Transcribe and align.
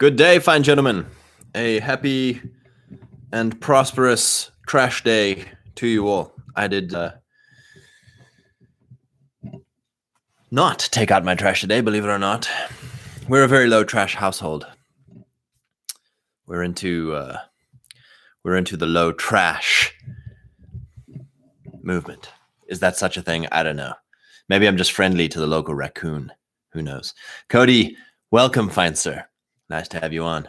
Good 0.00 0.16
day, 0.16 0.38
fine 0.38 0.62
gentlemen. 0.62 1.04
A 1.54 1.78
happy 1.80 2.40
and 3.32 3.60
prosperous 3.60 4.50
trash 4.66 5.04
day 5.04 5.44
to 5.74 5.86
you 5.86 6.08
all. 6.08 6.32
I 6.56 6.68
did 6.68 6.94
uh, 6.94 7.12
not 10.50 10.78
take 10.90 11.10
out 11.10 11.22
my 11.22 11.34
trash 11.34 11.60
today, 11.60 11.82
believe 11.82 12.04
it 12.04 12.08
or 12.08 12.18
not. 12.18 12.48
We're 13.28 13.44
a 13.44 13.46
very 13.46 13.66
low 13.66 13.84
trash 13.84 14.14
household. 14.14 14.66
We're 16.46 16.62
into 16.62 17.12
uh, 17.14 17.40
we're 18.42 18.56
into 18.56 18.78
the 18.78 18.86
low 18.86 19.12
trash 19.12 19.94
movement. 21.82 22.30
Is 22.68 22.80
that 22.80 22.96
such 22.96 23.18
a 23.18 23.22
thing? 23.22 23.46
I 23.52 23.62
don't 23.62 23.76
know. 23.76 23.92
Maybe 24.48 24.66
I'm 24.66 24.78
just 24.78 24.92
friendly 24.92 25.28
to 25.28 25.38
the 25.38 25.46
local 25.46 25.74
raccoon. 25.74 26.32
Who 26.72 26.80
knows? 26.80 27.12
Cody, 27.50 27.98
welcome, 28.30 28.70
fine 28.70 28.94
sir. 28.94 29.26
Nice 29.70 29.86
to 29.88 30.00
have 30.00 30.12
you 30.12 30.24
on. 30.24 30.48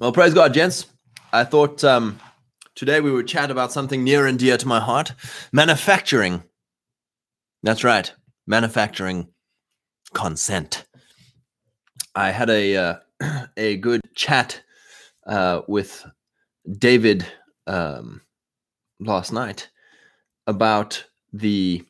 Well, 0.00 0.10
praise 0.10 0.34
God, 0.34 0.52
gents. 0.52 0.86
I 1.32 1.44
thought 1.44 1.84
um, 1.84 2.18
today 2.74 3.00
we 3.00 3.12
would 3.12 3.28
chat 3.28 3.52
about 3.52 3.70
something 3.70 4.02
near 4.02 4.26
and 4.26 4.36
dear 4.36 4.56
to 4.56 4.66
my 4.66 4.80
heart 4.80 5.12
manufacturing. 5.52 6.42
That's 7.62 7.84
right, 7.84 8.12
manufacturing 8.48 9.28
consent. 10.12 10.84
I 12.16 12.32
had 12.32 12.50
a 12.50 12.76
uh, 12.76 12.94
a 13.56 13.76
good 13.76 14.00
chat 14.16 14.60
uh, 15.24 15.62
with 15.68 16.04
David 16.78 17.24
um, 17.68 18.22
last 18.98 19.32
night 19.32 19.70
about 20.48 21.04
the 21.32 21.84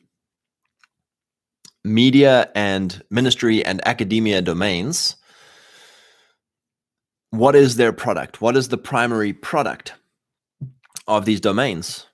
media 1.83 2.49
and 2.55 3.03
ministry 3.09 3.65
and 3.65 3.85
academia 3.87 4.41
domains, 4.41 5.15
what 7.31 7.55
is 7.55 7.75
their 7.75 7.91
product? 7.91 8.41
What 8.41 8.55
is 8.55 8.69
the 8.69 8.77
primary 8.77 9.33
product 9.33 9.93
of 11.07 11.25
these 11.25 11.41
domains? 11.41 12.05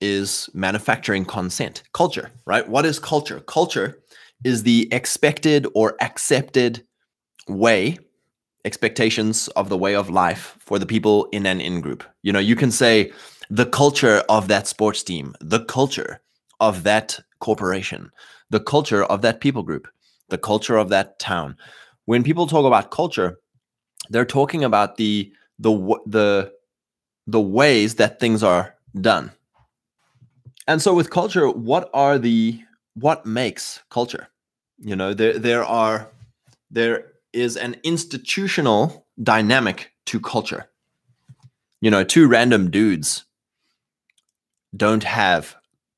Is 0.00 0.48
manufacturing 0.54 1.24
consent, 1.24 1.82
culture, 1.92 2.30
right? 2.46 2.68
What 2.68 2.86
is 2.86 3.00
culture? 3.00 3.40
Culture 3.40 3.98
is 4.44 4.62
the 4.62 4.88
expected 4.92 5.66
or 5.74 5.96
accepted 6.00 6.86
way, 7.48 7.98
expectations 8.64 9.48
of 9.48 9.68
the 9.68 9.76
way 9.76 9.96
of 9.96 10.08
life 10.08 10.56
for 10.60 10.78
the 10.78 10.86
people 10.86 11.24
in 11.32 11.46
an 11.46 11.60
in 11.60 11.80
group. 11.80 12.04
You 12.22 12.32
know, 12.32 12.38
you 12.38 12.54
can 12.54 12.70
say 12.70 13.10
the 13.50 13.66
culture 13.66 14.22
of 14.28 14.46
that 14.46 14.68
sports 14.68 15.02
team, 15.02 15.34
the 15.40 15.64
culture 15.64 16.20
of 16.60 16.84
that 16.84 17.18
corporation, 17.40 18.12
the 18.50 18.60
culture 18.60 19.04
of 19.04 19.22
that 19.22 19.40
people 19.40 19.62
group, 19.62 19.88
the 20.28 20.38
culture 20.38 20.76
of 20.76 20.88
that 20.88 21.18
town. 21.18 21.56
When 22.04 22.22
people 22.22 22.46
talk 22.46 22.64
about 22.64 22.90
culture, 22.90 23.38
they're 24.10 24.24
talking 24.24 24.64
about 24.64 24.96
the 24.96 25.32
the 25.58 25.72
the 26.06 26.52
the 27.26 27.40
ways 27.40 27.96
that 27.96 28.20
things 28.20 28.42
are 28.42 28.74
done. 28.98 29.32
And 30.66 30.80
so 30.80 30.94
with 30.94 31.10
culture, 31.10 31.50
what 31.50 31.90
are 31.92 32.18
the 32.18 32.60
what 32.94 33.26
makes 33.26 33.80
culture? 33.90 34.28
You 34.78 34.96
know, 34.96 35.12
there 35.12 35.38
there 35.38 35.64
are 35.64 36.10
there 36.70 37.12
is 37.32 37.56
an 37.56 37.76
institutional 37.82 39.06
dynamic 39.22 39.92
to 40.06 40.20
culture. 40.20 40.68
You 41.80 41.90
know, 41.90 42.02
two 42.02 42.26
random 42.26 42.70
dudes 42.70 43.24
don't 44.76 45.04
have 45.04 45.56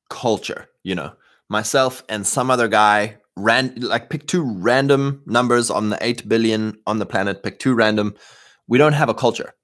culture, 0.09 0.69
you 0.83 0.95
know 0.95 1.13
myself 1.51 2.03
and 2.09 2.27
some 2.27 2.51
other 2.51 2.69
guy 2.69 3.19
ran 3.37 3.75
like 3.77 4.09
pick 4.09 4.27
two 4.27 4.43
random 4.43 5.23
numbers 5.27 5.71
on 5.71 5.91
the 5.91 5.99
8 6.01 6.29
billion 6.29 6.77
on 6.87 6.99
the 6.99 7.07
planet 7.07 7.43
pick 7.43 7.59
two 7.59 7.75
random. 7.75 8.15
We 8.69 8.79
don't 8.79 8.93
have 8.93 9.09
a 9.09 9.15
culture. 9.15 9.55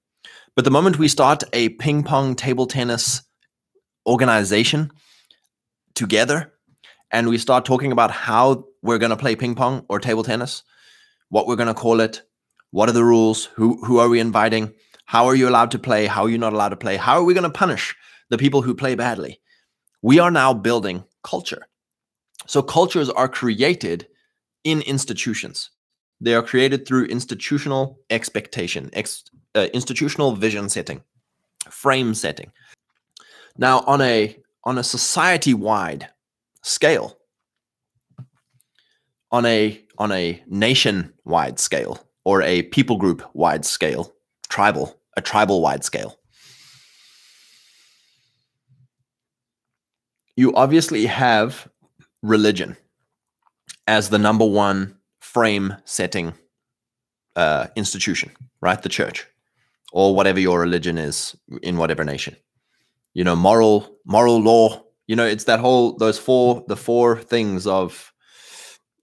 But 0.55 0.65
the 0.65 0.71
moment 0.71 0.99
we 0.99 1.07
start 1.07 1.43
a 1.53 1.69
ping 1.69 2.03
pong 2.03 2.35
table 2.35 2.67
tennis 2.67 3.21
organization 4.05 4.91
together 5.95 6.53
and 7.11 7.29
we 7.29 7.37
start 7.37 7.63
talking 7.63 7.91
about 7.91 8.11
how 8.11 8.65
we're 8.81 8.97
going 8.97 9.11
to 9.11 9.17
play 9.17 9.35
ping 9.35 9.55
pong 9.55 9.85
or 9.89 9.99
table 9.99 10.23
tennis 10.23 10.63
what 11.29 11.47
we're 11.47 11.55
going 11.55 11.67
to 11.67 11.73
call 11.73 11.99
it 11.99 12.21
what 12.71 12.89
are 12.89 12.93
the 12.93 13.03
rules 13.03 13.45
who 13.55 13.83
who 13.85 13.97
are 13.97 14.07
we 14.07 14.19
inviting 14.19 14.73
how 15.05 15.25
are 15.25 15.35
you 15.35 15.49
allowed 15.49 15.71
to 15.71 15.79
play 15.79 16.05
how 16.05 16.23
are 16.23 16.29
you 16.29 16.37
not 16.37 16.53
allowed 16.53 16.69
to 16.69 16.77
play 16.77 16.95
how 16.95 17.15
are 17.15 17.23
we 17.23 17.33
going 17.33 17.43
to 17.43 17.49
punish 17.49 17.95
the 18.29 18.37
people 18.37 18.61
who 18.61 18.75
play 18.75 18.95
badly? 18.95 19.39
We 20.01 20.19
are 20.19 20.31
now 20.31 20.53
building 20.53 21.03
culture 21.23 21.65
so 22.45 22.61
cultures 22.61 23.09
are 23.09 23.27
created 23.27 24.07
in 24.63 24.81
institutions. 24.81 25.71
They 26.19 26.33
are 26.33 26.41
created 26.43 26.87
through 26.87 27.05
institutional 27.05 27.99
expectation, 28.09 28.89
ex, 28.93 29.23
uh, 29.55 29.67
institutional 29.73 30.33
vision 30.33 30.69
setting, 30.69 31.03
frame 31.69 32.13
setting. 32.13 32.51
Now, 33.57 33.79
on 33.87 34.01
a 34.01 34.37
on 34.63 34.77
a 34.77 34.83
society-wide 34.83 36.09
scale, 36.61 37.17
on 39.31 39.45
a 39.45 39.81
on 39.97 40.11
a 40.11 40.43
nation-wide 40.47 41.59
scale, 41.59 41.99
or 42.23 42.41
a 42.41 42.63
people 42.63 42.97
group-wide 42.97 43.65
scale, 43.65 44.13
tribal, 44.49 44.99
a 45.15 45.21
tribal-wide 45.21 45.83
scale, 45.83 46.19
you 50.35 50.53
obviously 50.55 51.05
have 51.07 51.67
religion 52.27 52.77
as 53.87 54.09
the 54.09 54.19
number 54.19 54.45
one 54.45 54.97
frame 55.19 55.75
setting 55.85 56.33
uh, 57.35 57.67
institution, 57.75 58.31
right? 58.61 58.81
The 58.81 58.89
church 58.89 59.25
or 59.93 60.13
whatever 60.13 60.39
your 60.39 60.59
religion 60.59 60.97
is 60.97 61.35
in 61.63 61.77
whatever 61.77 62.03
nation. 62.03 62.35
You 63.13 63.23
know, 63.23 63.35
moral, 63.35 63.97
moral 64.05 64.39
law. 64.41 64.83
You 65.07 65.15
know, 65.15 65.25
it's 65.25 65.45
that 65.45 65.59
whole 65.59 65.95
those 65.97 66.19
four 66.19 66.63
the 66.67 66.75
four 66.75 67.17
things 67.21 67.65
of 67.65 68.13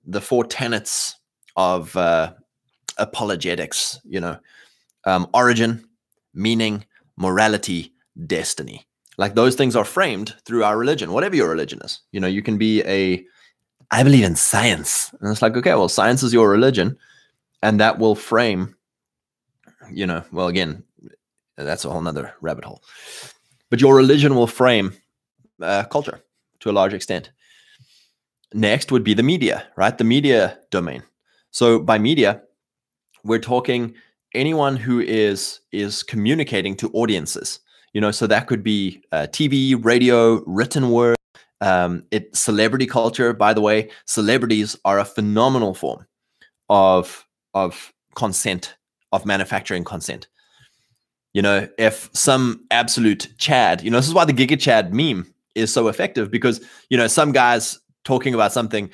the 0.05 0.21
four 0.21 0.45
tenets 0.45 1.17
of 1.57 1.97
uh, 1.97 2.35
apologetics. 2.99 3.99
You 4.05 4.21
know, 4.21 4.39
um, 5.07 5.29
origin, 5.33 5.85
meaning, 6.35 6.85
morality, 7.17 7.93
destiny. 8.27 8.87
Like 9.17 9.35
those 9.35 9.55
things 9.55 9.77
are 9.77 9.85
framed 9.85 10.35
through 10.45 10.65
our 10.65 10.77
religion, 10.77 11.13
whatever 11.13 11.37
your 11.37 11.49
religion 11.49 11.81
is. 11.83 12.01
You 12.13 12.21
know, 12.21 12.27
you 12.27 12.43
can 12.43 12.59
be 12.59 12.83
a, 12.83 13.25
I 13.91 14.03
believe 14.03 14.25
in 14.25 14.37
science. 14.37 15.15
And 15.21 15.31
it's 15.31 15.43
like, 15.43 15.57
okay, 15.57 15.75
well, 15.75 15.89
science 15.89 16.23
is 16.23 16.33
your 16.33 16.49
religion. 16.49 16.97
And 17.63 17.81
that 17.81 17.99
will 17.99 18.15
frame, 18.15 18.75
you 19.91 20.07
know, 20.07 20.25
well, 20.33 20.49
again, 20.49 20.83
that's 21.57 21.85
a 21.85 21.91
whole 21.91 22.01
nother 22.01 22.35
rabbit 22.41 22.65
hole. 22.65 22.83
But 23.71 23.81
your 23.81 23.95
religion 23.95 24.35
will 24.35 24.47
frame 24.47 24.95
uh, 25.63 25.85
culture 25.85 26.21
to 26.61 26.71
a 26.71 26.73
large 26.73 26.95
extent. 26.95 27.31
Next 28.53 28.93
would 28.93 29.05
be 29.05 29.15
the 29.15 29.23
media, 29.23 29.67
right? 29.77 29.97
The 29.97 30.05
media 30.05 30.59
domain. 30.71 31.03
So 31.51 31.79
by 31.79 31.99
media, 31.99 32.43
we're 33.25 33.39
talking 33.39 33.95
anyone 34.35 34.77
who 34.77 35.01
is 35.01 35.61
is 35.73 36.03
communicating 36.03 36.77
to 36.77 36.91
audiences 36.93 37.61
you 37.95 38.01
know 38.01 38.11
so 38.11 38.27
that 38.27 38.47
could 38.47 38.63
be 38.63 39.03
uh, 39.13 39.27
tv 39.31 39.83
radio 39.83 40.43
written 40.47 40.91
word 40.91 41.17
um, 41.61 42.05
it 42.11 42.35
celebrity 42.37 42.87
culture 42.87 43.33
by 43.33 43.55
the 43.55 43.61
way 43.63 43.89
celebrities 44.05 44.77
are 44.85 44.99
a 44.99 45.05
phenomenal 45.05 45.73
form 45.73 46.07
of 46.69 47.27
of 47.55 47.93
consent 48.15 48.77
of 49.13 49.25
manufacturing 49.25 49.85
consent. 49.85 50.27
You 51.33 51.43
know 51.43 51.69
if 51.79 52.11
some 52.13 52.65
absolute 52.71 53.33
chad 53.39 53.83
you 53.83 53.91
know 53.91 53.99
this 53.99 54.07
is 54.07 54.15
why 54.15 54.25
the 54.25 54.33
giga 54.33 54.61
chad 54.61 54.95
meme 54.95 55.33
is 55.55 55.73
so 55.73 55.89
effective 55.89 56.31
because 56.31 56.61
you 56.91 56.97
know 56.97 57.09
some 57.09 57.33
guys 57.33 57.79
talking 58.05 58.35
about 58.35 58.53
something 58.53 58.91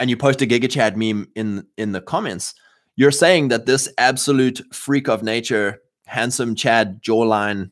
and 0.00 0.08
you 0.08 0.16
post 0.16 0.40
a 0.40 0.46
giga 0.46 0.70
chad 0.70 0.96
meme 0.96 1.28
in 1.34 1.66
in 1.76 1.92
the 1.92 2.00
comments 2.00 2.54
you're 2.96 3.10
saying 3.10 3.48
that 3.48 3.66
this 3.66 3.88
absolute 3.98 4.62
freak 4.72 5.06
of 5.06 5.22
nature 5.22 5.82
handsome 6.06 6.54
chad 6.54 7.02
jawline 7.02 7.70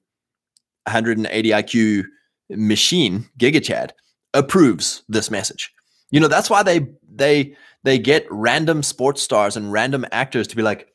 180 0.91 1.51
IQ 1.51 2.05
machine, 2.51 3.25
GigaChad, 3.39 3.91
approves 4.35 5.03
this 5.09 5.31
message. 5.31 5.73
You 6.11 6.21
know, 6.21 6.29
that's 6.29 6.51
why 6.51 6.63
they 6.63 6.89
they 7.09 7.55
they 7.85 7.99
get 7.99 8.27
random 8.31 8.83
sports 8.83 9.23
stars 9.23 9.57
and 9.57 9.73
random 9.73 10.05
actors 10.13 10.49
to 10.49 10.57
be 10.57 10.63
like, 10.63 10.93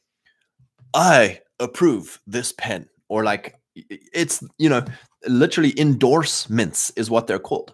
I 0.94 1.39
approve 1.59 2.19
this 2.27 2.51
pen, 2.51 2.89
or 3.07 3.24
like 3.24 3.56
it's 3.89 4.44
you 4.57 4.69
know 4.69 4.83
literally 5.27 5.77
endorsements 5.80 6.91
is 6.91 7.09
what 7.09 7.27
they're 7.27 7.39
called. 7.39 7.74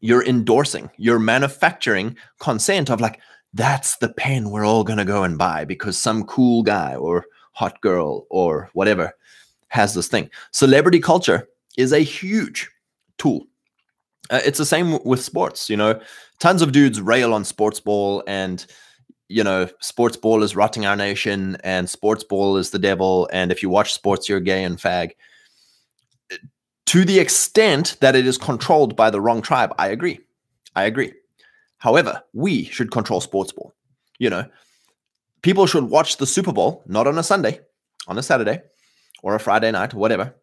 You're 0.00 0.24
endorsing, 0.24 0.90
you're 0.96 1.18
manufacturing 1.18 2.16
consent 2.40 2.90
of 2.90 3.00
like 3.00 3.20
that's 3.54 3.96
the 3.96 4.10
pen 4.10 4.50
we're 4.50 4.66
all 4.66 4.84
gonna 4.84 5.04
go 5.04 5.22
and 5.22 5.38
buy 5.38 5.64
because 5.64 5.96
some 5.96 6.24
cool 6.24 6.62
guy 6.62 6.94
or 6.96 7.24
hot 7.52 7.80
girl 7.80 8.26
or 8.30 8.70
whatever 8.74 9.12
has 9.68 9.94
this 9.94 10.08
thing. 10.08 10.30
Celebrity 10.52 11.00
culture 11.00 11.48
is 11.76 11.92
a 11.92 12.00
huge 12.00 12.70
tool. 13.18 13.46
Uh, 14.30 14.40
it's 14.44 14.58
the 14.58 14.66
same 14.66 14.98
with 15.04 15.22
sports. 15.22 15.70
You 15.70 15.76
know, 15.76 16.00
tons 16.38 16.62
of 16.62 16.72
dudes 16.72 17.00
rail 17.00 17.32
on 17.32 17.44
sports 17.44 17.80
ball 17.80 18.22
and 18.26 18.66
you 19.30 19.44
know, 19.44 19.68
sports 19.80 20.16
ball 20.16 20.42
is 20.42 20.56
rotting 20.56 20.86
our 20.86 20.96
nation 20.96 21.58
and 21.62 21.88
sports 21.88 22.24
ball 22.24 22.56
is 22.56 22.70
the 22.70 22.78
devil. 22.78 23.28
And 23.30 23.52
if 23.52 23.62
you 23.62 23.68
watch 23.68 23.92
sports, 23.92 24.26
you're 24.26 24.40
gay 24.40 24.64
and 24.64 24.78
fag. 24.78 25.10
To 26.86 27.04
the 27.04 27.18
extent 27.18 27.98
that 28.00 28.16
it 28.16 28.26
is 28.26 28.38
controlled 28.38 28.96
by 28.96 29.10
the 29.10 29.20
wrong 29.20 29.42
tribe, 29.42 29.74
I 29.78 29.88
agree. 29.88 30.20
I 30.74 30.84
agree. 30.84 31.12
However, 31.76 32.22
we 32.32 32.64
should 32.64 32.90
control 32.90 33.20
sports 33.20 33.52
ball. 33.52 33.74
You 34.18 34.30
know, 34.30 34.46
people 35.42 35.66
should 35.66 35.84
watch 35.84 36.16
the 36.16 36.26
Super 36.26 36.52
Bowl, 36.52 36.82
not 36.86 37.06
on 37.06 37.18
a 37.18 37.22
Sunday, 37.22 37.60
on 38.06 38.16
a 38.16 38.22
Saturday 38.22 38.62
or 39.22 39.34
a 39.34 39.40
Friday 39.40 39.70
night, 39.70 39.94
whatever. 39.94 40.34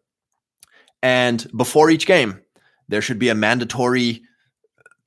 And 1.02 1.46
before 1.56 1.90
each 1.90 2.06
game, 2.06 2.40
there 2.88 3.02
should 3.02 3.18
be 3.18 3.28
a 3.28 3.34
mandatory 3.34 4.22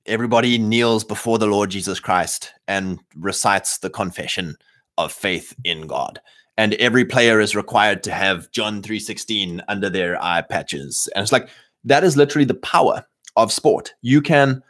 everybody 0.05 0.57
kneels 0.57 1.03
before 1.03 1.37
the 1.37 1.47
Lord 1.47 1.69
Jesus 1.69 1.99
Christ 1.99 2.53
and 2.67 2.99
recites 3.15 3.77
the 3.77 3.89
confession 3.89 4.55
of 4.97 5.13
faith 5.13 5.55
in 5.63 5.87
God. 5.87 6.19
And 6.57 6.73
every 6.75 7.05
player 7.05 7.39
is 7.39 7.55
required 7.55 8.03
to 8.03 8.11
have 8.11 8.51
John 8.51 8.81
3:16 8.81 9.61
under 9.67 9.89
their 9.89 10.21
eye 10.21 10.41
patches. 10.41 11.07
And 11.15 11.23
it's 11.23 11.31
like 11.31 11.49
that 11.85 12.03
is 12.03 12.17
literally 12.17 12.45
the 12.45 12.55
power 12.55 13.05
of 13.35 13.53
sport. 13.53 13.93
You 14.01 14.21
can, 14.21 14.61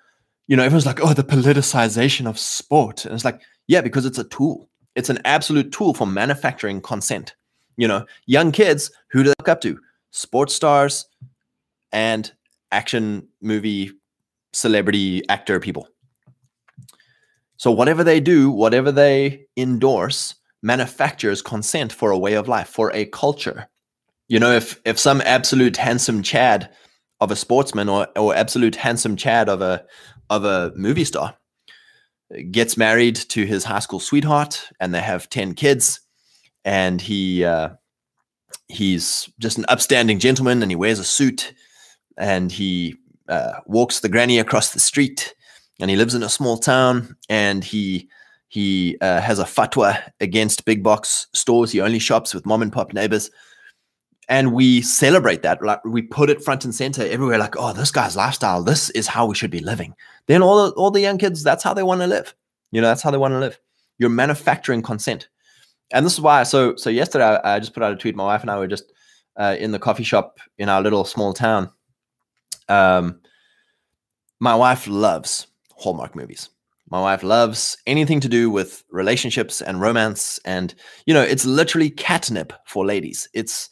you 0.47 0.55
know, 0.55 0.63
everyone's 0.63 0.85
like, 0.85 0.99
oh, 1.01 1.13
the 1.13 1.23
politicization 1.23 2.27
of 2.27 2.37
sport. 2.37 3.05
And 3.05 3.15
it's 3.15 3.25
like, 3.25 3.41
yeah, 3.67 3.81
because 3.81 4.05
it's 4.05 4.19
a 4.19 4.25
tool. 4.25 4.69
It's 4.95 5.09
an 5.09 5.19
absolute 5.25 5.71
tool 5.71 5.93
for 5.93 6.05
manufacturing 6.05 6.81
consent. 6.81 7.33
You 7.79 7.87
know, 7.87 8.05
young 8.25 8.51
kids 8.51 8.91
who 9.09 9.23
to 9.23 9.29
look 9.39 9.47
up 9.47 9.61
to, 9.61 9.79
sports 10.11 10.53
stars 10.53 11.05
and 11.93 12.29
action 12.73 13.25
movie 13.41 13.91
celebrity 14.51 15.23
actor 15.29 15.61
people. 15.61 15.87
So 17.55 17.71
whatever 17.71 18.03
they 18.03 18.19
do, 18.19 18.51
whatever 18.51 18.91
they 18.91 19.45
endorse, 19.55 20.35
manufactures 20.61 21.41
consent 21.41 21.93
for 21.93 22.11
a 22.11 22.17
way 22.17 22.33
of 22.33 22.49
life, 22.49 22.67
for 22.67 22.93
a 22.93 23.05
culture. 23.05 23.69
You 24.27 24.41
know, 24.41 24.51
if 24.51 24.81
if 24.83 24.99
some 24.99 25.21
absolute 25.21 25.77
handsome 25.77 26.21
Chad 26.21 26.69
of 27.21 27.31
a 27.31 27.35
sportsman 27.37 27.87
or 27.87 28.07
or 28.17 28.35
absolute 28.35 28.75
handsome 28.75 29.15
Chad 29.15 29.47
of 29.47 29.61
a 29.61 29.85
of 30.29 30.43
a 30.43 30.73
movie 30.75 31.05
star 31.05 31.35
gets 32.51 32.75
married 32.75 33.15
to 33.15 33.45
his 33.45 33.63
high 33.63 33.79
school 33.79 34.01
sweetheart 34.01 34.69
and 34.79 34.93
they 34.93 35.01
have 35.01 35.29
10 35.29 35.55
kids 35.55 36.01
and 36.65 37.01
he 37.01 37.43
uh, 37.43 37.69
he's 38.67 39.29
just 39.39 39.57
an 39.57 39.65
upstanding 39.67 40.19
gentleman 40.19 40.61
and 40.61 40.71
he 40.71 40.75
wears 40.75 40.99
a 40.99 41.03
suit 41.03 41.53
and 42.17 42.51
he 42.51 42.95
uh, 43.29 43.59
walks 43.65 44.01
the 44.01 44.09
granny 44.09 44.39
across 44.39 44.73
the 44.73 44.79
street, 44.79 45.33
and 45.79 45.89
he 45.89 45.95
lives 45.95 46.15
in 46.15 46.23
a 46.23 46.29
small 46.29 46.57
town, 46.57 47.15
and 47.29 47.63
he 47.63 48.09
he 48.49 48.97
uh, 49.01 49.21
has 49.21 49.39
a 49.39 49.43
fatwa 49.43 50.01
against 50.19 50.65
big 50.65 50.83
box 50.83 51.27
stores. 51.33 51.71
He 51.71 51.81
only 51.81 51.99
shops 51.99 52.33
with 52.33 52.45
mom 52.45 52.61
and 52.61 52.73
pop 52.73 52.93
neighbors, 52.93 53.29
and 54.27 54.53
we 54.53 54.81
celebrate 54.81 55.43
that. 55.43 55.63
Like 55.63 55.83
we 55.85 56.01
put 56.01 56.29
it 56.29 56.43
front 56.43 56.65
and 56.65 56.75
center 56.75 57.03
everywhere. 57.03 57.37
Like, 57.37 57.55
oh, 57.57 57.71
this 57.73 57.91
guy's 57.91 58.15
lifestyle. 58.15 58.63
This 58.63 58.89
is 58.91 59.07
how 59.07 59.25
we 59.25 59.35
should 59.35 59.51
be 59.51 59.59
living. 59.59 59.93
Then 60.27 60.41
all 60.41 60.65
the, 60.65 60.71
all 60.73 60.91
the 60.91 61.01
young 61.01 61.17
kids, 61.17 61.43
that's 61.43 61.63
how 61.63 61.73
they 61.73 61.83
want 61.83 62.01
to 62.01 62.07
live. 62.07 62.35
You 62.71 62.81
know, 62.81 62.87
that's 62.87 63.01
how 63.01 63.11
they 63.11 63.17
want 63.17 63.33
to 63.33 63.39
live. 63.39 63.59
You're 63.97 64.09
manufacturing 64.09 64.81
consent, 64.81 65.29
and 65.91 66.05
this 66.05 66.13
is 66.13 66.21
why. 66.21 66.43
So 66.43 66.75
so 66.75 66.89
yesterday 66.89 67.25
I, 67.25 67.55
I 67.55 67.59
just 67.59 67.73
put 67.73 67.83
out 67.83 67.93
a 67.93 67.95
tweet. 67.95 68.15
My 68.15 68.25
wife 68.25 68.41
and 68.41 68.51
I 68.51 68.57
were 68.57 68.67
just 68.67 68.91
uh, 69.37 69.55
in 69.59 69.71
the 69.71 69.79
coffee 69.79 70.03
shop 70.03 70.39
in 70.57 70.69
our 70.69 70.81
little 70.81 71.05
small 71.05 71.33
town 71.33 71.71
um, 72.69 73.19
my 74.39 74.55
wife 74.55 74.87
loves 74.87 75.47
Hallmark 75.75 76.15
movies. 76.15 76.49
My 76.89 77.01
wife 77.01 77.23
loves 77.23 77.77
anything 77.85 78.19
to 78.21 78.29
do 78.29 78.49
with 78.49 78.83
relationships 78.89 79.61
and 79.61 79.81
romance, 79.81 80.39
and 80.45 80.73
you 81.05 81.13
know, 81.13 81.21
it's 81.21 81.45
literally 81.45 81.89
catnip 81.89 82.53
for 82.65 82.85
ladies. 82.85 83.27
It's 83.33 83.69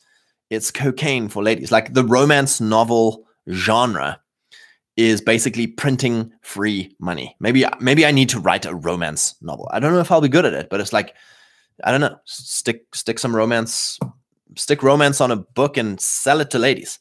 it's 0.50 0.72
cocaine 0.72 1.28
for 1.30 1.42
ladies. 1.42 1.72
Like 1.72 1.94
the 1.94 2.04
romance 2.04 2.62
novel 2.62 3.26
genre 3.50 4.20
is 4.98 5.22
basically 5.22 5.68
printing 5.68 6.32
free 6.42 6.96
money. 7.00 7.36
Maybe 7.40 7.66
maybe 7.80 8.06
I 8.06 8.12
need 8.12 8.30
to 8.30 8.40
write 8.40 8.66
a 8.66 8.76
romance 8.76 9.36
novel. 9.42 9.68
I 9.72 9.80
don't 9.80 9.94
know 9.94 10.00
if 10.00 10.12
I'll 10.12 10.22
be 10.22 10.30
good 10.30 10.46
at 10.46 10.54
it, 10.54 10.70
but 10.70 10.80
it's 10.80 10.94
like 10.94 11.16
I 11.84 11.92
don't 11.92 12.02
know, 12.02 12.18
stick 12.26 12.96
stick 12.96 13.20
some 13.20 13.36
romance 13.36 14.00
stick 14.56 14.82
romance 14.84 15.22
on 15.22 15.32
a 15.32 15.36
book 15.36 15.78
and 15.78 16.00
sell 16.00 16.42
it 16.42 16.50
to 16.52 16.60
ladies. 16.60 17.00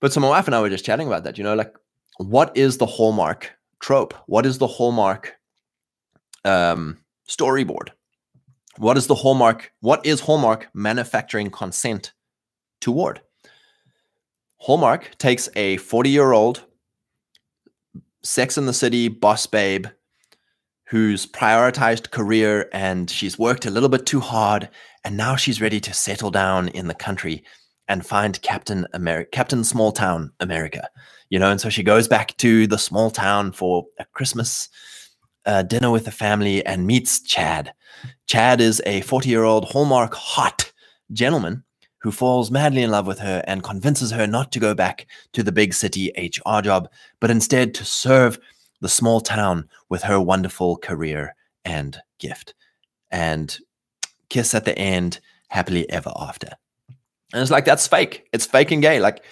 But 0.00 0.12
so 0.12 0.20
my 0.20 0.28
wife 0.28 0.46
and 0.46 0.54
I 0.54 0.60
were 0.60 0.70
just 0.70 0.84
chatting 0.84 1.06
about 1.06 1.24
that. 1.24 1.38
You 1.38 1.44
know, 1.44 1.54
like 1.54 1.74
what 2.18 2.56
is 2.56 2.78
the 2.78 2.86
hallmark 2.86 3.52
trope? 3.80 4.14
What 4.26 4.46
is 4.46 4.58
the 4.58 4.66
hallmark 4.66 5.34
um, 6.44 6.98
storyboard? 7.28 7.88
What 8.76 8.96
is 8.96 9.06
the 9.06 9.14
hallmark? 9.14 9.72
What 9.80 10.04
is 10.06 10.20
hallmark 10.20 10.68
manufacturing 10.74 11.50
consent 11.50 12.12
toward? 12.80 13.20
Hallmark 14.58 15.16
takes 15.18 15.48
a 15.56 15.76
40 15.78 16.10
year 16.10 16.32
old 16.32 16.64
sex 18.22 18.58
in 18.58 18.66
the 18.66 18.72
city 18.72 19.08
boss 19.08 19.46
babe 19.46 19.86
who's 20.88 21.26
prioritized 21.26 22.10
career 22.10 22.68
and 22.72 23.10
she's 23.10 23.38
worked 23.38 23.66
a 23.66 23.70
little 23.70 23.88
bit 23.88 24.06
too 24.06 24.20
hard 24.20 24.68
and 25.04 25.16
now 25.16 25.36
she's 25.36 25.60
ready 25.60 25.80
to 25.80 25.92
settle 25.92 26.30
down 26.30 26.68
in 26.68 26.88
the 26.88 26.94
country 26.94 27.44
and 27.88 28.06
find 28.06 28.40
Captain 28.42 28.86
America, 28.92 29.30
Captain 29.32 29.64
Small 29.64 29.92
Town 29.92 30.32
America, 30.40 30.88
you 31.30 31.38
know. 31.38 31.50
And 31.50 31.60
so 31.60 31.70
she 31.70 31.82
goes 31.82 32.06
back 32.08 32.36
to 32.38 32.66
the 32.66 32.78
small 32.78 33.10
town 33.10 33.52
for 33.52 33.86
a 33.98 34.04
Christmas 34.12 34.68
uh, 35.46 35.62
dinner 35.62 35.90
with 35.90 36.04
the 36.04 36.10
family 36.10 36.64
and 36.64 36.86
meets 36.86 37.22
Chad. 37.22 37.72
Chad 38.26 38.60
is 38.60 38.82
a 38.84 39.00
40 39.02 39.28
year 39.28 39.44
old 39.44 39.64
Hallmark 39.66 40.14
hot 40.14 40.72
gentleman 41.12 41.64
who 42.00 42.12
falls 42.12 42.50
madly 42.50 42.82
in 42.82 42.90
love 42.90 43.06
with 43.06 43.18
her 43.18 43.42
and 43.46 43.62
convinces 43.62 44.12
her 44.12 44.26
not 44.26 44.52
to 44.52 44.60
go 44.60 44.74
back 44.74 45.06
to 45.32 45.42
the 45.42 45.52
big 45.52 45.74
city 45.74 46.12
HR 46.16 46.60
job, 46.60 46.88
but 47.20 47.30
instead 47.30 47.74
to 47.74 47.84
serve 47.84 48.38
the 48.80 48.88
small 48.88 49.20
town 49.20 49.68
with 49.88 50.02
her 50.02 50.20
wonderful 50.20 50.76
career 50.76 51.34
and 51.64 51.98
gift. 52.18 52.54
And 53.10 53.56
kiss 54.28 54.54
at 54.54 54.64
the 54.64 54.78
end, 54.78 55.20
happily 55.48 55.88
ever 55.90 56.12
after. 56.18 56.48
And 57.32 57.42
it's 57.42 57.50
like 57.50 57.64
that's 57.64 57.86
fake. 57.86 58.28
It's 58.32 58.46
fake 58.46 58.70
and 58.70 58.82
gay. 58.82 59.00
Like, 59.00 59.24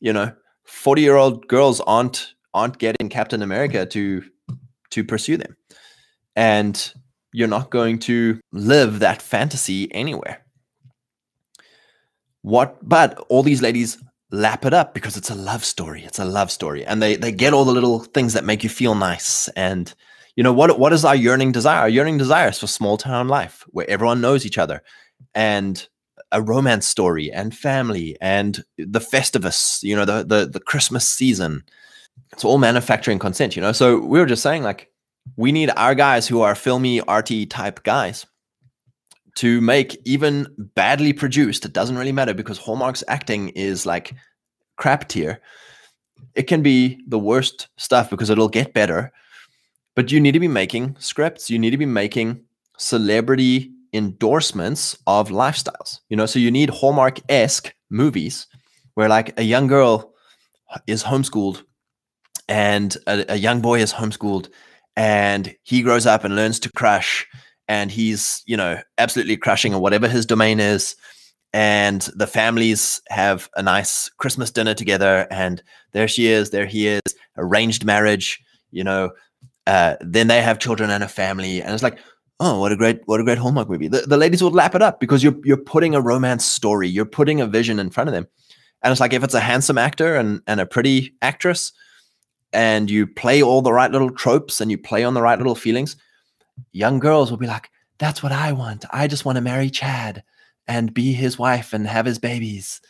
you 0.00 0.12
know, 0.12 0.32
40 0.64 1.02
year 1.02 1.16
old 1.16 1.48
girls 1.48 1.80
aren't 1.80 2.34
aren't 2.54 2.78
getting 2.78 3.08
Captain 3.08 3.42
America 3.42 3.86
to 3.86 4.22
to 4.90 5.04
pursue 5.04 5.36
them. 5.36 5.56
And 6.36 6.92
you're 7.32 7.48
not 7.48 7.70
going 7.70 7.98
to 8.00 8.40
live 8.52 9.00
that 9.00 9.22
fantasy 9.22 9.92
anywhere. 9.92 10.44
What 12.42 12.76
but 12.86 13.18
all 13.28 13.42
these 13.42 13.62
ladies 13.62 13.98
lap 14.32 14.64
it 14.64 14.72
up 14.72 14.94
because 14.94 15.16
it's 15.16 15.30
a 15.30 15.34
love 15.34 15.64
story. 15.64 16.02
It's 16.04 16.18
a 16.18 16.24
love 16.24 16.50
story. 16.50 16.84
And 16.84 17.00
they 17.00 17.16
they 17.16 17.30
get 17.30 17.52
all 17.52 17.64
the 17.64 17.72
little 17.72 18.00
things 18.00 18.32
that 18.32 18.44
make 18.44 18.64
you 18.64 18.70
feel 18.70 18.94
nice. 18.94 19.48
And 19.48 19.92
you 20.34 20.42
know 20.42 20.52
what 20.52 20.78
what 20.78 20.92
is 20.92 21.04
our 21.04 21.14
yearning 21.14 21.52
desire? 21.52 21.80
Our 21.80 21.88
yearning 21.88 22.18
desire 22.18 22.48
is 22.48 22.58
for 22.58 22.66
small 22.66 22.96
town 22.96 23.28
life 23.28 23.64
where 23.68 23.88
everyone 23.88 24.20
knows 24.20 24.44
each 24.44 24.58
other. 24.58 24.82
And 25.34 25.86
a 26.32 26.40
romance 26.40 26.86
story 26.86 27.30
and 27.30 27.54
family 27.54 28.16
and 28.20 28.64
the 28.78 29.00
Festivus, 29.00 29.82
you 29.82 29.94
know, 29.94 30.06
the 30.06 30.24
the 30.24 30.46
the 30.46 30.60
Christmas 30.60 31.08
season. 31.08 31.62
It's 32.32 32.44
all 32.44 32.58
manufacturing 32.58 33.18
consent, 33.18 33.56
you 33.56 33.62
know. 33.62 33.72
So 33.72 33.98
we 33.98 34.18
were 34.18 34.26
just 34.26 34.42
saying 34.42 34.62
like 34.62 34.90
we 35.36 35.52
need 35.52 35.70
our 35.76 35.94
guys 35.94 36.26
who 36.26 36.40
are 36.40 36.54
filmy, 36.54 37.00
arty 37.02 37.46
type 37.46 37.82
guys 37.84 38.26
to 39.36 39.60
make 39.60 40.00
even 40.04 40.46
badly 40.74 41.12
produced. 41.12 41.64
It 41.64 41.72
doesn't 41.72 41.96
really 41.96 42.12
matter 42.12 42.34
because 42.34 42.58
Hallmark's 42.58 43.04
acting 43.08 43.50
is 43.50 43.86
like 43.86 44.14
crap 44.76 45.08
tier. 45.08 45.40
It 46.34 46.44
can 46.44 46.62
be 46.62 47.02
the 47.06 47.18
worst 47.18 47.68
stuff 47.76 48.10
because 48.10 48.30
it'll 48.30 48.48
get 48.48 48.74
better. 48.74 49.12
But 49.94 50.10
you 50.10 50.20
need 50.20 50.32
to 50.32 50.40
be 50.40 50.48
making 50.48 50.96
scripts. 50.98 51.50
You 51.50 51.58
need 51.58 51.70
to 51.70 51.76
be 51.76 51.86
making 51.86 52.42
celebrity 52.78 53.72
endorsements 53.92 54.96
of 55.06 55.28
lifestyles. 55.28 56.00
You 56.08 56.16
know, 56.16 56.26
so 56.26 56.38
you 56.38 56.50
need 56.50 56.70
Hallmark 56.70 57.20
esque 57.28 57.74
movies 57.90 58.46
where 58.94 59.08
like 59.08 59.38
a 59.38 59.42
young 59.42 59.66
girl 59.66 60.14
is 60.86 61.02
homeschooled 61.02 61.62
and 62.48 62.96
a, 63.06 63.34
a, 63.34 63.36
young 63.36 63.60
boy 63.60 63.80
is 63.80 63.92
homeschooled 63.92 64.48
and 64.96 65.54
he 65.62 65.82
grows 65.82 66.06
up 66.06 66.24
and 66.24 66.34
learns 66.34 66.58
to 66.60 66.72
crush 66.72 67.26
and 67.68 67.90
he's, 67.90 68.42
you 68.46 68.56
know, 68.56 68.80
absolutely 68.98 69.36
crushing 69.36 69.74
or 69.74 69.80
whatever 69.80 70.08
his 70.08 70.26
domain 70.26 70.60
is. 70.60 70.96
And 71.54 72.00
the 72.16 72.26
families 72.26 73.02
have 73.08 73.50
a 73.56 73.62
nice 73.62 74.08
Christmas 74.18 74.50
dinner 74.50 74.74
together, 74.74 75.26
and 75.30 75.62
there 75.92 76.08
she 76.08 76.26
is, 76.26 76.50
there 76.50 76.66
he 76.66 76.88
is, 76.88 77.02
arranged 77.36 77.84
marriage, 77.84 78.40
you 78.70 78.82
know. 78.82 79.10
Uh, 79.66 79.96
then 80.00 80.28
they 80.28 80.40
have 80.40 80.58
children 80.58 80.90
and 80.90 81.04
a 81.04 81.08
family, 81.08 81.62
and 81.62 81.74
it's 81.74 81.82
like, 81.82 81.98
oh, 82.40 82.58
what 82.58 82.72
a 82.72 82.76
great, 82.76 83.00
what 83.04 83.20
a 83.20 83.24
great 83.24 83.38
Hallmark 83.38 83.68
movie. 83.68 83.88
The, 83.88 84.00
the 84.00 84.16
ladies 84.16 84.42
will 84.42 84.50
lap 84.50 84.74
it 84.74 84.82
up 84.82 84.98
because 84.98 85.22
you're 85.22 85.36
you're 85.44 85.58
putting 85.58 85.94
a 85.94 86.00
romance 86.00 86.44
story, 86.44 86.88
you're 86.88 87.04
putting 87.04 87.40
a 87.40 87.46
vision 87.46 87.78
in 87.78 87.90
front 87.90 88.08
of 88.08 88.14
them. 88.14 88.26
And 88.82 88.90
it's 88.90 89.00
like 89.00 89.12
if 89.12 89.22
it's 89.22 89.34
a 89.34 89.40
handsome 89.40 89.78
actor 89.78 90.16
and, 90.16 90.40
and 90.46 90.58
a 90.58 90.66
pretty 90.66 91.14
actress, 91.22 91.72
and 92.52 92.90
you 92.90 93.06
play 93.06 93.42
all 93.42 93.62
the 93.62 93.72
right 93.72 93.90
little 93.90 94.10
tropes 94.10 94.60
and 94.60 94.70
you 94.70 94.78
play 94.78 95.04
on 95.04 95.14
the 95.14 95.22
right 95.22 95.38
little 95.38 95.54
feelings, 95.54 95.96
young 96.72 96.98
girls 96.98 97.30
will 97.30 97.38
be 97.38 97.46
like, 97.46 97.70
that's 97.98 98.22
what 98.22 98.32
I 98.32 98.52
want. 98.52 98.84
I 98.90 99.06
just 99.06 99.24
want 99.24 99.36
to 99.36 99.42
marry 99.42 99.70
Chad 99.70 100.22
and 100.66 100.94
be 100.94 101.12
his 101.12 101.38
wife 101.38 101.72
and 101.72 101.86
have 101.86 102.06
his 102.06 102.18
babies. 102.18 102.80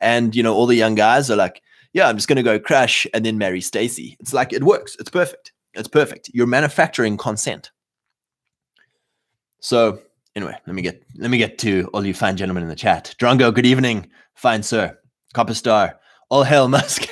And, 0.00 0.34
you 0.34 0.42
know, 0.42 0.54
all 0.54 0.66
the 0.66 0.74
young 0.74 0.94
guys 0.94 1.30
are 1.30 1.36
like, 1.36 1.62
yeah, 1.92 2.08
I'm 2.08 2.16
just 2.16 2.28
going 2.28 2.36
to 2.36 2.42
go 2.42 2.58
crash 2.58 3.06
and 3.14 3.24
then 3.24 3.38
marry 3.38 3.60
Stacy. 3.60 4.16
It's 4.20 4.32
like, 4.32 4.52
it 4.52 4.64
works. 4.64 4.96
It's 4.98 5.10
perfect. 5.10 5.52
It's 5.74 5.88
perfect. 5.88 6.30
You're 6.32 6.46
manufacturing 6.46 7.16
consent. 7.16 7.70
So 9.60 10.00
anyway, 10.34 10.56
let 10.66 10.74
me 10.74 10.82
get 10.82 11.02
let 11.16 11.30
me 11.30 11.38
get 11.38 11.58
to 11.58 11.88
all 11.94 12.04
you 12.04 12.14
fine 12.14 12.36
gentlemen 12.36 12.64
in 12.64 12.68
the 12.68 12.76
chat. 12.76 13.14
Drongo, 13.18 13.54
good 13.54 13.66
evening, 13.66 14.10
fine 14.34 14.62
sir. 14.62 14.98
Copper 15.34 15.54
Star, 15.54 15.98
all 16.30 16.42
hail 16.42 16.68
Musk, 16.76 17.06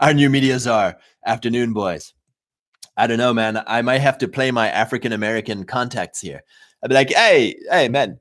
our 0.00 0.14
new 0.14 0.30
media 0.30 0.58
czar. 0.58 0.96
Afternoon, 1.26 1.72
boys. 1.72 2.12
I 2.96 3.06
don't 3.06 3.18
know, 3.18 3.34
man. 3.34 3.62
I 3.66 3.82
might 3.82 4.00
have 4.00 4.18
to 4.18 4.28
play 4.28 4.50
my 4.50 4.68
African 4.68 5.12
American 5.12 5.64
contacts 5.64 6.20
here. 6.20 6.42
I'd 6.82 6.88
be 6.88 6.94
like, 6.94 7.10
hey, 7.10 7.56
hey, 7.70 7.88
man, 7.88 8.18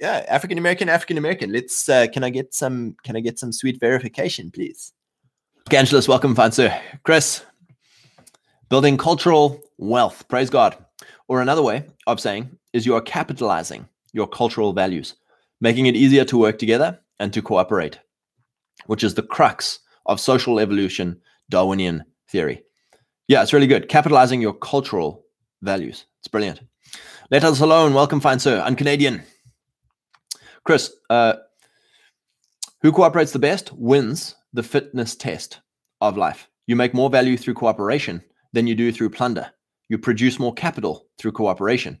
yeah, 0.00 0.24
African 0.28 0.58
American, 0.58 0.88
African 0.88 1.18
American. 1.18 1.52
Let's. 1.52 1.88
Uh, 1.88 2.06
can 2.12 2.24
I 2.24 2.30
get 2.30 2.54
some? 2.54 2.96
Can 3.04 3.16
I 3.16 3.20
get 3.20 3.38
some 3.38 3.52
sweet 3.52 3.80
verification, 3.80 4.50
please? 4.50 4.92
Angelus, 5.70 6.08
welcome, 6.08 6.36
sir. 6.52 6.78
Chris, 7.02 7.44
building 8.68 8.98
cultural 8.98 9.62
wealth. 9.78 10.26
Praise 10.28 10.50
God. 10.50 10.76
Or 11.28 11.40
another 11.40 11.62
way 11.62 11.84
of 12.06 12.20
saying 12.20 12.50
is 12.72 12.84
you 12.84 12.94
are 12.94 13.00
capitalizing 13.00 13.88
your 14.12 14.26
cultural 14.26 14.74
values, 14.74 15.14
making 15.60 15.86
it 15.86 15.96
easier 15.96 16.24
to 16.26 16.36
work 16.36 16.58
together 16.58 16.98
and 17.18 17.32
to 17.32 17.40
cooperate, 17.40 17.98
which 18.86 19.02
is 19.02 19.14
the 19.14 19.22
crux 19.22 19.78
of 20.04 20.20
social 20.20 20.60
evolution 20.60 21.18
Darwinian 21.48 22.04
theory. 22.28 22.62
Yeah, 23.28 23.42
it's 23.42 23.52
really 23.52 23.66
good. 23.66 23.88
Capitalizing 23.88 24.40
your 24.42 24.52
cultural 24.52 25.24
values. 25.62 26.06
It's 26.20 26.28
brilliant. 26.28 26.60
Let 27.30 27.44
us 27.44 27.60
alone. 27.60 27.94
Welcome, 27.94 28.20
fine 28.20 28.38
sir. 28.38 28.60
I'm 28.60 28.76
Canadian. 28.76 29.22
Chris, 30.64 30.92
uh, 31.08 31.34
who 32.82 32.92
cooperates 32.92 33.32
the 33.32 33.38
best 33.38 33.72
wins 33.72 34.34
the 34.52 34.62
fitness 34.62 35.16
test 35.16 35.60
of 36.00 36.16
life. 36.16 36.48
You 36.66 36.76
make 36.76 36.94
more 36.94 37.10
value 37.10 37.36
through 37.36 37.54
cooperation 37.54 38.22
than 38.52 38.66
you 38.66 38.74
do 38.74 38.92
through 38.92 39.10
plunder. 39.10 39.50
You 39.88 39.98
produce 39.98 40.38
more 40.38 40.52
capital 40.54 41.06
through 41.18 41.32
cooperation. 41.32 42.00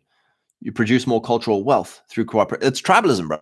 You 0.60 0.72
produce 0.72 1.06
more 1.06 1.20
cultural 1.20 1.64
wealth 1.64 2.02
through 2.10 2.26
cooperation. 2.26 2.66
It's 2.66 2.80
tribalism, 2.80 3.28
bro. 3.28 3.38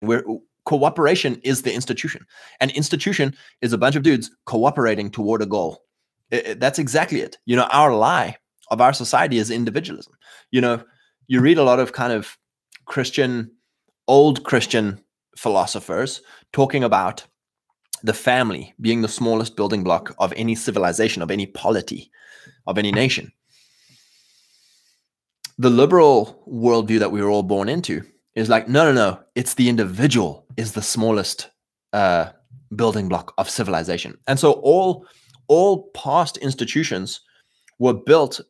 Where 0.00 0.24
cooperation 0.66 1.40
is 1.42 1.62
the 1.62 1.72
institution. 1.72 2.26
An 2.60 2.70
institution 2.70 3.34
is 3.62 3.72
a 3.72 3.78
bunch 3.78 3.96
of 3.96 4.02
dudes 4.02 4.30
cooperating 4.44 5.10
toward 5.10 5.40
a 5.40 5.46
goal. 5.46 5.84
It, 6.30 6.46
it, 6.46 6.60
that's 6.60 6.78
exactly 6.78 7.20
it. 7.22 7.38
You 7.46 7.56
know, 7.56 7.68
our 7.70 7.94
lie 7.94 8.36
of 8.70 8.80
our 8.80 8.92
society 8.92 9.38
is 9.38 9.50
individualism. 9.50 10.12
You 10.50 10.60
know, 10.60 10.82
you 11.28 11.40
read 11.40 11.58
a 11.58 11.64
lot 11.64 11.80
of 11.80 11.92
kind 11.92 12.12
of 12.12 12.36
Christian, 12.84 13.50
old 14.06 14.44
Christian 14.44 15.02
philosophers 15.36 16.20
talking 16.52 16.84
about 16.84 17.26
the 18.02 18.14
family 18.14 18.74
being 18.80 19.02
the 19.02 19.08
smallest 19.08 19.56
building 19.56 19.82
block 19.82 20.14
of 20.18 20.32
any 20.36 20.54
civilization, 20.54 21.22
of 21.22 21.30
any 21.30 21.46
polity, 21.46 22.10
of 22.66 22.76
any 22.76 22.92
nation. 22.92 23.32
The 25.58 25.70
liberal 25.70 26.42
worldview 26.46 26.98
that 26.98 27.12
we 27.12 27.22
were 27.22 27.30
all 27.30 27.42
born 27.42 27.68
into 27.68 28.02
is 28.34 28.48
like, 28.48 28.68
no, 28.68 28.84
no, 28.84 28.92
no, 28.92 29.20
it's 29.34 29.54
the 29.54 29.68
individual 29.68 30.45
is 30.56 30.72
the 30.72 30.82
smallest 30.82 31.50
uh, 31.92 32.30
building 32.74 33.08
block 33.08 33.34
of 33.38 33.48
civilization. 33.48 34.18
And 34.26 34.38
so 34.38 34.52
all 34.52 35.06
all 35.48 35.90
past 35.94 36.36
institutions 36.38 37.20
were 37.78 37.94
built 37.94 38.40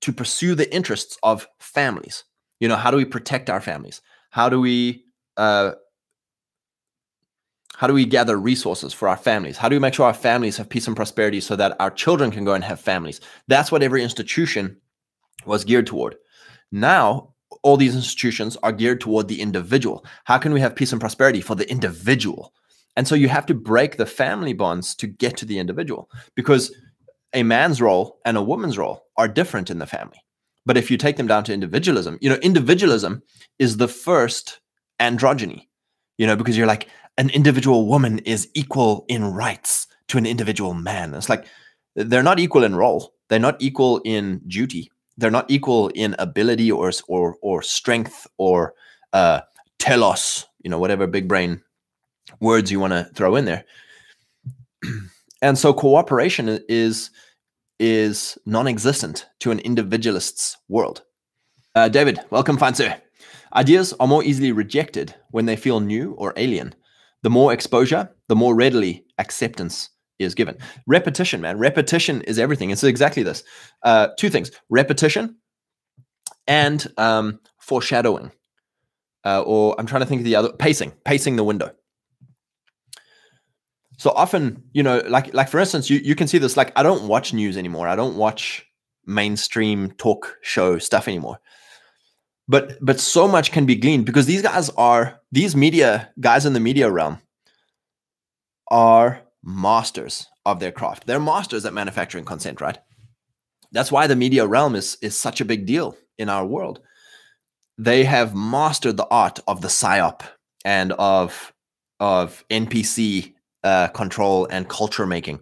to 0.00 0.12
pursue 0.12 0.54
the 0.54 0.72
interests 0.72 1.18
of 1.22 1.48
families. 1.58 2.24
You 2.60 2.68
know, 2.68 2.76
how 2.76 2.90
do 2.90 2.96
we 2.96 3.04
protect 3.04 3.50
our 3.50 3.60
families? 3.60 4.00
How 4.30 4.48
do 4.48 4.60
we 4.60 5.04
uh, 5.36 5.72
how 7.76 7.86
do 7.86 7.94
we 7.94 8.04
gather 8.04 8.38
resources 8.38 8.92
for 8.92 9.08
our 9.08 9.16
families? 9.16 9.56
How 9.56 9.68
do 9.68 9.74
we 9.74 9.80
make 9.80 9.94
sure 9.94 10.04
our 10.04 10.12
families 10.12 10.58
have 10.58 10.68
peace 10.68 10.86
and 10.86 10.94
prosperity 10.94 11.40
so 11.40 11.56
that 11.56 11.76
our 11.80 11.90
children 11.90 12.30
can 12.30 12.44
go 12.44 12.52
and 12.52 12.62
have 12.62 12.78
families? 12.78 13.20
That's 13.48 13.72
what 13.72 13.82
every 13.82 14.02
institution 14.02 14.76
was 15.46 15.64
geared 15.64 15.86
toward. 15.86 16.16
Now, 16.70 17.29
all 17.62 17.76
these 17.76 17.94
institutions 17.94 18.56
are 18.62 18.72
geared 18.72 19.00
toward 19.00 19.28
the 19.28 19.40
individual. 19.40 20.04
How 20.24 20.38
can 20.38 20.52
we 20.52 20.60
have 20.60 20.74
peace 20.76 20.92
and 20.92 21.00
prosperity 21.00 21.40
for 21.40 21.54
the 21.54 21.70
individual? 21.70 22.52
And 22.96 23.06
so 23.06 23.14
you 23.14 23.28
have 23.28 23.46
to 23.46 23.54
break 23.54 23.96
the 23.96 24.06
family 24.06 24.52
bonds 24.52 24.94
to 24.96 25.06
get 25.06 25.36
to 25.38 25.44
the 25.44 25.58
individual 25.58 26.10
because 26.34 26.74
a 27.32 27.42
man's 27.42 27.80
role 27.80 28.18
and 28.24 28.36
a 28.36 28.42
woman's 28.42 28.76
role 28.76 29.04
are 29.16 29.28
different 29.28 29.70
in 29.70 29.78
the 29.78 29.86
family. 29.86 30.24
But 30.66 30.76
if 30.76 30.90
you 30.90 30.96
take 30.96 31.16
them 31.16 31.26
down 31.26 31.44
to 31.44 31.54
individualism, 31.54 32.18
you 32.20 32.28
know, 32.28 32.36
individualism 32.36 33.22
is 33.58 33.76
the 33.76 33.88
first 33.88 34.60
androgyny, 35.00 35.68
you 36.18 36.26
know, 36.26 36.36
because 36.36 36.56
you're 36.56 36.66
like, 36.66 36.88
an 37.18 37.30
individual 37.30 37.86
woman 37.86 38.18
is 38.20 38.48
equal 38.54 39.04
in 39.08 39.24
rights 39.24 39.86
to 40.08 40.18
an 40.18 40.26
individual 40.26 40.74
man. 40.74 41.14
It's 41.14 41.28
like 41.28 41.44
they're 41.94 42.22
not 42.22 42.38
equal 42.38 42.64
in 42.64 42.74
role. 42.74 43.14
They're 43.28 43.38
not 43.38 43.60
equal 43.60 44.00
in 44.04 44.40
duty. 44.46 44.90
They're 45.20 45.30
not 45.30 45.50
equal 45.50 45.88
in 45.88 46.16
ability 46.18 46.70
or 46.70 46.90
or 47.08 47.36
or 47.42 47.62
strength 47.62 48.26
or 48.38 48.74
uh, 49.12 49.40
telos. 49.78 50.46
You 50.62 50.70
know, 50.70 50.78
whatever 50.78 51.06
big 51.06 51.28
brain 51.28 51.62
words 52.40 52.70
you 52.70 52.80
want 52.80 52.92
to 52.92 53.10
throw 53.14 53.36
in 53.36 53.44
there. 53.44 53.64
and 55.42 55.58
so 55.58 55.72
cooperation 55.72 56.58
is 56.68 57.10
is 57.78 58.38
non-existent 58.44 59.26
to 59.40 59.50
an 59.50 59.58
individualist's 59.60 60.56
world. 60.68 61.02
Uh, 61.74 61.88
David, 61.88 62.20
welcome, 62.30 62.58
sir. 62.74 63.00
Ideas 63.54 63.94
are 63.98 64.06
more 64.06 64.22
easily 64.22 64.52
rejected 64.52 65.14
when 65.30 65.46
they 65.46 65.56
feel 65.56 65.80
new 65.80 66.12
or 66.12 66.34
alien 66.36 66.74
the 67.22 67.30
more 67.30 67.52
exposure, 67.52 68.10
the 68.28 68.36
more 68.36 68.54
readily 68.54 69.04
acceptance 69.18 69.90
is 70.20 70.34
given. 70.34 70.56
Repetition, 70.86 71.40
man. 71.40 71.58
Repetition 71.58 72.22
is 72.22 72.38
everything. 72.38 72.70
It's 72.70 72.84
exactly 72.84 73.22
this. 73.22 73.42
Uh, 73.82 74.08
two 74.18 74.30
things 74.30 74.50
repetition 74.68 75.36
and 76.46 76.86
um, 76.96 77.40
foreshadowing. 77.58 78.32
Uh, 79.24 79.42
or 79.42 79.74
I'm 79.78 79.86
trying 79.86 80.00
to 80.00 80.06
think 80.06 80.20
of 80.20 80.24
the 80.24 80.36
other 80.36 80.52
pacing, 80.52 80.92
pacing 81.04 81.36
the 81.36 81.44
window. 81.44 81.72
So 83.98 84.10
often, 84.10 84.62
you 84.72 84.82
know, 84.82 85.02
like 85.08 85.34
like 85.34 85.50
for 85.50 85.60
instance, 85.60 85.90
you, 85.90 85.98
you 85.98 86.14
can 86.14 86.26
see 86.26 86.38
this. 86.38 86.56
Like, 86.56 86.72
I 86.74 86.82
don't 86.82 87.06
watch 87.06 87.34
news 87.34 87.58
anymore. 87.58 87.86
I 87.86 87.96
don't 87.96 88.16
watch 88.16 88.64
mainstream 89.04 89.90
talk 89.92 90.36
show 90.42 90.78
stuff 90.78 91.08
anymore 91.08 91.38
but 92.50 92.76
but 92.84 92.98
so 92.98 93.28
much 93.28 93.52
can 93.52 93.64
be 93.64 93.76
gleaned 93.76 94.04
because 94.04 94.26
these 94.26 94.42
guys 94.42 94.70
are 94.70 95.20
these 95.30 95.54
media 95.54 96.12
guys 96.18 96.44
in 96.44 96.52
the 96.52 96.60
media 96.60 96.90
realm 96.90 97.22
are 98.68 99.22
masters 99.42 100.28
of 100.44 100.60
their 100.60 100.72
craft. 100.72 101.06
They're 101.06 101.20
masters 101.20 101.64
at 101.64 101.74
manufacturing 101.74 102.24
consent 102.24 102.60
right? 102.60 102.78
That's 103.72 103.92
why 103.92 104.06
the 104.06 104.16
media 104.16 104.46
realm 104.46 104.74
is 104.74 104.98
is 105.00 105.16
such 105.16 105.40
a 105.40 105.44
big 105.44 105.66
deal 105.66 105.96
in 106.18 106.28
our 106.28 106.44
world. 106.44 106.80
They 107.78 108.04
have 108.04 108.34
mastered 108.34 108.96
the 108.96 109.06
art 109.06 109.40
of 109.46 109.60
the 109.60 109.68
psyop 109.68 110.22
and 110.64 110.92
of 110.92 111.52
of 111.98 112.44
npc 112.50 113.34
uh, 113.64 113.88
control 113.88 114.46
and 114.46 114.68
culture 114.68 115.06
making. 115.06 115.40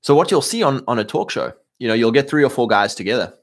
So 0.00 0.14
what 0.14 0.30
you'll 0.30 0.42
see 0.42 0.62
on 0.62 0.82
on 0.88 0.98
a 0.98 1.04
talk 1.04 1.30
show 1.30 1.52
you 1.78 1.88
know 1.88 1.94
you'll 1.94 2.12
get 2.12 2.28
three 2.28 2.44
or 2.44 2.50
four 2.50 2.66
guys 2.66 2.94
together 2.94 3.34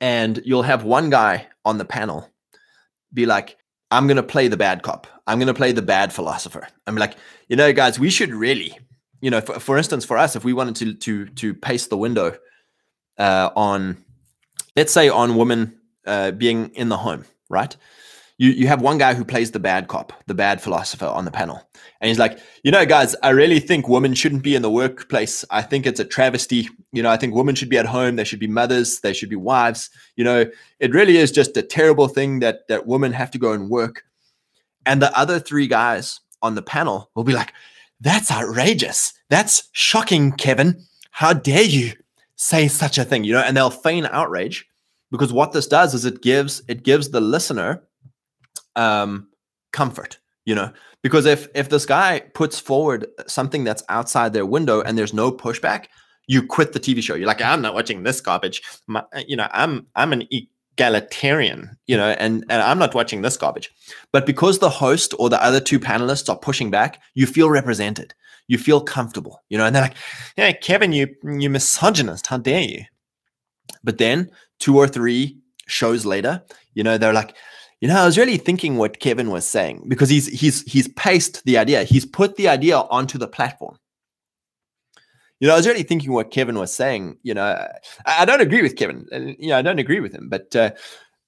and 0.00 0.42
you'll 0.44 0.62
have 0.62 0.84
one 0.84 1.10
guy 1.10 1.46
on 1.64 1.78
the 1.78 1.84
panel 1.84 2.28
be 3.14 3.26
like, 3.26 3.56
I'm 3.92 4.06
going 4.06 4.16
to 4.16 4.22
play 4.22 4.48
the 4.48 4.56
bad 4.56 4.82
cop. 4.82 5.06
I'm 5.26 5.38
going 5.38 5.48
to 5.48 5.54
play 5.54 5.72
the 5.72 5.82
bad 5.82 6.12
philosopher. 6.12 6.66
I'm 6.86 6.96
like, 6.96 7.14
you 7.48 7.56
know, 7.56 7.72
guys, 7.74 8.00
we 8.00 8.08
should 8.08 8.32
really, 8.34 8.76
you 9.20 9.30
know, 9.30 9.42
for, 9.42 9.60
for 9.60 9.76
instance, 9.76 10.04
for 10.04 10.16
us, 10.16 10.34
if 10.34 10.44
we 10.44 10.54
wanted 10.54 10.76
to 10.76 10.94
to 10.94 11.26
to 11.26 11.54
pace 11.54 11.86
the 11.88 11.98
window 11.98 12.36
uh, 13.18 13.50
on, 13.54 14.02
let's 14.74 14.92
say, 14.92 15.10
on 15.10 15.36
women 15.36 15.78
uh, 16.06 16.30
being 16.30 16.70
in 16.74 16.88
the 16.88 16.96
home, 16.96 17.26
right? 17.50 17.76
You 18.38 18.50
you 18.50 18.66
have 18.68 18.82
one 18.82 18.98
guy 18.98 19.14
who 19.14 19.24
plays 19.24 19.50
the 19.50 19.58
bad 19.58 19.88
cop, 19.88 20.12
the 20.26 20.34
bad 20.34 20.60
philosopher 20.60 21.06
on 21.06 21.24
the 21.24 21.30
panel. 21.30 21.60
And 22.00 22.08
he's 22.08 22.18
like, 22.18 22.38
you 22.64 22.70
know, 22.70 22.84
guys, 22.84 23.14
I 23.22 23.30
really 23.30 23.60
think 23.60 23.88
women 23.88 24.14
shouldn't 24.14 24.42
be 24.42 24.54
in 24.54 24.62
the 24.62 24.70
workplace. 24.70 25.44
I 25.50 25.62
think 25.62 25.86
it's 25.86 26.00
a 26.00 26.04
travesty. 26.04 26.68
You 26.92 27.02
know, 27.02 27.10
I 27.10 27.16
think 27.16 27.34
women 27.34 27.54
should 27.54 27.68
be 27.68 27.78
at 27.78 27.86
home. 27.86 28.16
They 28.16 28.24
should 28.24 28.40
be 28.40 28.46
mothers. 28.46 29.00
They 29.00 29.12
should 29.12 29.30
be 29.30 29.36
wives. 29.36 29.90
You 30.16 30.24
know, 30.24 30.46
it 30.80 30.92
really 30.92 31.16
is 31.16 31.30
just 31.30 31.56
a 31.56 31.62
terrible 31.62 32.08
thing 32.08 32.40
that 32.40 32.66
that 32.68 32.86
women 32.86 33.12
have 33.12 33.30
to 33.32 33.38
go 33.38 33.52
and 33.52 33.70
work. 33.70 34.04
And 34.84 35.00
the 35.00 35.16
other 35.16 35.38
three 35.38 35.66
guys 35.66 36.20
on 36.42 36.54
the 36.54 36.62
panel 36.62 37.10
will 37.14 37.24
be 37.24 37.32
like, 37.32 37.52
that's 38.00 38.32
outrageous. 38.32 39.12
That's 39.30 39.68
shocking, 39.72 40.32
Kevin. 40.32 40.84
How 41.12 41.32
dare 41.32 41.62
you 41.62 41.92
say 42.34 42.66
such 42.66 42.98
a 42.98 43.04
thing? 43.04 43.22
You 43.22 43.34
know, 43.34 43.40
and 43.40 43.56
they'll 43.56 43.70
feign 43.70 44.06
outrage 44.06 44.66
because 45.12 45.32
what 45.32 45.52
this 45.52 45.68
does 45.68 45.94
is 45.94 46.04
it 46.04 46.22
gives 46.22 46.62
it 46.66 46.82
gives 46.82 47.10
the 47.10 47.20
listener 47.20 47.82
um, 48.76 49.28
comfort 49.72 50.18
you 50.44 50.54
know 50.54 50.72
because 51.02 51.26
if 51.26 51.48
if 51.54 51.68
this 51.68 51.86
guy 51.86 52.20
puts 52.34 52.58
forward 52.58 53.06
something 53.26 53.64
that's 53.64 53.82
outside 53.88 54.32
their 54.32 54.46
window 54.46 54.80
and 54.82 54.98
there's 54.98 55.14
no 55.14 55.30
pushback 55.30 55.86
you 56.26 56.46
quit 56.46 56.72
the 56.72 56.80
TV 56.80 57.02
show. 57.02 57.14
You're 57.14 57.26
like, 57.26 57.42
I'm 57.42 57.62
not 57.62 57.74
watching 57.74 58.02
this 58.02 58.20
garbage. 58.20 58.62
My, 58.86 59.04
you 59.26 59.36
know, 59.36 59.48
I'm 59.52 59.86
I'm 59.94 60.12
an 60.12 60.26
egalitarian, 60.30 61.76
you 61.86 61.96
know, 61.96 62.10
and, 62.10 62.44
and 62.48 62.62
I'm 62.62 62.78
not 62.78 62.94
watching 62.94 63.22
this 63.22 63.36
garbage. 63.36 63.70
But 64.12 64.26
because 64.26 64.58
the 64.58 64.70
host 64.70 65.14
or 65.18 65.28
the 65.28 65.42
other 65.42 65.60
two 65.60 65.80
panelists 65.80 66.28
are 66.28 66.38
pushing 66.38 66.70
back, 66.70 67.00
you 67.14 67.26
feel 67.26 67.50
represented. 67.50 68.14
You 68.48 68.58
feel 68.58 68.80
comfortable, 68.80 69.42
you 69.48 69.58
know, 69.58 69.64
and 69.66 69.74
they're 69.74 69.82
like, 69.82 69.96
Yeah, 70.36 70.52
Kevin, 70.52 70.92
you 70.92 71.14
you 71.22 71.50
misogynist, 71.50 72.26
how 72.26 72.38
dare 72.38 72.62
you? 72.62 72.84
But 73.84 73.98
then 73.98 74.30
two 74.58 74.78
or 74.78 74.88
three 74.88 75.38
shows 75.66 76.04
later, 76.04 76.42
you 76.74 76.82
know, 76.82 76.98
they're 76.98 77.12
like, 77.12 77.36
you 77.82 77.88
know, 77.88 77.96
I 77.96 78.06
was 78.06 78.16
really 78.16 78.36
thinking 78.36 78.76
what 78.76 79.00
Kevin 79.00 79.28
was 79.30 79.44
saying 79.44 79.86
because 79.88 80.08
he's 80.08 80.28
he's 80.28 80.62
he's 80.70 80.86
paced 80.86 81.44
the 81.44 81.58
idea. 81.58 81.82
He's 81.82 82.06
put 82.06 82.36
the 82.36 82.48
idea 82.48 82.78
onto 82.78 83.18
the 83.18 83.26
platform. 83.26 83.76
You 85.40 85.48
know, 85.48 85.54
I 85.54 85.56
was 85.56 85.66
really 85.66 85.82
thinking 85.82 86.12
what 86.12 86.30
Kevin 86.30 86.56
was 86.60 86.72
saying. 86.72 87.18
You 87.24 87.34
know, 87.34 87.42
I, 88.06 88.22
I 88.22 88.24
don't 88.24 88.40
agree 88.40 88.62
with 88.62 88.76
Kevin. 88.76 89.36
You 89.36 89.48
know, 89.48 89.58
I 89.58 89.62
don't 89.62 89.80
agree 89.80 89.98
with 89.98 90.12
him, 90.14 90.28
but 90.28 90.54
uh, 90.54 90.70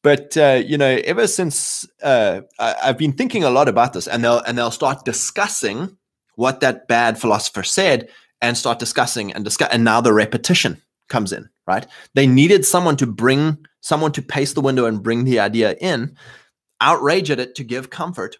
but 0.04 0.36
uh, 0.36 0.62
you 0.64 0.78
know, 0.78 1.00
ever 1.04 1.26
since 1.26 1.88
uh, 2.04 2.42
I, 2.60 2.76
I've 2.84 2.98
been 2.98 3.14
thinking 3.14 3.42
a 3.42 3.50
lot 3.50 3.68
about 3.68 3.92
this, 3.92 4.06
and 4.06 4.22
they'll 4.22 4.38
and 4.42 4.56
they'll 4.56 4.70
start 4.70 5.04
discussing 5.04 5.96
what 6.36 6.60
that 6.60 6.86
bad 6.86 7.18
philosopher 7.18 7.64
said, 7.64 8.08
and 8.40 8.56
start 8.56 8.78
discussing 8.78 9.32
and 9.32 9.44
discuss, 9.44 9.70
and 9.72 9.82
now 9.82 10.00
the 10.00 10.12
repetition 10.12 10.80
comes 11.08 11.32
in. 11.32 11.48
Right? 11.66 11.84
They 12.14 12.28
needed 12.28 12.64
someone 12.64 12.96
to 12.98 13.06
bring 13.06 13.58
someone 13.80 14.12
to 14.12 14.22
pace 14.22 14.52
the 14.52 14.60
window 14.60 14.86
and 14.86 15.02
bring 15.02 15.24
the 15.24 15.40
idea 15.40 15.74
in, 15.80 16.16
outrage 16.80 17.30
at 17.30 17.40
it 17.40 17.54
to 17.56 17.64
give 17.64 17.90
comfort, 17.90 18.36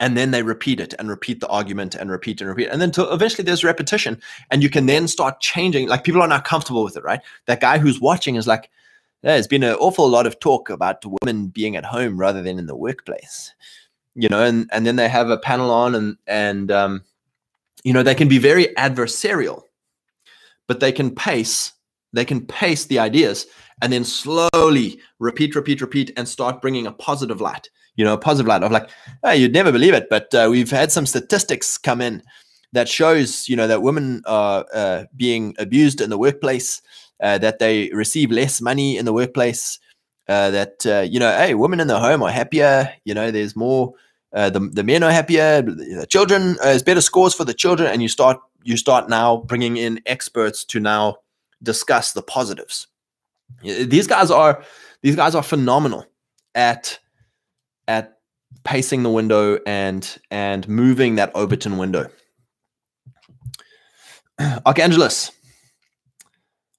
and 0.00 0.16
then 0.16 0.30
they 0.30 0.42
repeat 0.42 0.80
it 0.80 0.94
and 0.98 1.08
repeat 1.08 1.40
the 1.40 1.48
argument 1.48 1.94
and 1.94 2.10
repeat 2.10 2.40
and 2.40 2.48
repeat. 2.48 2.68
And 2.68 2.80
then 2.80 2.90
to 2.92 3.12
eventually 3.12 3.44
there's 3.44 3.64
repetition. 3.64 4.20
And 4.50 4.62
you 4.62 4.70
can 4.70 4.86
then 4.86 5.08
start 5.08 5.40
changing 5.40 5.88
like 5.88 6.04
people 6.04 6.22
are 6.22 6.28
not 6.28 6.44
comfortable 6.44 6.84
with 6.84 6.96
it 6.96 7.04
right? 7.04 7.20
That 7.46 7.60
guy 7.60 7.78
who's 7.78 8.00
watching 8.00 8.36
is 8.36 8.46
like 8.46 8.70
there's 9.22 9.48
been 9.48 9.64
an 9.64 9.74
awful 9.74 10.08
lot 10.08 10.26
of 10.26 10.38
talk 10.38 10.70
about 10.70 11.04
women 11.22 11.48
being 11.48 11.74
at 11.74 11.84
home 11.84 12.16
rather 12.16 12.42
than 12.42 12.58
in 12.58 12.66
the 12.66 12.76
workplace. 12.76 13.52
You 14.14 14.28
know 14.28 14.42
and 14.42 14.68
and 14.72 14.86
then 14.86 14.96
they 14.96 15.08
have 15.08 15.30
a 15.30 15.38
panel 15.38 15.70
on 15.70 15.94
and 15.94 16.16
and 16.26 16.70
um 16.70 17.04
you 17.84 17.92
know 17.92 18.02
they 18.02 18.14
can 18.14 18.28
be 18.28 18.38
very 18.38 18.66
adversarial 18.76 19.62
but 20.66 20.80
they 20.80 20.90
can 20.90 21.14
pace 21.14 21.72
they 22.12 22.24
can 22.24 22.44
pace 22.44 22.86
the 22.86 22.98
ideas 22.98 23.46
and 23.82 23.92
then 23.92 24.04
slowly 24.04 25.00
repeat 25.18 25.54
repeat 25.54 25.80
repeat 25.80 26.12
and 26.16 26.28
start 26.28 26.60
bringing 26.60 26.86
a 26.86 26.92
positive 26.92 27.40
light 27.40 27.68
you 27.98 28.04
know, 28.04 28.14
a 28.14 28.18
positive 28.18 28.46
light 28.46 28.62
of 28.62 28.70
like, 28.70 28.88
you'd 29.34 29.52
never 29.52 29.72
believe 29.72 29.92
it, 29.92 30.08
but 30.08 30.32
uh, 30.32 30.46
we've 30.48 30.70
had 30.70 30.92
some 30.92 31.04
statistics 31.04 31.76
come 31.76 32.00
in 32.00 32.22
that 32.72 32.88
shows, 32.88 33.48
you 33.48 33.56
know, 33.56 33.66
that 33.66 33.82
women 33.82 34.22
are 34.24 34.64
uh, 34.72 35.04
being 35.16 35.54
abused 35.58 36.00
in 36.00 36.08
the 36.08 36.16
workplace, 36.16 36.80
uh, 37.20 37.38
that 37.38 37.58
they 37.58 37.90
receive 37.92 38.30
less 38.30 38.60
money 38.60 38.96
in 38.96 39.04
the 39.04 39.12
workplace, 39.12 39.80
uh, 40.28 40.50
that 40.50 40.86
uh, 40.86 41.00
you 41.00 41.18
know, 41.18 41.32
hey, 41.36 41.54
women 41.54 41.80
in 41.80 41.88
the 41.88 41.98
home 41.98 42.22
are 42.22 42.30
happier. 42.30 42.92
You 43.04 43.14
know, 43.14 43.30
there's 43.30 43.56
more. 43.56 43.94
Uh, 44.32 44.50
the 44.50 44.60
the 44.60 44.84
men 44.84 45.02
are 45.02 45.10
happier. 45.10 45.62
The 45.62 46.06
children, 46.06 46.56
there's 46.62 46.82
better 46.82 47.00
scores 47.00 47.34
for 47.34 47.44
the 47.44 47.54
children, 47.54 47.90
and 47.90 48.02
you 48.02 48.08
start 48.08 48.38
you 48.62 48.76
start 48.76 49.08
now 49.08 49.38
bringing 49.38 49.78
in 49.78 50.00
experts 50.04 50.64
to 50.66 50.80
now 50.80 51.16
discuss 51.62 52.12
the 52.12 52.22
positives. 52.22 52.86
These 53.62 54.06
guys 54.06 54.30
are 54.30 54.62
these 55.02 55.16
guys 55.16 55.34
are 55.34 55.42
phenomenal 55.42 56.06
at 56.54 56.98
at 57.86 58.18
pacing 58.64 59.02
the 59.02 59.10
window 59.10 59.58
and 59.66 60.18
and 60.30 60.68
moving 60.68 61.16
that 61.16 61.34
Overton 61.34 61.78
window. 61.78 62.08
Archangelus, 64.66 65.32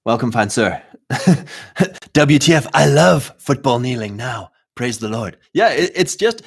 welcome, 0.05 0.31
fine 0.31 0.49
sir. 0.49 0.81
WTF? 1.11 2.67
I 2.73 2.85
love 2.88 3.33
football 3.39 3.79
kneeling 3.79 4.15
now. 4.15 4.51
Praise 4.75 4.99
the 4.99 5.09
Lord. 5.09 5.38
Yeah, 5.53 5.69
it, 5.69 5.91
it's 5.95 6.15
just 6.15 6.43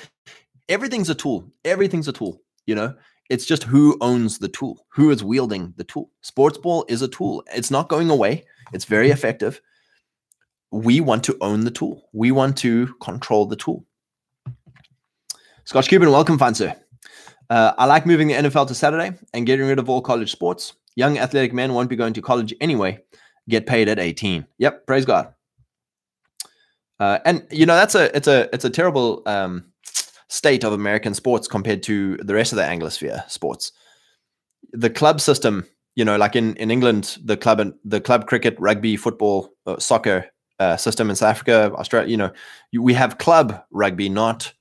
everything's 0.69 1.11
a 1.11 1.14
tool. 1.14 1.50
Everything's 1.65 2.08
a 2.08 2.13
tool. 2.13 2.41
You 2.67 2.76
know, 2.76 2.95
it's 3.28 3.45
just 3.45 3.65
who 3.65 3.97
owns 4.00 4.39
the 4.39 4.49
tool, 4.49 4.87
who 4.91 5.11
is 5.11 5.25
wielding 5.25 5.75
the 5.76 5.85
tool. 5.85 6.11
Sports 6.21 6.58
ball 6.58 6.85
is 6.89 7.02
a 7.02 7.08
tool. 7.08 7.45
It's 7.54 7.71
not 7.71 7.89
going 7.89 8.11
away. 8.11 8.45
It's 8.73 8.85
very 8.85 9.11
effective. 9.11 9.61
We 10.73 11.00
want 11.00 11.23
to 11.25 11.37
own 11.43 11.65
the 11.65 11.71
tool. 11.71 12.08
We 12.15 12.32
want 12.32 12.56
to 12.58 12.95
control 12.95 13.45
the 13.45 13.56
tool. 13.56 13.85
Scotch 15.65 15.89
Cuban, 15.89 16.11
welcome, 16.11 16.39
Fancy. 16.39 16.73
Uh, 17.50 17.75
I 17.76 17.85
like 17.85 18.06
moving 18.06 18.28
the 18.28 18.35
NFL 18.35 18.67
to 18.69 18.75
Saturday 18.75 19.13
and 19.35 19.45
getting 19.45 19.67
rid 19.67 19.78
of 19.78 19.91
all 19.91 20.00
college 20.00 20.32
sports. 20.32 20.73
Young 20.97 21.19
athletic 21.19 21.52
men 21.52 21.75
won't 21.75 21.91
be 21.91 21.97
going 21.97 22.15
to 22.15 22.23
college 22.23 22.54
anyway. 22.61 22.99
Get 23.50 23.67
paid 23.67 23.89
at 23.89 23.99
18. 23.99 24.47
Yep, 24.58 24.87
praise 24.87 25.04
God. 25.04 25.35
Uh, 26.99 27.19
and 27.26 27.47
you 27.50 27.67
know 27.67 27.75
that's 27.75 27.95
a 27.95 28.17
it's 28.17 28.28
a 28.28 28.49
it's 28.54 28.65
a 28.65 28.71
terrible 28.71 29.23
um, 29.26 29.65
state 30.28 30.65
of 30.65 30.73
American 30.73 31.15
sports 31.15 31.49
compared 31.49 31.82
to 31.82 32.17
the 32.19 32.35
rest 32.35 32.52
of 32.52 32.56
the 32.56 32.63
Anglosphere 32.63 33.28
sports. 33.28 33.73
The 34.73 34.89
club 34.89 35.21
system, 35.21 35.67
you 35.97 36.04
know, 36.04 36.17
like 36.17 36.37
in 36.37 36.56
in 36.56 36.71
England, 36.71 37.19
the 37.25 37.37
club 37.37 37.61
and 37.61 37.75
the 37.85 38.00
club 38.00 38.26
cricket, 38.26 38.56
rugby, 38.58 38.97
football, 38.97 39.52
uh, 39.67 39.78
soccer 39.78 40.31
uh, 40.63 40.77
system 40.77 41.11
in 41.11 41.17
South 41.17 41.31
Africa, 41.31 41.73
Australia, 41.75 42.09
you 42.09 42.17
know, 42.17 42.33
we 42.73 42.95
have 42.95 43.19
club 43.19 43.63
rugby, 43.71 44.09
not 44.09 44.53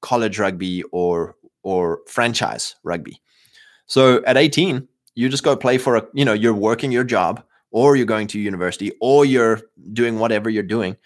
college 0.00 0.38
rugby 0.38 0.82
or 0.92 1.36
or 1.62 2.00
franchise 2.06 2.76
rugby. 2.82 3.20
So 3.86 4.22
at 4.24 4.36
18, 4.36 4.88
you 5.14 5.28
just 5.28 5.44
go 5.44 5.54
play 5.56 5.78
for 5.78 5.96
a, 5.96 6.06
you 6.12 6.24
know, 6.24 6.32
you're 6.32 6.54
working 6.54 6.90
your 6.90 7.04
job 7.04 7.42
or 7.70 7.96
you're 7.96 8.06
going 8.06 8.26
to 8.28 8.40
university 8.40 8.90
or 9.00 9.24
you're 9.24 9.60
doing 9.92 10.18
whatever 10.18 10.50
you're 10.50 10.62
doing. 10.62 10.96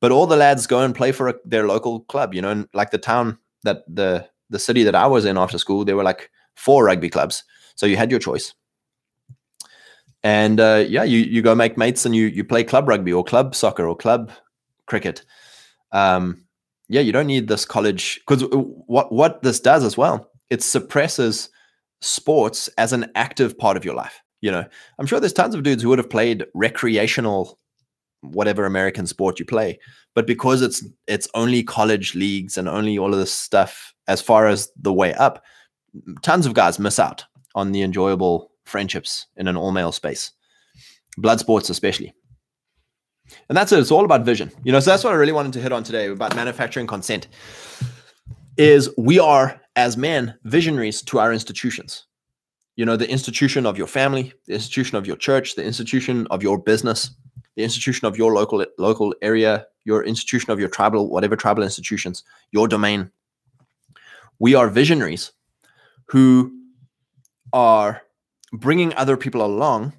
But 0.00 0.12
all 0.12 0.26
the 0.26 0.36
lads 0.36 0.66
go 0.66 0.80
and 0.80 0.94
play 0.94 1.10
for 1.12 1.28
a, 1.28 1.34
their 1.44 1.66
local 1.66 2.00
club, 2.00 2.34
you 2.34 2.42
know, 2.42 2.50
and 2.50 2.68
like 2.74 2.90
the 2.90 2.98
town 2.98 3.38
that 3.62 3.82
the 3.88 4.28
the 4.50 4.58
city 4.58 4.84
that 4.84 4.94
I 4.94 5.06
was 5.06 5.24
in 5.24 5.38
after 5.38 5.58
school, 5.58 5.84
there 5.84 5.96
were 5.96 6.04
like 6.04 6.30
four 6.54 6.84
rugby 6.84 7.08
clubs. 7.08 7.44
So 7.76 7.86
you 7.86 7.96
had 7.96 8.10
your 8.10 8.20
choice. 8.20 8.54
And 10.24 10.58
uh, 10.58 10.86
yeah, 10.88 11.04
you 11.04 11.18
you 11.18 11.42
go 11.42 11.54
make 11.54 11.76
mates 11.76 12.06
and 12.06 12.16
you 12.16 12.26
you 12.26 12.44
play 12.44 12.64
club 12.64 12.88
rugby 12.88 13.12
or 13.12 13.22
club 13.22 13.54
soccer 13.54 13.86
or 13.86 13.94
club 13.94 14.32
cricket. 14.86 15.24
Um, 15.92 16.44
yeah, 16.88 17.02
you 17.02 17.12
don't 17.12 17.26
need 17.26 17.46
this 17.46 17.66
college 17.66 18.20
because 18.26 18.42
what 18.50 19.12
what 19.12 19.42
this 19.42 19.60
does 19.60 19.84
as 19.84 19.98
well, 19.98 20.30
it 20.48 20.62
suppresses 20.62 21.50
sports 22.00 22.68
as 22.78 22.92
an 22.92 23.10
active 23.14 23.56
part 23.58 23.76
of 23.76 23.84
your 23.84 23.94
life. 23.94 24.20
You 24.40 24.50
know, 24.50 24.64
I'm 24.98 25.06
sure 25.06 25.20
there's 25.20 25.32
tons 25.32 25.54
of 25.54 25.62
dudes 25.62 25.82
who 25.82 25.90
would 25.90 25.98
have 25.98 26.10
played 26.10 26.46
recreational 26.54 27.58
whatever 28.22 28.64
American 28.64 29.06
sport 29.06 29.38
you 29.38 29.44
play, 29.44 29.78
but 30.14 30.26
because 30.26 30.62
it's 30.62 30.82
it's 31.06 31.28
only 31.34 31.62
college 31.62 32.14
leagues 32.14 32.56
and 32.56 32.66
only 32.66 32.96
all 32.96 33.12
of 33.12 33.20
this 33.20 33.32
stuff 33.32 33.92
as 34.08 34.22
far 34.22 34.46
as 34.46 34.70
the 34.80 34.92
way 34.92 35.12
up, 35.14 35.44
tons 36.22 36.46
of 36.46 36.54
guys 36.54 36.78
miss 36.78 36.98
out 36.98 37.26
on 37.54 37.72
the 37.72 37.82
enjoyable 37.82 38.50
friendships 38.64 39.26
in 39.36 39.48
an 39.48 39.56
all 39.56 39.72
male 39.72 39.92
space, 39.92 40.32
blood 41.16 41.40
sports 41.40 41.70
especially. 41.70 42.14
And 43.48 43.56
that's 43.56 43.72
it. 43.72 43.78
It's 43.78 43.90
all 43.90 44.04
about 44.04 44.24
vision. 44.24 44.50
You 44.64 44.72
know, 44.72 44.80
so 44.80 44.90
that's 44.90 45.04
what 45.04 45.12
I 45.12 45.16
really 45.16 45.32
wanted 45.32 45.52
to 45.54 45.60
hit 45.60 45.72
on 45.72 45.82
today 45.82 46.08
about 46.08 46.36
manufacturing 46.36 46.86
consent. 46.86 47.28
Is 48.56 48.90
we 48.96 49.18
are 49.18 49.60
as 49.76 49.96
men 49.96 50.34
visionaries 50.44 51.02
to 51.02 51.18
our 51.18 51.32
institutions. 51.32 52.06
You 52.76 52.84
know, 52.84 52.96
the 52.96 53.08
institution 53.08 53.66
of 53.66 53.78
your 53.78 53.86
family, 53.86 54.32
the 54.46 54.54
institution 54.54 54.96
of 54.96 55.06
your 55.06 55.16
church, 55.16 55.54
the 55.54 55.64
institution 55.64 56.26
of 56.30 56.42
your 56.42 56.58
business, 56.58 57.10
the 57.56 57.62
institution 57.62 58.06
of 58.06 58.16
your 58.16 58.32
local 58.32 58.64
local 58.78 59.14
area, 59.22 59.66
your 59.84 60.04
institution 60.04 60.50
of 60.50 60.58
your 60.58 60.68
tribal, 60.68 61.08
whatever 61.08 61.36
tribal 61.36 61.62
institutions, 61.62 62.24
your 62.50 62.68
domain. 62.68 63.10
We 64.38 64.54
are 64.54 64.68
visionaries 64.68 65.32
who 66.08 66.52
are 67.52 68.02
bringing 68.54 68.94
other 68.94 69.16
people 69.16 69.44
along. 69.44 69.92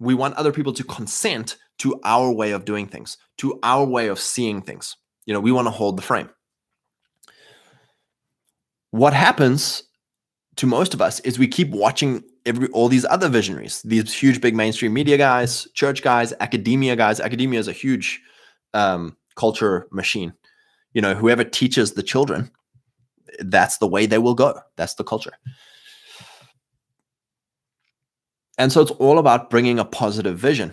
We 0.00 0.14
want 0.14 0.34
other 0.34 0.52
people 0.52 0.72
to 0.72 0.84
consent 0.84 1.56
to 1.78 2.00
our 2.04 2.30
way 2.30 2.52
of 2.52 2.64
doing 2.64 2.86
things, 2.86 3.16
to 3.38 3.58
our 3.62 3.84
way 3.84 4.08
of 4.08 4.18
seeing 4.18 4.62
things. 4.62 4.96
You 5.26 5.34
know, 5.34 5.40
we 5.40 5.52
want 5.52 5.66
to 5.66 5.70
hold 5.70 5.96
the 5.96 6.02
frame. 6.02 6.30
What 8.90 9.12
happens 9.12 9.82
to 10.56 10.66
most 10.66 10.94
of 10.94 11.02
us 11.02 11.20
is 11.20 11.38
we 11.38 11.48
keep 11.48 11.70
watching 11.70 12.22
every 12.46 12.68
all 12.68 12.88
these 12.88 13.04
other 13.06 13.28
visionaries, 13.28 13.82
these 13.82 14.12
huge 14.12 14.40
big 14.40 14.54
mainstream 14.54 14.92
media 14.92 15.16
guys, 15.16 15.66
church 15.74 16.02
guys, 16.02 16.32
academia 16.40 16.94
guys. 16.94 17.20
Academia 17.20 17.58
is 17.58 17.68
a 17.68 17.72
huge 17.72 18.20
um, 18.72 19.16
culture 19.34 19.88
machine. 19.90 20.32
You 20.92 21.02
know, 21.02 21.14
whoever 21.14 21.42
teaches 21.42 21.94
the 21.94 22.04
children, 22.04 22.50
that's 23.40 23.78
the 23.78 23.88
way 23.88 24.06
they 24.06 24.18
will 24.18 24.34
go. 24.34 24.60
That's 24.76 24.94
the 24.94 25.04
culture. 25.04 25.32
And 28.58 28.72
so 28.72 28.80
it's 28.80 28.90
all 28.92 29.18
about 29.18 29.50
bringing 29.50 29.78
a 29.78 29.84
positive 29.84 30.38
vision. 30.38 30.72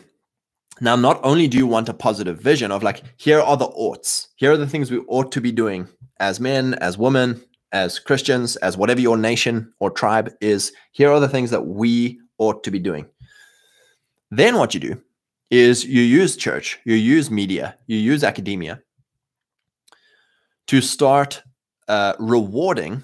Now, 0.79 0.95
not 0.95 1.19
only 1.23 1.47
do 1.47 1.57
you 1.57 1.67
want 1.67 1.89
a 1.89 1.93
positive 1.93 2.39
vision 2.39 2.71
of 2.71 2.83
like, 2.83 3.03
here 3.17 3.39
are 3.39 3.57
the 3.57 3.65
oughts, 3.65 4.29
here 4.35 4.51
are 4.51 4.57
the 4.57 4.67
things 4.67 4.89
we 4.89 4.99
ought 5.07 5.31
to 5.33 5.41
be 5.41 5.51
doing 5.51 5.87
as 6.19 6.39
men, 6.39 6.75
as 6.75 6.97
women, 6.97 7.43
as 7.71 7.99
Christians, 7.99 8.55
as 8.57 8.77
whatever 8.77 8.99
your 8.99 9.17
nation 9.17 9.73
or 9.79 9.89
tribe 9.89 10.31
is, 10.41 10.71
here 10.91 11.11
are 11.11 11.19
the 11.19 11.29
things 11.29 11.51
that 11.51 11.67
we 11.67 12.19
ought 12.37 12.63
to 12.63 12.71
be 12.71 12.79
doing. 12.79 13.05
Then 14.29 14.57
what 14.57 14.73
you 14.73 14.79
do 14.79 15.01
is 15.49 15.85
you 15.85 16.01
use 16.01 16.35
church, 16.35 16.79
you 16.85 16.95
use 16.95 17.29
media, 17.29 17.77
you 17.87 17.97
use 17.97 18.23
academia 18.23 18.81
to 20.67 20.81
start 20.81 21.43
uh, 21.87 22.13
rewarding 22.19 23.03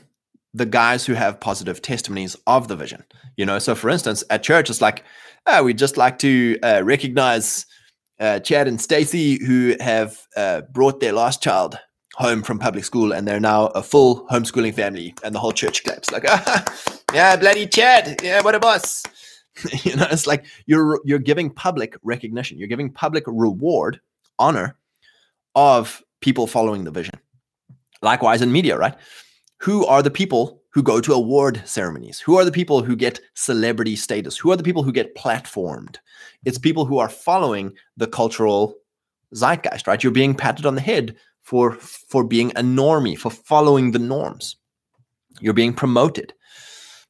the 0.57 0.65
guys 0.65 1.05
who 1.05 1.13
have 1.13 1.39
positive 1.39 1.81
testimonies 1.81 2.35
of 2.47 2.67
the 2.67 2.75
vision. 2.75 3.03
You 3.35 3.45
know, 3.45 3.59
so 3.59 3.75
for 3.75 3.89
instance, 3.89 4.23
at 4.29 4.43
church, 4.43 4.69
it's 4.69 4.81
like, 4.81 5.03
oh, 5.45 5.63
we'd 5.63 5.77
just 5.77 5.97
like 5.97 6.19
to 6.19 6.57
uh, 6.63 6.81
recognize 6.83 7.65
uh, 8.19 8.39
Chad 8.39 8.67
and 8.67 8.81
Stacy 8.81 9.43
who 9.45 9.75
have 9.79 10.17
uh, 10.35 10.61
brought 10.71 10.99
their 10.99 11.13
last 11.13 11.41
child 11.41 11.77
home 12.15 12.41
from 12.41 12.57
public 12.57 12.83
school 12.83 13.11
and 13.13 13.27
they're 13.27 13.39
now 13.39 13.67
a 13.67 13.83
full 13.83 14.25
homeschooling 14.27 14.73
family 14.73 15.13
and 15.23 15.35
the 15.35 15.39
whole 15.39 15.51
church 15.51 15.83
claps 15.83 16.09
like 16.09 16.23
ah, 16.27 16.65
yeah 17.13 17.35
bloody 17.35 17.67
chad! 17.67 18.19
Yeah 18.23 18.41
what 18.41 18.55
a 18.55 18.59
boss! 18.59 19.03
You 19.83 19.95
know 19.95 20.07
it's 20.09 20.25
like 20.25 20.45
you're 20.65 20.99
you're 21.03 21.19
giving 21.19 21.49
public 21.51 21.95
recognition 22.03 22.57
you're 22.57 22.67
giving 22.67 22.91
public 22.91 23.23
reward 23.27 23.99
honor 24.39 24.77
of 25.55 26.03
people 26.21 26.47
following 26.47 26.83
the 26.83 26.91
vision. 26.91 27.15
Likewise 28.01 28.41
in 28.41 28.51
media 28.51 28.77
right 28.77 28.95
who 29.59 29.85
are 29.85 30.03
the 30.03 30.11
people 30.11 30.61
who 30.71 30.83
go 30.83 31.01
to 31.01 31.13
award 31.13 31.61
ceremonies 31.65 32.19
who 32.19 32.37
are 32.37 32.45
the 32.45 32.51
people 32.51 32.83
who 32.83 32.95
get 32.95 33.19
celebrity 33.33 33.95
status 33.95 34.37
who 34.37 34.51
are 34.51 34.57
the 34.57 34.63
people 34.63 34.83
who 34.83 34.91
get 34.91 35.15
platformed 35.15 35.97
it's 36.45 36.57
people 36.57 36.85
who 36.85 36.97
are 36.97 37.09
following 37.09 37.73
the 37.95 38.07
cultural 38.07 38.75
zeitgeist 39.35 39.87
right 39.87 40.03
you're 40.03 40.11
being 40.11 40.35
patted 40.35 40.65
on 40.65 40.75
the 40.75 40.81
head 40.81 41.15
for 41.47 41.71
for 41.71 42.25
being 42.25 42.51
a 42.57 42.61
normie, 42.61 43.17
for 43.17 43.31
following 43.31 43.91
the 43.91 43.99
norms. 43.99 44.57
You're 45.39 45.53
being 45.53 45.73
promoted. 45.73 46.33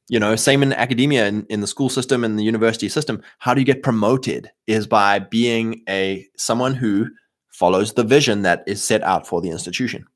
You 0.08 0.20
know, 0.20 0.36
same 0.36 0.62
in 0.62 0.72
academia 0.72 1.26
in, 1.26 1.44
in 1.50 1.60
the 1.60 1.66
school 1.66 1.88
system 1.88 2.22
and 2.22 2.38
the 2.38 2.44
university 2.44 2.88
system. 2.88 3.20
How 3.40 3.52
do 3.52 3.60
you 3.60 3.64
get 3.64 3.82
promoted? 3.82 4.48
Is 4.68 4.86
by 4.86 5.18
being 5.18 5.82
a 5.88 6.24
someone 6.36 6.74
who 6.74 7.08
follows 7.48 7.94
the 7.94 8.04
vision 8.04 8.42
that 8.42 8.62
is 8.68 8.80
set 8.80 9.02
out 9.02 9.26
for 9.26 9.40
the 9.40 9.50
institution. 9.50 10.06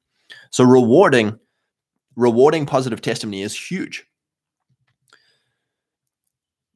So 0.50 0.62
rewarding 0.62 1.36
rewarding 2.16 2.66
positive 2.66 3.00
testimony 3.00 3.42
is 3.42 3.56
huge. 3.56 4.04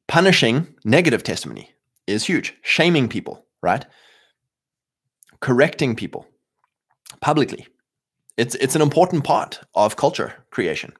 Punishing 0.07 0.75
negative 0.85 1.23
testimony 1.23 1.71
is 2.07 2.25
huge. 2.25 2.55
Shaming 2.61 3.09
people, 3.09 3.45
right? 3.61 3.85
Correcting 5.41 5.95
people 5.95 6.25
publicly. 7.21 7.67
It's 8.37 8.55
it's 8.55 8.75
an 8.75 8.81
important 8.81 9.23
part 9.23 9.59
of 9.75 9.95
culture 9.95 10.33
creation. 10.51 10.93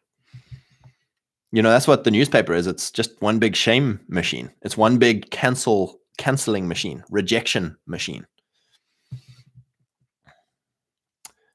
You 1.51 1.61
know, 1.61 1.69
that's 1.69 1.87
what 1.87 2.03
the 2.03 2.11
newspaper 2.11 2.53
is. 2.53 2.67
It's 2.67 2.91
just 2.91 3.21
one 3.21 3.39
big 3.39 3.55
shame 3.55 4.01
machine. 4.09 4.51
It's 4.63 4.75
one 4.75 4.97
big 4.97 5.31
cancel 5.31 5.99
canceling 6.17 6.67
machine, 6.67 7.03
rejection 7.09 7.77
machine. 7.85 8.25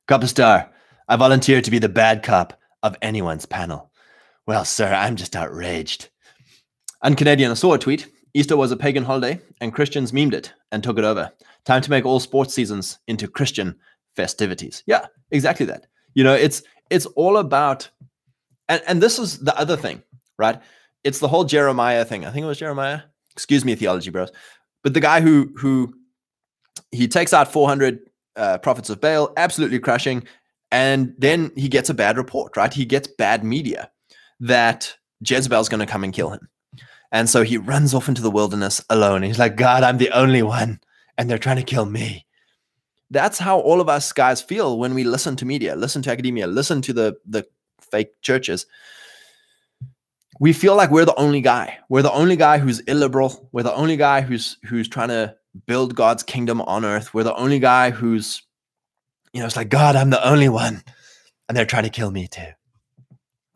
Copper 0.08 0.26
Star, 0.26 0.70
I 1.08 1.16
volunteer 1.16 1.60
to 1.60 1.70
be 1.70 1.78
the 1.78 1.88
bad 1.88 2.22
cop 2.22 2.58
of 2.82 2.96
anyone's 3.02 3.46
panel. 3.46 3.90
Well, 4.46 4.64
sir, 4.64 4.92
I'm 4.92 5.16
just 5.16 5.36
outraged. 5.36 6.08
And 7.02 7.16
Canadian, 7.16 7.50
I 7.50 7.54
saw 7.54 7.74
a 7.74 7.78
tweet. 7.78 8.08
Easter 8.34 8.56
was 8.56 8.72
a 8.72 8.76
pagan 8.76 9.04
holiday, 9.04 9.40
and 9.60 9.74
Christians 9.74 10.12
memed 10.12 10.32
it 10.34 10.52
and 10.70 10.82
took 10.82 10.98
it 10.98 11.04
over. 11.04 11.30
Time 11.64 11.82
to 11.82 11.90
make 11.90 12.04
all 12.04 12.20
sports 12.20 12.54
seasons 12.54 12.98
into 13.06 13.28
Christian 13.28 13.76
festivities. 14.16 14.82
Yeah, 14.86 15.06
exactly 15.30 15.66
that. 15.66 15.86
You 16.14 16.24
know, 16.24 16.34
it's 16.34 16.62
it's 16.90 17.06
all 17.06 17.36
about 17.36 17.88
and, 18.68 18.82
and 18.86 19.02
this 19.02 19.18
is 19.18 19.38
the 19.38 19.56
other 19.58 19.76
thing, 19.76 20.02
right? 20.38 20.60
It's 21.04 21.18
the 21.18 21.28
whole 21.28 21.44
Jeremiah 21.44 22.04
thing. 22.04 22.24
I 22.24 22.30
think 22.30 22.44
it 22.44 22.46
was 22.46 22.58
Jeremiah. 22.58 23.02
Excuse 23.32 23.64
me, 23.64 23.74
theology 23.74 24.10
bros. 24.10 24.30
But 24.82 24.94
the 24.94 25.00
guy 25.00 25.20
who 25.20 25.52
who 25.56 25.94
he 26.90 27.06
takes 27.08 27.32
out 27.32 27.52
400 27.52 28.00
uh, 28.36 28.58
prophets 28.58 28.88
of 28.88 29.00
Baal, 29.00 29.32
absolutely 29.36 29.78
crushing, 29.78 30.24
and 30.72 31.14
then 31.18 31.52
he 31.54 31.68
gets 31.68 31.88
a 31.88 31.94
bad 31.94 32.16
report, 32.16 32.56
right? 32.56 32.74
He 32.74 32.84
gets 32.84 33.06
bad 33.06 33.44
media 33.44 33.90
that 34.40 34.96
Jezebel's 35.20 35.68
going 35.68 35.78
to 35.78 35.86
come 35.86 36.02
and 36.02 36.12
kill 36.12 36.30
him. 36.30 36.48
And 37.12 37.30
so 37.30 37.42
he 37.42 37.58
runs 37.58 37.94
off 37.94 38.08
into 38.08 38.22
the 38.22 38.30
wilderness 38.30 38.84
alone. 38.90 39.22
He's 39.22 39.38
like, 39.38 39.54
God, 39.54 39.84
I'm 39.84 39.98
the 39.98 40.10
only 40.10 40.42
one, 40.42 40.80
and 41.16 41.30
they're 41.30 41.38
trying 41.38 41.58
to 41.58 41.62
kill 41.62 41.84
me 41.84 42.26
that's 43.12 43.38
how 43.38 43.60
all 43.60 43.80
of 43.80 43.88
us 43.88 44.10
guys 44.12 44.40
feel 44.40 44.78
when 44.78 44.94
we 44.94 45.04
listen 45.04 45.36
to 45.36 45.44
media, 45.44 45.76
listen 45.76 46.00
to 46.02 46.10
academia, 46.10 46.46
listen 46.46 46.80
to 46.82 46.92
the 46.92 47.14
the 47.26 47.46
fake 47.80 48.20
churches. 48.22 48.66
We 50.40 50.54
feel 50.54 50.74
like 50.74 50.90
we're 50.90 51.04
the 51.04 51.20
only 51.20 51.42
guy. 51.42 51.78
We're 51.90 52.02
the 52.02 52.12
only 52.12 52.36
guy 52.36 52.58
who's 52.58 52.80
illiberal. 52.80 53.48
We're 53.52 53.62
the 53.62 53.74
only 53.74 53.98
guy 53.98 54.22
who's 54.22 54.56
who's 54.64 54.88
trying 54.88 55.08
to 55.08 55.36
build 55.66 55.94
God's 55.94 56.22
kingdom 56.22 56.62
on 56.62 56.86
earth. 56.86 57.12
We're 57.12 57.22
the 57.22 57.34
only 57.34 57.58
guy 57.58 57.90
who's, 57.90 58.42
you 59.32 59.40
know, 59.40 59.46
it's 59.46 59.56
like 59.56 59.68
God, 59.68 59.96
I'm 59.96 60.10
the 60.10 60.26
only 60.26 60.48
one, 60.48 60.82
and 61.48 61.56
they're 61.56 61.66
trying 61.66 61.84
to 61.84 61.90
kill 61.90 62.10
me 62.10 62.28
too. 62.28 62.48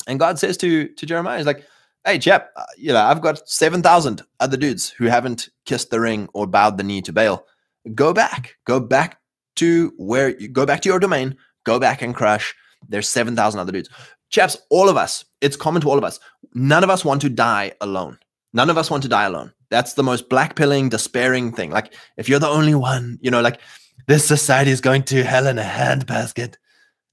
And 0.07 0.19
God 0.19 0.39
says 0.39 0.57
to 0.59 0.89
to 0.89 1.07
Jeremiah, 1.07 1.39
He's 1.39 1.47
like, 1.47 1.65
"Hey, 2.05 2.19
chap, 2.19 2.51
uh, 2.57 2.65
you 2.77 2.93
know, 2.93 3.03
I've 3.03 3.21
got 3.21 3.49
seven 3.49 3.83
thousand 3.83 4.23
other 4.41 4.57
dudes 4.57 4.91
who 4.91 5.07
haven't 5.07 5.49
kissed 5.65 5.91
the 5.91 6.01
ring 6.01 6.29
or 6.33 6.47
bowed 6.47 6.79
the 6.79 6.85
knee 6.85 7.03
to 7.03 7.13
Baal. 7.13 7.47
Go 7.95 8.13
back, 8.13 8.57
go 8.65 8.81
back 8.81 9.19
to 9.57 9.93
where 9.97 10.39
you 10.39 10.49
go 10.49 10.67
back 10.67 10.81
to 10.83 10.89
your 10.89 10.99
domain, 10.99 11.37
go 11.65 11.79
back 11.79 12.03
and 12.03 12.15
crash. 12.15 12.55
There's 12.89 13.09
7,000 13.09 13.59
other 13.59 13.73
dudes. 13.73 13.89
Chaps, 14.31 14.57
all 14.71 14.89
of 14.89 14.97
us, 14.97 15.25
it's 15.41 15.57
common 15.57 15.83
to 15.83 15.91
all 15.91 15.99
of 15.99 16.05
us. 16.05 16.21
None 16.55 16.85
of 16.85 16.91
us 16.91 17.05
want 17.05 17.21
to 17.23 17.29
die 17.29 17.73
alone. 17.81 18.19
None 18.53 18.71
of 18.71 18.79
us 18.79 18.91
want 18.91 19.03
to 19.03 19.09
die 19.09 19.25
alone. 19.25 19.53
That's 19.71 19.95
the 19.95 20.03
most 20.03 20.29
blackpilling, 20.29 20.91
despairing 20.91 21.53
thing. 21.53 21.71
Like, 21.71 21.95
if 22.17 22.29
you're 22.29 22.39
the 22.39 22.49
only 22.49 22.75
one, 22.75 23.19
you 23.21 23.31
know, 23.31 23.41
like 23.41 23.61
this 24.07 24.27
society 24.27 24.71
is 24.71 24.81
going 24.81 25.03
to 25.05 25.25
hell 25.25 25.47
in 25.47 25.59
a 25.59 25.63
handbasket 25.63 26.55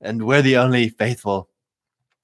and 0.01 0.25
we're 0.25 0.41
the 0.41 0.57
only 0.57 0.89
faithful. 0.89 1.49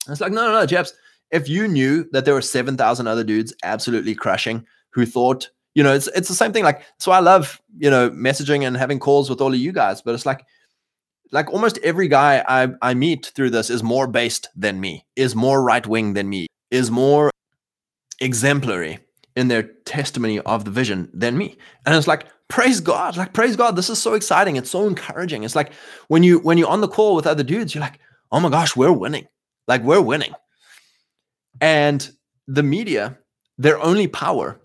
It's 0.07 0.21
like, 0.21 0.31
no, 0.31 0.45
no, 0.47 0.59
no, 0.59 0.65
chaps. 0.65 0.93
If 1.31 1.47
you 1.47 1.67
knew 1.67 2.07
that 2.11 2.25
there 2.25 2.33
were 2.33 2.41
7,000 2.41 3.07
other 3.07 3.23
dudes 3.23 3.53
absolutely 3.63 4.15
crushing 4.15 4.65
who 4.91 5.05
thought 5.05 5.49
you 5.75 5.83
know, 5.83 5.93
it's 5.93 6.07
it's 6.07 6.27
the 6.27 6.35
same 6.35 6.51
thing. 6.51 6.63
Like, 6.63 6.81
so 6.97 7.11
I 7.11 7.19
love 7.19 7.61
you 7.77 7.89
know 7.89 8.09
messaging 8.09 8.65
and 8.65 8.75
having 8.75 8.99
calls 8.99 9.29
with 9.29 9.39
all 9.39 9.53
of 9.53 9.59
you 9.59 9.71
guys, 9.71 10.01
but 10.01 10.15
it's 10.15 10.25
like 10.25 10.43
like 11.31 11.49
almost 11.51 11.77
every 11.83 12.07
guy 12.07 12.43
I, 12.47 12.69
I 12.81 12.93
meet 12.93 13.31
through 13.35 13.51
this 13.51 13.69
is 13.69 13.83
more 13.83 14.07
based 14.07 14.49
than 14.55 14.79
me, 14.79 15.05
is 15.15 15.35
more 15.35 15.63
right 15.63 15.85
wing 15.85 16.13
than 16.13 16.27
me, 16.27 16.47
is 16.71 16.89
more 16.89 17.29
exemplary 18.19 18.99
in 19.35 19.47
their 19.47 19.63
testimony 19.63 20.39
of 20.39 20.65
the 20.65 20.71
vision 20.71 21.09
than 21.13 21.37
me. 21.37 21.57
And 21.85 21.95
it's 21.95 22.07
like, 22.07 22.25
praise 22.49 22.81
God, 22.81 23.15
like 23.15 23.33
praise 23.33 23.55
God. 23.55 23.75
This 23.75 23.89
is 23.89 23.99
so 23.99 24.13
exciting. 24.13 24.57
It's 24.57 24.71
so 24.71 24.87
encouraging. 24.87 25.43
It's 25.43 25.55
like 25.55 25.71
when 26.07 26.23
you 26.23 26.39
when 26.39 26.57
you're 26.57 26.69
on 26.69 26.81
the 26.81 26.87
call 26.87 27.15
with 27.15 27.27
other 27.27 27.43
dudes, 27.43 27.73
you're 27.73 27.81
like, 27.81 27.99
oh 28.31 28.39
my 28.39 28.49
gosh, 28.49 28.75
we're 28.75 28.91
winning. 28.91 29.27
Like 29.67 29.83
we're 29.83 30.01
winning. 30.01 30.33
And 31.61 32.09
the 32.47 32.63
media, 32.63 33.17
their 33.57 33.79
only 33.79 34.07
power 34.07 34.59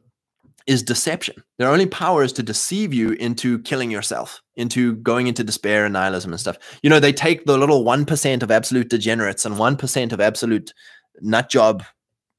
is 0.66 0.83
deception. 0.83 1.42
Their 1.59 1.68
only 1.68 1.87
power 1.87 2.23
is 2.23 2.33
to 2.35 2.42
deceive 2.42 2.94
you 2.94 3.11
into 3.12 3.59
killing 3.61 3.90
yourself, 3.90 4.40
into 4.57 4.97
going 4.97 5.27
into 5.27 5.44
despair 5.44 5.85
and 5.85 5.92
nihilism 5.92 6.33
and 6.33 6.40
stuff. 6.40 6.57
You 6.83 6.88
know, 6.88 7.01
they 7.01 7.12
take 7.12 7.44
the 7.44 7.59
little 7.59 7.85
1% 7.85 8.42
of 8.42 8.51
absolute 8.51 8.88
degenerates 8.88 9.44
and 9.44 9.57
1% 9.57 10.12
of 10.12 10.20
absolute 10.20 10.73
nut 11.20 11.51
job 11.51 11.85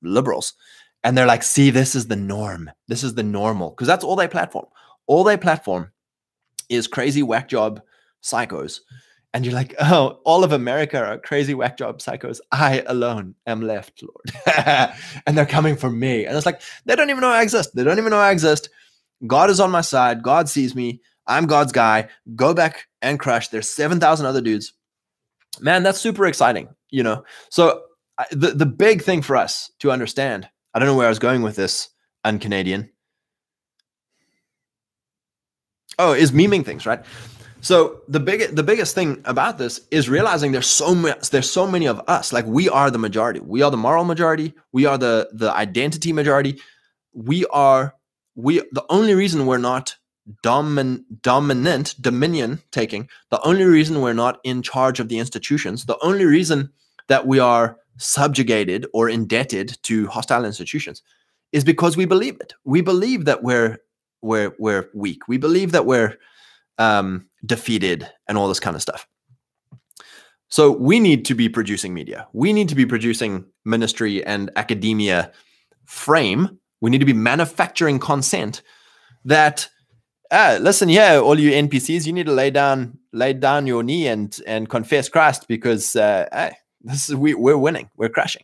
liberals. 0.02 0.54
And 1.04 1.16
they're 1.16 1.28
like, 1.28 1.44
see, 1.44 1.70
this 1.70 1.94
is 1.94 2.08
the 2.08 2.16
norm. 2.16 2.72
This 2.88 3.04
is 3.04 3.14
the 3.14 3.24
normal. 3.24 3.70
Because 3.70 3.88
that's 3.88 4.04
all 4.04 4.16
they 4.16 4.28
platform. 4.28 4.66
All 5.08 5.24
they 5.24 5.38
platform 5.38 5.92
is 6.70 6.88
crazy 6.88 7.24
whack 7.24 7.48
job 7.48 7.82
psychos 8.24 8.80
and 9.36 9.46
you're 9.46 9.54
like, 9.54 9.76
oh, 9.82 10.22
all 10.24 10.46
of 10.46 10.54
America 10.54 10.98
are 10.98 11.18
crazy 11.18 11.54
whack 11.54 11.76
job 11.76 12.00
psychos. 12.00 12.40
I 12.54 12.84
alone 12.88 13.36
am 13.46 13.62
left, 13.62 14.02
Lord. 14.02 14.32
and 15.28 15.38
they're 15.38 15.46
coming 15.46 15.76
for 15.76 15.90
me. 15.90 16.26
And 16.26 16.38
it's 16.38 16.46
like, 16.46 16.62
they 16.86 16.96
don't 16.96 17.10
even 17.10 17.20
know 17.20 17.28
I 17.28 17.42
exist. 17.42 17.76
They 17.76 17.84
don't 17.84 17.98
even 17.98 18.12
know 18.12 18.18
I 18.18 18.32
exist. 18.32 18.70
God 19.28 19.50
is 19.50 19.60
on 19.60 19.72
my 19.72 19.82
side. 19.82 20.24
God 20.24 20.48
sees 20.48 20.74
me. 20.74 21.02
I'm 21.28 21.48
God's 21.48 21.74
guy. 21.74 22.08
Go 22.38 22.54
back 22.54 22.88
and 23.02 23.20
crush. 23.20 23.50
There's 23.50 23.70
7,000 23.70 24.26
other 24.26 24.40
dudes. 24.40 24.72
Man, 25.60 25.84
that's 25.84 26.00
super 26.00 26.26
exciting, 26.28 26.70
you 26.90 27.04
know? 27.04 27.26
So 27.50 27.82
the, 28.32 28.52
the 28.52 28.66
big 28.66 29.02
thing 29.02 29.22
for 29.22 29.36
us 29.36 29.70
to 29.80 29.92
understand, 29.92 30.48
I 30.74 30.80
don't 30.80 30.88
know 30.88 30.96
where 30.96 31.08
I 31.08 31.10
was 31.10 31.20
going 31.20 31.42
with 31.42 31.58
this, 31.58 31.90
un-Canadian. 32.24 32.90
Oh, 36.00 36.14
is 36.14 36.32
memeing 36.32 36.66
things, 36.66 36.86
right? 36.86 37.04
So 37.62 38.02
the 38.08 38.20
big 38.20 38.56
the 38.56 38.64
biggest 38.64 38.94
thing 38.94 39.22
about 39.26 39.58
this 39.58 39.82
is 39.90 40.08
realizing 40.08 40.52
there's 40.52 40.68
so 40.68 40.94
much 40.94 41.32
there's 41.32 41.50
so 41.50 41.66
many 41.66 41.88
of 41.88 42.02
us. 42.08 42.32
Like 42.32 42.46
we 42.46 42.70
are 42.70 42.92
the 42.92 43.00
majority. 43.00 43.40
We 43.40 43.64
are 43.64 43.72
the 43.72 43.78
moral 43.78 44.04
majority. 44.04 44.54
We 44.72 44.86
are 44.86 44.98
the 44.98 45.30
the 45.34 45.52
identity 45.52 46.14
majority. 46.14 46.62
We 47.14 47.46
are 47.48 47.96
we 48.36 48.62
the 48.72 48.86
only 48.90 49.16
reason 49.16 49.46
we're 49.46 49.58
not 49.58 49.96
domin, 50.44 51.04
dominant 51.22 51.96
dominion 52.02 52.60
taking 52.72 53.08
the 53.30 53.42
only 53.42 53.64
reason 53.64 54.02
we're 54.02 54.14
not 54.14 54.40
in 54.44 54.62
charge 54.62 55.00
of 55.00 55.08
the 55.08 55.20
institutions 55.20 55.86
the 55.86 55.98
only 56.02 56.26
reason 56.26 56.70
that 57.08 57.28
we 57.28 57.38
are 57.38 57.78
subjugated 57.98 58.88
or 58.92 59.08
indebted 59.08 59.78
to 59.84 60.08
hostile 60.08 60.44
institutions 60.44 61.04
is 61.52 61.64
because 61.64 61.96
we 61.96 62.06
believe 62.06 62.36
it 62.42 62.54
we 62.64 62.82
believe 62.82 63.26
that 63.26 63.44
we're 63.44 63.78
we're 64.26 64.56
we're 64.60 64.90
weak. 64.94 65.28
We 65.28 65.38
believe 65.38 65.72
that 65.72 65.86
we're 65.86 66.18
um, 66.78 67.28
defeated 67.46 68.10
and 68.28 68.38
all 68.38 68.48
this 68.48 68.60
kind 68.60 68.76
of 68.76 68.82
stuff. 68.82 69.08
So 70.50 70.72
we 70.72 71.00
need 71.00 71.26
to 71.26 71.36
be 71.36 71.50
producing 71.50 71.94
media. 71.94 72.28
We 72.34 72.54
need 72.54 72.70
to 72.70 72.76
be 72.76 72.86
producing 72.86 73.46
ministry 73.66 74.26
and 74.26 74.52
academia 74.56 75.32
frame. 75.86 76.60
We 76.82 76.90
need 76.90 77.00
to 77.00 77.06
be 77.06 77.14
manufacturing 77.14 78.00
consent 78.00 78.62
that 79.26 79.68
uh, 80.32 80.58
listen, 80.62 80.90
yeah, 80.90 81.18
all 81.18 81.40
you 81.40 81.52
NPCs, 81.52 82.06
you 82.06 82.14
need 82.14 82.26
to 82.26 82.32
lay 82.32 82.50
down 82.50 82.98
lay 83.14 83.34
down 83.34 83.68
your 83.68 83.84
knee 83.84 84.08
and 84.08 84.38
and 84.48 84.70
confess 84.70 85.08
Christ 85.08 85.48
because 85.48 85.96
uh, 85.96 86.28
hey, 86.32 86.54
this 86.82 87.10
is 87.10 87.16
we 87.16 87.34
we're 87.34 87.58
winning, 87.58 87.90
we're 87.96 88.10
crashing. 88.10 88.44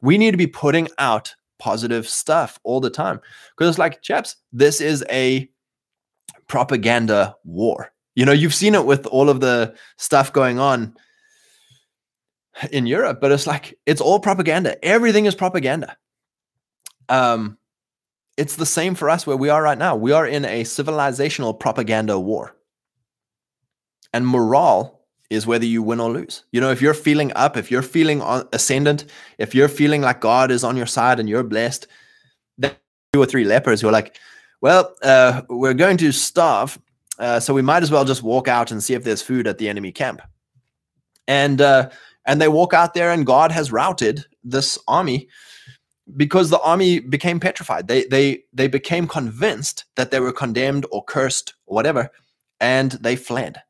We 0.00 0.18
need 0.18 0.32
to 0.32 0.36
be 0.36 0.46
putting 0.46 0.88
out 0.98 1.34
positive 1.62 2.08
stuff 2.08 2.58
all 2.64 2.80
the 2.80 2.90
time 2.90 3.20
because 3.50 3.68
it's 3.68 3.78
like, 3.78 4.02
chaps, 4.02 4.34
this 4.52 4.80
is 4.80 5.04
a 5.08 5.48
propaganda 6.48 7.36
war. 7.44 7.92
You 8.16 8.26
know, 8.26 8.32
you've 8.32 8.52
seen 8.52 8.74
it 8.74 8.84
with 8.84 9.06
all 9.06 9.30
of 9.30 9.38
the 9.38 9.72
stuff 9.96 10.32
going 10.32 10.58
on 10.58 10.96
in 12.72 12.86
Europe, 12.86 13.20
but 13.20 13.30
it's 13.30 13.46
like 13.46 13.78
it's 13.86 14.00
all 14.00 14.18
propaganda. 14.18 14.84
Everything 14.84 15.26
is 15.26 15.36
propaganda. 15.36 15.96
Um, 17.08 17.58
it's 18.36 18.56
the 18.56 18.66
same 18.66 18.96
for 18.96 19.08
us 19.08 19.24
where 19.24 19.36
we 19.36 19.48
are 19.48 19.62
right 19.62 19.78
now. 19.78 19.94
We 19.94 20.10
are 20.10 20.26
in 20.26 20.44
a 20.44 20.64
civilizational 20.64 21.58
propaganda 21.58 22.18
war. 22.18 22.56
And 24.12 24.26
morale 24.26 25.00
is 25.32 25.46
whether 25.46 25.64
you 25.64 25.82
win 25.82 26.00
or 26.00 26.10
lose. 26.10 26.44
You 26.52 26.60
know, 26.60 26.70
if 26.70 26.82
you're 26.82 26.94
feeling 26.94 27.32
up, 27.34 27.56
if 27.56 27.70
you're 27.70 27.82
feeling 27.82 28.22
ascendant, 28.52 29.06
if 29.38 29.54
you're 29.54 29.68
feeling 29.68 30.02
like 30.02 30.20
God 30.20 30.50
is 30.50 30.62
on 30.62 30.76
your 30.76 30.86
side 30.86 31.18
and 31.18 31.28
you're 31.28 31.42
blessed, 31.42 31.86
then 32.58 32.74
two 33.12 33.20
or 33.20 33.26
three 33.26 33.44
lepers 33.44 33.80
who 33.80 33.88
are 33.88 33.92
like, 33.92 34.18
well, 34.60 34.94
uh, 35.02 35.42
we're 35.48 35.74
going 35.74 35.96
to 35.96 36.12
starve, 36.12 36.78
uh, 37.18 37.40
so 37.40 37.52
we 37.52 37.62
might 37.62 37.82
as 37.82 37.90
well 37.90 38.04
just 38.04 38.22
walk 38.22 38.46
out 38.48 38.70
and 38.70 38.82
see 38.82 38.94
if 38.94 39.04
there's 39.04 39.22
food 39.22 39.46
at 39.46 39.58
the 39.58 39.68
enemy 39.68 39.90
camp. 39.92 40.22
And 41.26 41.60
uh, 41.60 41.90
and 42.26 42.40
they 42.40 42.48
walk 42.48 42.74
out 42.74 42.94
there, 42.94 43.10
and 43.10 43.26
God 43.26 43.52
has 43.52 43.72
routed 43.72 44.24
this 44.44 44.78
army 44.86 45.28
because 46.16 46.50
the 46.50 46.60
army 46.60 47.00
became 47.00 47.40
petrified. 47.40 47.88
They 47.88 48.04
they 48.04 48.44
they 48.52 48.68
became 48.68 49.06
convinced 49.08 49.84
that 49.96 50.10
they 50.10 50.20
were 50.20 50.32
condemned 50.32 50.86
or 50.90 51.04
cursed 51.04 51.54
or 51.66 51.74
whatever, 51.74 52.10
and 52.60 52.92
they 52.92 53.16
fled. 53.16 53.62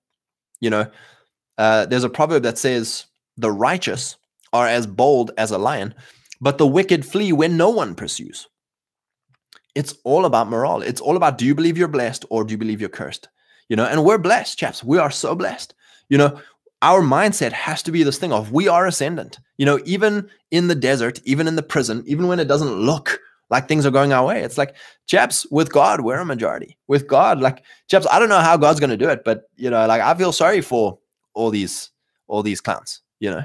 You 0.61 0.71
know, 0.71 0.91
uh, 1.59 1.87
there's 1.87 2.05
a 2.05 2.11
proverb 2.11 2.43
that 2.43 2.59
says, 2.59 3.07
"The 3.37 3.51
righteous 3.51 4.17
are 4.53 4.67
as 4.67 4.87
bold 4.87 5.31
as 5.39 5.51
a 5.51 5.59
lion, 5.59 5.95
but 6.41 6.59
the 6.59 6.67
wicked 6.67 7.05
flee 7.05 7.33
when 7.33 7.57
no 7.57 7.71
one 7.71 7.95
pursues." 7.95 8.49
It's 9.75 9.95
all 10.05 10.27
about 10.27 10.51
morale. 10.51 10.83
It's 10.83 11.01
all 11.01 11.17
about 11.17 11.39
do 11.39 11.47
you 11.47 11.55
believe 11.55 11.79
you're 11.79 11.89
blessed 11.89 12.25
or 12.29 12.45
do 12.45 12.53
you 12.53 12.59
believe 12.59 12.81
you're 12.81 12.91
cursed? 12.91 13.29
You 13.69 13.77
know, 13.77 13.87
and 13.87 14.05
we're 14.05 14.19
blessed, 14.19 14.59
chaps. 14.59 14.85
We 14.85 14.99
are 14.99 15.11
so 15.11 15.35
blessed. 15.35 15.75
You 16.11 16.19
know, 16.19 16.39
our 16.83 17.01
mindset 17.01 17.53
has 17.53 17.83
to 17.85 17.93
be 17.93 18.03
this 18.03 18.19
thing 18.19 18.33
of 18.33 18.53
we 18.53 18.69
are 18.69 18.87
ascendant. 18.87 19.39
You 19.57 19.65
know, 19.65 19.81
even 19.85 20.29
in 20.51 20.69
the 20.69 20.75
desert, 20.75 21.21
even 21.25 21.49
in 21.49 21.57
the 21.57 21.63
prison, 21.63 22.03
even 22.07 22.27
when 22.27 22.41
it 22.41 22.49
doesn't 22.49 22.73
look 22.73 23.19
like 23.51 23.69
things 23.69 23.87
are 23.87 23.91
going 23.91 24.13
our 24.13 24.27
way, 24.27 24.43
it's 24.43 24.59
like, 24.59 24.75
chaps, 25.07 25.47
with 25.51 25.73
God, 25.73 26.01
we're 26.01 26.19
a 26.19 26.25
majority. 26.25 26.77
With 26.89 27.07
God, 27.07 27.41
like, 27.41 27.63
chaps, 27.89 28.07
I 28.11 28.19
don't 28.19 28.29
know 28.29 28.41
how 28.41 28.57
God's 28.57 28.81
going 28.81 28.91
to 28.91 28.97
do 28.97 29.09
it, 29.09 29.23
but 29.25 29.45
you 29.57 29.71
know, 29.71 29.87
like 29.87 30.03
I 30.03 30.15
feel 30.15 30.33
sorry 30.33 30.61
for 30.61 30.99
all 31.35 31.51
these 31.51 31.91
all 32.27 32.43
these 32.43 32.61
clowns. 32.61 33.01
You 33.21 33.31
know, 33.31 33.45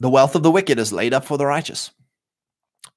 the 0.00 0.10
wealth 0.10 0.34
of 0.34 0.42
the 0.42 0.50
wicked 0.50 0.78
is 0.78 0.92
laid 0.92 1.14
up 1.14 1.24
for 1.24 1.38
the 1.38 1.46
righteous. 1.46 1.90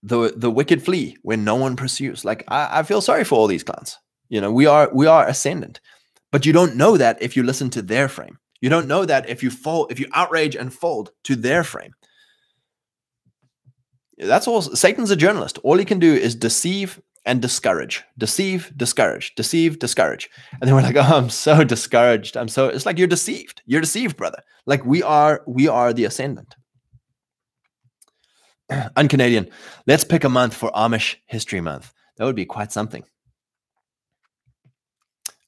The 0.03 0.33
the 0.35 0.51
wicked 0.51 0.83
flee 0.83 1.17
when 1.21 1.43
no 1.43 1.55
one 1.55 1.75
pursues. 1.75 2.25
Like 2.25 2.43
I, 2.47 2.79
I 2.79 2.83
feel 2.83 3.01
sorry 3.01 3.23
for 3.23 3.35
all 3.35 3.47
these 3.47 3.63
clowns. 3.63 3.97
You 4.29 4.41
know, 4.41 4.51
we 4.51 4.65
are 4.65 4.89
we 4.93 5.07
are 5.07 5.27
ascendant, 5.27 5.81
but 6.31 6.45
you 6.45 6.53
don't 6.53 6.75
know 6.75 6.97
that 6.97 7.21
if 7.21 7.35
you 7.35 7.43
listen 7.43 7.69
to 7.71 7.81
their 7.81 8.07
frame. 8.07 8.37
You 8.61 8.69
don't 8.69 8.87
know 8.87 9.05
that 9.05 9.29
if 9.29 9.41
you 9.41 9.49
fold, 9.49 9.91
if 9.91 9.99
you 9.99 10.07
outrage 10.13 10.55
and 10.55 10.73
fold 10.73 11.11
to 11.23 11.35
their 11.35 11.63
frame. 11.63 11.93
That's 14.17 14.47
all. 14.47 14.61
Satan's 14.61 15.09
a 15.09 15.15
journalist. 15.15 15.57
All 15.63 15.77
he 15.77 15.85
can 15.85 15.99
do 15.99 16.13
is 16.13 16.35
deceive 16.35 17.01
and 17.25 17.41
discourage, 17.41 18.03
deceive, 18.17 18.71
discourage, 18.75 19.35
deceive, 19.35 19.79
discourage. 19.79 20.29
And 20.53 20.67
then 20.67 20.75
we're 20.75 20.81
like, 20.81 20.95
oh, 20.97 21.17
I'm 21.17 21.29
so 21.29 21.63
discouraged. 21.63 22.37
I'm 22.37 22.47
so. 22.47 22.67
It's 22.67 22.85
like 22.85 22.97
you're 22.97 23.07
deceived. 23.07 23.61
You're 23.65 23.81
deceived, 23.81 24.17
brother. 24.17 24.41
Like 24.65 24.85
we 24.85 25.03
are. 25.03 25.43
We 25.47 25.67
are 25.67 25.93
the 25.93 26.05
ascendant. 26.05 26.55
Un-Canadian. 28.95 29.49
Let's 29.87 30.03
pick 30.03 30.23
a 30.23 30.29
month 30.29 30.53
for 30.53 30.71
Amish 30.71 31.17
History 31.25 31.61
Month. 31.61 31.93
That 32.17 32.25
would 32.25 32.35
be 32.35 32.45
quite 32.45 32.71
something. 32.71 33.03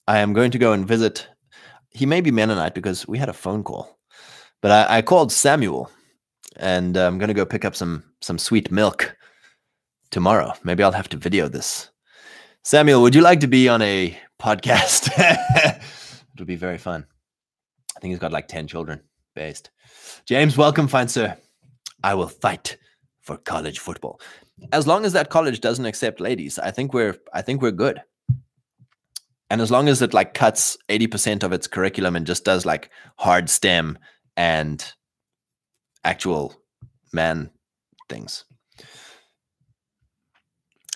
I 0.07 0.19
am 0.19 0.33
going 0.33 0.51
to 0.51 0.57
go 0.57 0.73
and 0.73 0.85
visit 0.85 1.27
he 1.93 2.05
may 2.05 2.21
be 2.21 2.31
Mennonite 2.31 2.73
because 2.73 3.07
we 3.07 3.17
had 3.17 3.29
a 3.29 3.33
phone 3.33 3.63
call, 3.63 3.97
but 4.61 4.71
I, 4.71 4.97
I 4.97 5.01
called 5.01 5.31
Samuel, 5.31 5.89
and 6.55 6.97
uh, 6.97 7.07
I'm 7.07 7.17
gonna 7.19 7.33
go 7.33 7.45
pick 7.45 7.65
up 7.65 7.75
some 7.75 8.03
some 8.21 8.37
sweet 8.37 8.71
milk 8.71 9.15
tomorrow. 10.13 10.53
Maybe 10.63 10.83
I'll 10.83 10.91
have 10.91 11.09
to 11.09 11.17
video 11.17 11.49
this. 11.49 11.89
Samuel, 12.63 13.01
would 13.01 13.15
you 13.15 13.21
like 13.21 13.39
to 13.41 13.47
be 13.47 13.67
on 13.67 13.81
a 13.81 14.15
podcast? 14.39 15.09
It'll 16.33 16.45
be 16.45 16.55
very 16.55 16.77
fun. 16.77 17.05
I 17.97 17.99
think 17.99 18.11
he's 18.11 18.19
got 18.19 18.31
like 18.31 18.47
10 18.47 18.67
children 18.67 19.01
based. 19.35 19.71
James, 20.25 20.55
welcome, 20.55 20.87
fine 20.87 21.07
sir. 21.07 21.35
I 22.03 22.13
will 22.13 22.27
fight 22.27 22.77
for 23.21 23.37
college 23.37 23.79
football. 23.79 24.21
As 24.71 24.85
long 24.85 25.03
as 25.03 25.13
that 25.13 25.31
college 25.31 25.61
doesn't 25.61 25.85
accept 25.85 26.19
ladies, 26.19 26.59
I 26.59 26.69
think 26.69 26.93
we're 26.93 27.17
I 27.33 27.41
think 27.41 27.61
we're 27.61 27.71
good. 27.71 28.01
And 29.49 29.61
as 29.61 29.71
long 29.71 29.89
as 29.89 30.01
it 30.01 30.13
like 30.13 30.33
cuts 30.33 30.77
80% 30.89 31.43
of 31.43 31.51
its 31.53 31.67
curriculum 31.67 32.15
and 32.15 32.25
just 32.25 32.45
does 32.45 32.65
like 32.65 32.91
hard 33.17 33.49
STEM 33.49 33.97
and 34.37 34.93
actual 36.03 36.55
man 37.11 37.49
things. 38.09 38.45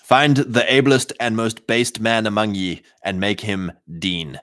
Find 0.08 0.38
the 0.38 0.64
ablest 0.72 1.12
and 1.20 1.36
most 1.36 1.66
based 1.66 2.00
man 2.00 2.26
among 2.26 2.54
ye 2.54 2.80
and 3.04 3.20
make 3.20 3.42
him 3.42 3.72
dean. 3.98 4.40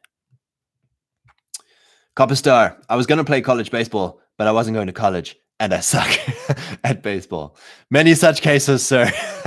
Copper 2.16 2.36
Star, 2.36 2.78
I 2.88 2.96
was 2.96 3.08
going 3.08 3.18
to 3.18 3.24
play 3.24 3.42
college 3.42 3.72
baseball, 3.72 4.22
but 4.38 4.46
I 4.46 4.52
wasn't 4.52 4.76
going 4.76 4.86
to 4.86 4.94
college 4.94 5.36
and 5.60 5.74
I 5.74 5.80
suck 5.80 6.08
at 6.84 7.02
baseball. 7.02 7.58
Many 7.90 8.14
such 8.14 8.44
cases, 8.44 8.86
sir. 8.86 9.12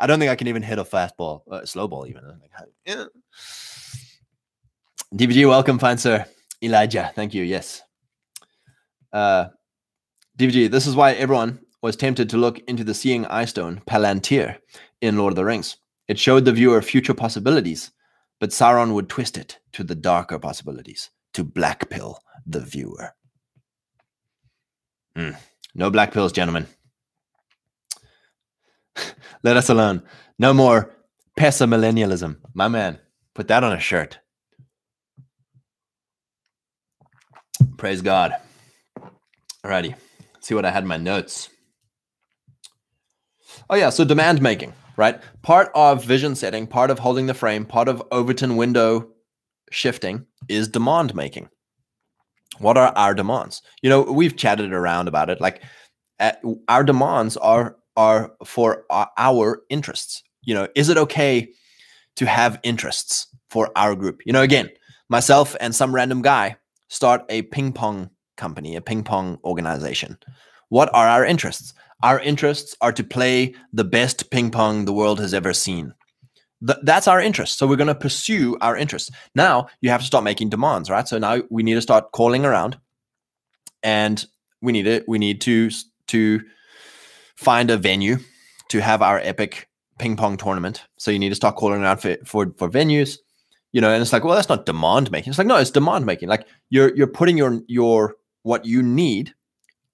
I 0.00 0.06
don't 0.06 0.18
think 0.18 0.30
I 0.30 0.36
can 0.36 0.48
even 0.48 0.62
hit 0.62 0.78
a 0.78 0.84
fastball, 0.84 1.42
uh, 1.50 1.66
slow 1.66 1.86
ball, 1.86 2.06
even. 2.06 2.40
Yeah. 2.86 3.04
DVG, 5.14 5.46
welcome, 5.46 5.78
fine 5.78 5.98
sir. 5.98 6.24
Elijah, 6.62 7.12
thank 7.14 7.34
you. 7.34 7.44
Yes. 7.44 7.82
Uh, 9.12 9.48
this 10.34 10.86
is 10.86 10.96
why 10.96 11.12
everyone 11.12 11.60
was 11.82 11.94
tempted 11.94 12.30
to 12.30 12.38
look 12.38 12.58
into 12.60 12.84
the 12.84 12.94
seeing 12.94 13.26
eye 13.26 13.44
stone, 13.44 13.82
Palantir, 13.86 14.56
in 15.00 15.16
Lord 15.16 15.32
of 15.32 15.36
the 15.36 15.44
Rings. 15.44 15.76
It 16.08 16.18
showed 16.18 16.44
the 16.44 16.52
viewer 16.52 16.80
future 16.82 17.14
possibilities, 17.14 17.90
but 18.40 18.50
Sauron 18.50 18.94
would 18.94 19.08
twist 19.08 19.36
it 19.36 19.58
to 19.72 19.84
the 19.84 19.94
darker 19.94 20.38
possibilities, 20.38 21.10
to 21.34 21.44
black 21.44 21.90
pill 21.90 22.20
the 22.46 22.60
viewer. 22.60 23.14
Mm. 25.16 25.36
No 25.74 25.90
black 25.90 26.12
pills, 26.12 26.32
gentlemen. 26.32 26.66
Let 29.42 29.56
us 29.56 29.68
alone. 29.68 30.02
No 30.38 30.54
more 30.54 30.94
pessimillennialism. 31.38 32.36
My 32.54 32.68
man, 32.68 32.98
put 33.34 33.48
that 33.48 33.64
on 33.64 33.72
a 33.72 33.80
shirt. 33.80 34.18
Praise 37.76 38.02
God. 38.02 38.34
Alrighty. 39.64 39.94
Let's 40.34 40.46
see 40.48 40.54
what 40.54 40.64
I 40.64 40.70
had 40.70 40.84
in 40.84 40.88
my 40.88 40.96
notes. 40.96 41.48
Oh, 43.70 43.76
yeah. 43.76 43.90
So 43.90 44.04
demand 44.04 44.40
making, 44.40 44.72
right? 44.98 45.22
Part 45.42 45.70
of 45.74 46.04
vision 46.04 46.34
setting, 46.34 46.66
part 46.66 46.90
of 46.90 46.98
holding 46.98 47.26
the 47.26 47.32
frame, 47.32 47.64
part 47.64 47.88
of 47.88 48.02
Overton 48.10 48.56
window 48.56 49.08
shifting 49.70 50.26
is 50.48 50.68
demand 50.68 51.14
making. 51.14 51.48
What 52.58 52.76
are 52.76 52.92
our 52.96 53.14
demands? 53.14 53.62
You 53.80 53.88
know, 53.88 54.02
we've 54.02 54.36
chatted 54.36 54.72
around 54.72 55.08
about 55.08 55.30
it. 55.30 55.40
Like, 55.40 55.62
at, 56.18 56.42
our 56.68 56.84
demands 56.84 57.36
are 57.38 57.76
are 57.96 58.32
for 58.44 58.84
our 58.90 59.62
interests. 59.70 60.22
You 60.42 60.54
know, 60.54 60.68
is 60.74 60.88
it 60.88 60.98
okay 60.98 61.48
to 62.16 62.26
have 62.26 62.60
interests 62.62 63.26
for 63.50 63.70
our 63.76 63.94
group? 63.94 64.20
You 64.24 64.32
know, 64.32 64.42
again, 64.42 64.70
myself 65.08 65.56
and 65.60 65.74
some 65.74 65.94
random 65.94 66.22
guy 66.22 66.56
start 66.88 67.24
a 67.28 67.42
ping 67.42 67.72
pong 67.72 68.10
company, 68.36 68.76
a 68.76 68.80
ping 68.80 69.04
pong 69.04 69.38
organization. 69.44 70.18
What 70.68 70.90
are 70.94 71.08
our 71.08 71.24
interests? 71.24 71.74
Our 72.02 72.20
interests 72.20 72.76
are 72.80 72.92
to 72.92 73.04
play 73.04 73.54
the 73.72 73.84
best 73.84 74.30
ping 74.30 74.50
pong 74.50 74.84
the 74.84 74.92
world 74.92 75.20
has 75.20 75.34
ever 75.34 75.52
seen. 75.52 75.94
Th- 76.66 76.78
that's 76.82 77.08
our 77.08 77.20
interest. 77.20 77.58
So 77.58 77.66
we're 77.66 77.76
going 77.76 77.88
to 77.88 77.94
pursue 77.94 78.56
our 78.60 78.76
interests. 78.76 79.10
Now 79.34 79.68
you 79.80 79.90
have 79.90 80.00
to 80.00 80.06
start 80.06 80.24
making 80.24 80.50
demands, 80.50 80.90
right? 80.90 81.08
So 81.08 81.18
now 81.18 81.42
we 81.50 81.62
need 81.62 81.74
to 81.74 81.82
start 81.82 82.12
calling 82.12 82.44
around, 82.44 82.78
and 83.82 84.24
we 84.60 84.72
need 84.72 84.86
it. 84.86 85.04
We 85.08 85.18
need 85.18 85.40
to 85.42 85.70
to 86.08 86.40
find 87.36 87.70
a 87.70 87.76
venue 87.76 88.18
to 88.68 88.80
have 88.80 89.02
our 89.02 89.20
epic 89.20 89.68
ping 89.98 90.16
pong 90.16 90.36
tournament. 90.36 90.84
So 90.98 91.10
you 91.10 91.18
need 91.18 91.28
to 91.30 91.34
start 91.34 91.56
calling 91.56 91.82
around 91.82 91.98
for, 91.98 92.16
for, 92.24 92.52
for 92.56 92.68
venues, 92.68 93.18
you 93.72 93.80
know, 93.80 93.90
and 93.90 94.00
it's 94.02 94.12
like, 94.12 94.24
well, 94.24 94.34
that's 94.34 94.48
not 94.48 94.66
demand 94.66 95.10
making. 95.10 95.30
It's 95.30 95.38
like, 95.38 95.46
no, 95.46 95.56
it's 95.56 95.70
demand 95.70 96.06
making. 96.06 96.28
Like 96.28 96.46
you're, 96.70 96.94
you're 96.96 97.06
putting 97.06 97.36
your, 97.36 97.60
your, 97.66 98.16
what 98.42 98.64
you 98.64 98.82
need 98.82 99.34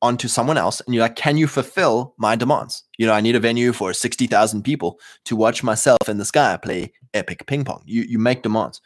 onto 0.05 0.29
someone 0.29 0.59
else 0.59 0.83
and 0.83 0.95
you're 0.95 1.03
like, 1.03 1.17
can 1.17 1.39
you 1.39 1.47
fulfill 1.47 2.15
my 2.19 2.37
demands? 2.37 2.85
You 2.99 3.07
know, 3.07 3.15
I 3.15 3.23
need 3.23 3.37
a 3.37 3.41
venue 3.41 3.73
for 3.73 3.95
60,000 3.95 4.63
people 4.63 5.01
to 5.25 5.35
watch 5.35 5.63
myself 5.63 6.09
in 6.09 6.19
the 6.19 6.27
sky 6.27 6.59
play 6.59 6.93
epic 7.15 7.47
ping 7.47 7.65
pong. 7.65 7.83
You, 7.87 8.03
you 8.03 8.19
make 8.19 8.43
demands 8.43 8.83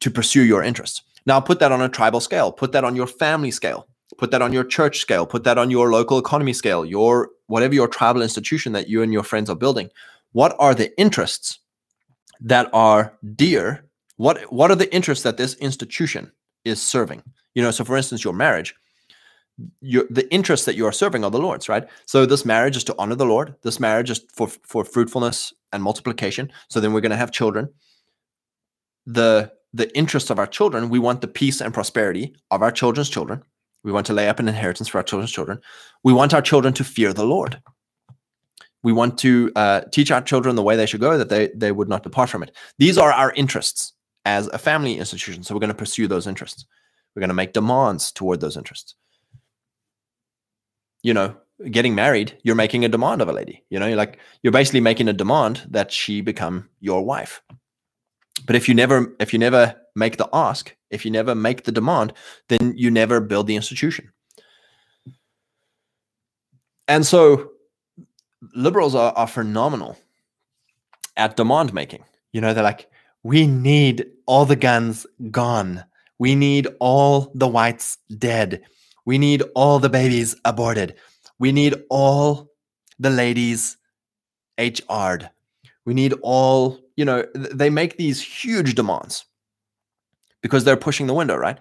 to 0.00 0.10
pursue 0.10 0.42
your 0.42 0.64
interests. 0.64 1.02
Now 1.26 1.38
put 1.38 1.60
that 1.60 1.70
on 1.70 1.80
a 1.80 1.88
tribal 1.88 2.18
scale, 2.18 2.50
put 2.50 2.72
that 2.72 2.82
on 2.82 2.96
your 2.96 3.06
family 3.06 3.52
scale, 3.52 3.86
put 4.16 4.32
that 4.32 4.42
on 4.42 4.52
your 4.52 4.64
church 4.64 4.98
scale, 4.98 5.26
put 5.26 5.44
that 5.44 5.58
on 5.58 5.70
your 5.70 5.92
local 5.92 6.18
economy 6.18 6.52
scale, 6.52 6.84
your 6.84 7.30
whatever 7.46 7.74
your 7.74 7.88
tribal 7.88 8.22
institution 8.22 8.72
that 8.72 8.88
you 8.88 9.02
and 9.02 9.12
your 9.12 9.22
friends 9.22 9.48
are 9.48 9.56
building. 9.56 9.90
What 10.32 10.56
are 10.58 10.74
the 10.74 10.90
interests 10.98 11.60
that 12.40 12.68
are 12.72 13.16
dear? 13.36 13.84
What 14.16 14.40
what 14.52 14.72
are 14.72 14.76
the 14.76 14.92
interests 14.92 15.22
that 15.22 15.36
this 15.36 15.54
institution 15.54 16.32
is 16.64 16.82
serving? 16.82 17.22
You 17.54 17.62
know, 17.62 17.70
so 17.70 17.84
for 17.84 17.96
instance, 17.96 18.24
your 18.24 18.34
marriage, 18.34 18.74
your 19.80 20.04
the 20.10 20.32
interests 20.32 20.66
that 20.66 20.76
you 20.76 20.86
are 20.86 20.92
serving 20.92 21.24
are 21.24 21.30
the 21.30 21.38
Lord's, 21.38 21.68
right? 21.68 21.88
So 22.06 22.26
this 22.26 22.44
marriage 22.44 22.76
is 22.76 22.84
to 22.84 22.94
honor 22.98 23.14
the 23.14 23.26
Lord. 23.26 23.54
This 23.62 23.80
marriage 23.80 24.10
is 24.10 24.24
for 24.32 24.48
for 24.48 24.84
fruitfulness 24.84 25.52
and 25.72 25.82
multiplication. 25.82 26.50
So 26.68 26.80
then 26.80 26.92
we're 26.92 27.00
going 27.00 27.10
to 27.10 27.16
have 27.16 27.32
children. 27.32 27.68
The 29.06 29.52
the 29.74 29.94
interests 29.96 30.30
of 30.30 30.38
our 30.38 30.46
children, 30.46 30.88
we 30.88 30.98
want 30.98 31.20
the 31.20 31.28
peace 31.28 31.60
and 31.60 31.74
prosperity 31.74 32.34
of 32.50 32.62
our 32.62 32.70
children's 32.70 33.10
children. 33.10 33.42
We 33.84 33.92
want 33.92 34.06
to 34.06 34.12
lay 34.12 34.28
up 34.28 34.38
an 34.38 34.48
inheritance 34.48 34.88
for 34.88 34.98
our 34.98 35.04
children's 35.04 35.32
children. 35.32 35.60
We 36.02 36.12
want 36.12 36.34
our 36.34 36.42
children 36.42 36.74
to 36.74 36.84
fear 36.84 37.12
the 37.12 37.24
Lord. 37.26 37.60
We 38.82 38.92
want 38.92 39.18
to 39.18 39.50
uh, 39.56 39.80
teach 39.92 40.10
our 40.10 40.22
children 40.22 40.56
the 40.56 40.62
way 40.62 40.76
they 40.76 40.86
should 40.86 41.00
go, 41.00 41.18
that 41.18 41.28
they, 41.28 41.50
they 41.54 41.72
would 41.72 41.88
not 41.88 42.02
depart 42.02 42.30
from 42.30 42.42
it. 42.42 42.54
These 42.78 42.96
are 42.96 43.12
our 43.12 43.32
interests 43.32 43.92
as 44.24 44.46
a 44.48 44.58
family 44.58 44.98
institution. 44.98 45.42
So 45.42 45.54
we're 45.54 45.60
going 45.60 45.68
to 45.68 45.74
pursue 45.74 46.06
those 46.06 46.26
interests. 46.26 46.64
We're 47.14 47.20
going 47.20 47.28
to 47.28 47.34
make 47.34 47.52
demands 47.52 48.12
toward 48.12 48.40
those 48.40 48.56
interests. 48.56 48.94
You 51.02 51.14
know, 51.14 51.36
getting 51.70 51.94
married, 51.94 52.36
you're 52.42 52.54
making 52.54 52.84
a 52.84 52.88
demand 52.88 53.22
of 53.22 53.28
a 53.28 53.32
lady. 53.32 53.64
You 53.70 53.78
know, 53.78 53.86
you're 53.86 53.96
like 53.96 54.18
you're 54.42 54.52
basically 54.52 54.80
making 54.80 55.08
a 55.08 55.12
demand 55.12 55.66
that 55.70 55.92
she 55.92 56.20
become 56.20 56.68
your 56.80 57.04
wife. 57.04 57.42
But 58.46 58.56
if 58.56 58.68
you 58.68 58.74
never 58.74 59.14
if 59.20 59.32
you 59.32 59.38
never 59.38 59.74
make 59.94 60.16
the 60.16 60.28
ask, 60.32 60.74
if 60.90 61.04
you 61.04 61.10
never 61.10 61.34
make 61.34 61.64
the 61.64 61.72
demand, 61.72 62.12
then 62.48 62.74
you 62.76 62.90
never 62.90 63.20
build 63.20 63.46
the 63.46 63.56
institution. 63.56 64.12
And 66.86 67.06
so 67.06 67.50
liberals 68.54 68.94
are, 68.94 69.12
are 69.12 69.26
phenomenal 69.26 69.98
at 71.16 71.36
demand 71.36 71.74
making. 71.74 72.04
You 72.32 72.40
know, 72.40 72.54
they're 72.54 72.62
like, 72.62 72.88
we 73.22 73.46
need 73.46 74.06
all 74.26 74.46
the 74.46 74.56
guns 74.56 75.06
gone. 75.30 75.84
We 76.18 76.34
need 76.34 76.68
all 76.80 77.30
the 77.34 77.48
whites 77.48 77.98
dead. 78.16 78.62
We 79.08 79.16
need 79.16 79.42
all 79.54 79.78
the 79.78 79.88
babies 79.88 80.36
aborted. 80.44 80.94
We 81.38 81.50
need 81.50 81.74
all 81.88 82.50
the 82.98 83.10
ladies 83.10 83.78
HR'd. 84.58 85.30
We 85.86 85.94
need 85.94 86.12
all 86.22 86.78
you 86.98 87.04
know, 87.04 87.24
they 87.32 87.70
make 87.70 87.96
these 87.96 88.20
huge 88.20 88.74
demands 88.74 89.24
because 90.42 90.64
they're 90.64 90.76
pushing 90.76 91.06
the 91.06 91.14
window, 91.14 91.36
right? 91.36 91.56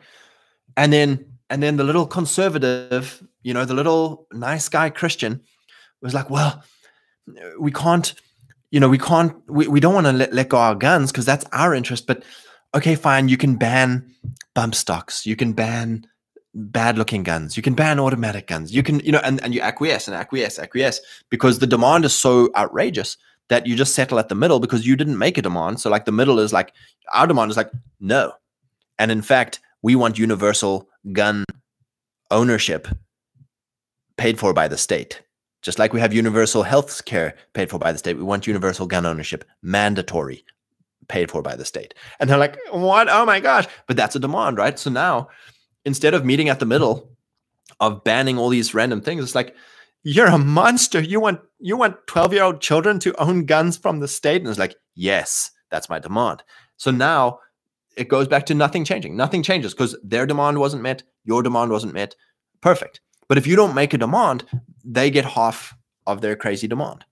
And 0.75 0.91
then 0.91 1.25
and 1.51 1.61
then 1.61 1.77
the 1.77 1.83
little 1.83 2.07
conservative, 2.07 3.23
you 3.43 3.53
know, 3.53 3.63
the 3.63 3.75
little 3.75 4.25
nice 4.33 4.67
guy 4.67 4.89
Christian 4.89 5.41
was 6.01 6.15
like, 6.15 6.31
well, 6.31 6.63
we 7.59 7.71
can't, 7.71 8.15
you 8.71 8.79
know, 8.79 8.89
we 8.89 8.97
can't, 8.97 9.33
we, 9.47 9.67
we 9.67 9.79
don't 9.79 9.93
want 9.93 10.07
to 10.07 10.11
let, 10.11 10.33
let 10.33 10.49
go 10.49 10.57
our 10.57 10.75
guns 10.75 11.11
because 11.11 11.25
that's 11.25 11.45
our 11.53 11.75
interest. 11.75 12.07
But 12.07 12.23
okay, 12.73 12.95
fine, 12.95 13.29
you 13.29 13.37
can 13.37 13.57
ban 13.57 14.11
bump 14.55 14.73
stocks, 14.73 15.25
you 15.25 15.35
can 15.35 15.53
ban 15.53 16.07
bad 16.57 16.97
looking 16.97 17.23
guns, 17.23 17.55
you 17.55 17.63
can 17.63 17.75
ban 17.75 17.99
automatic 17.99 18.47
guns, 18.47 18.73
you 18.73 18.81
can, 18.81 18.99
you 19.01 19.11
know, 19.11 19.21
and, 19.23 19.41
and 19.43 19.53
you 19.53 19.61
acquiesce 19.61 20.07
and 20.07 20.15
acquiesce, 20.15 20.57
acquiesce 20.57 20.99
because 21.29 21.59
the 21.59 21.67
demand 21.67 22.03
is 22.03 22.13
so 22.13 22.49
outrageous 22.55 23.17
that 23.49 23.67
you 23.67 23.75
just 23.75 23.93
settle 23.93 24.19
at 24.19 24.27
the 24.27 24.35
middle 24.35 24.59
because 24.59 24.85
you 24.85 24.95
didn't 24.95 25.17
make 25.17 25.37
a 25.37 25.41
demand. 25.41 25.79
So 25.79 25.89
like 25.89 26.05
the 26.05 26.11
middle 26.11 26.39
is 26.39 26.51
like 26.51 26.73
our 27.13 27.27
demand 27.27 27.51
is 27.51 27.57
like 27.57 27.71
no. 27.99 28.33
And 28.99 29.11
in 29.11 29.21
fact, 29.21 29.59
we 29.83 29.95
want 29.95 30.17
universal 30.17 30.89
gun 31.13 31.45
ownership 32.31 32.87
paid 34.17 34.39
for 34.39 34.53
by 34.53 34.67
the 34.67 34.77
state. 34.77 35.21
Just 35.61 35.79
like 35.79 35.93
we 35.93 35.99
have 35.99 36.13
universal 36.13 36.63
health 36.63 37.05
care 37.05 37.35
paid 37.53 37.69
for 37.69 37.77
by 37.77 37.91
the 37.91 37.97
state, 37.97 38.17
we 38.17 38.23
want 38.23 38.47
universal 38.47 38.87
gun 38.87 39.05
ownership 39.05 39.45
mandatory 39.61 40.43
paid 41.07 41.29
for 41.29 41.41
by 41.41 41.55
the 41.55 41.65
state. 41.65 41.93
And 42.19 42.29
they're 42.29 42.37
like, 42.37 42.57
"What? 42.71 43.07
Oh 43.09 43.25
my 43.25 43.39
gosh." 43.39 43.67
But 43.87 43.95
that's 43.95 44.15
a 44.15 44.19
demand, 44.19 44.57
right? 44.57 44.77
So 44.77 44.89
now 44.89 45.29
instead 45.87 46.13
of 46.13 46.25
meeting 46.25 46.49
at 46.49 46.59
the 46.59 46.65
middle 46.65 47.09
of 47.79 48.03
banning 48.03 48.37
all 48.37 48.49
these 48.49 48.73
random 48.73 49.01
things, 49.01 49.23
it's 49.23 49.35
like 49.35 49.55
you're 50.03 50.27
a 50.27 50.37
monster. 50.37 50.99
You 50.99 51.19
want 51.19 51.39
you 51.59 51.77
want 51.77 52.05
12 52.07 52.33
year 52.33 52.43
old 52.43 52.61
children 52.61 52.99
to 52.99 53.15
own 53.15 53.45
guns 53.45 53.77
from 53.77 53.99
the 53.99 54.07
state? 54.07 54.41
And 54.41 54.49
it's 54.49 54.59
like, 54.59 54.75
yes, 54.95 55.51
that's 55.71 55.89
my 55.89 55.97
demand. 55.97 56.43
So 56.75 56.91
now 56.91 57.39
it 57.95 58.09
goes 58.09 58.27
back 58.27 58.45
to 58.47 58.53
nothing 58.53 58.83
changing. 58.85 59.15
Nothing 59.15 59.41
changes 59.41 59.73
because 59.73 59.97
their 60.03 60.25
demand 60.27 60.59
wasn't 60.59 60.83
met, 60.83 61.03
your 61.23 61.41
demand 61.41 61.71
wasn't 61.71 61.93
met. 61.93 62.15
Perfect. 62.61 62.99
But 63.27 63.37
if 63.37 63.47
you 63.47 63.55
don't 63.55 63.73
make 63.73 63.93
a 63.93 63.97
demand, 63.97 64.45
they 64.83 65.09
get 65.09 65.25
half 65.25 65.73
of 66.05 66.21
their 66.21 66.35
crazy 66.35 66.67
demand. 66.67 67.05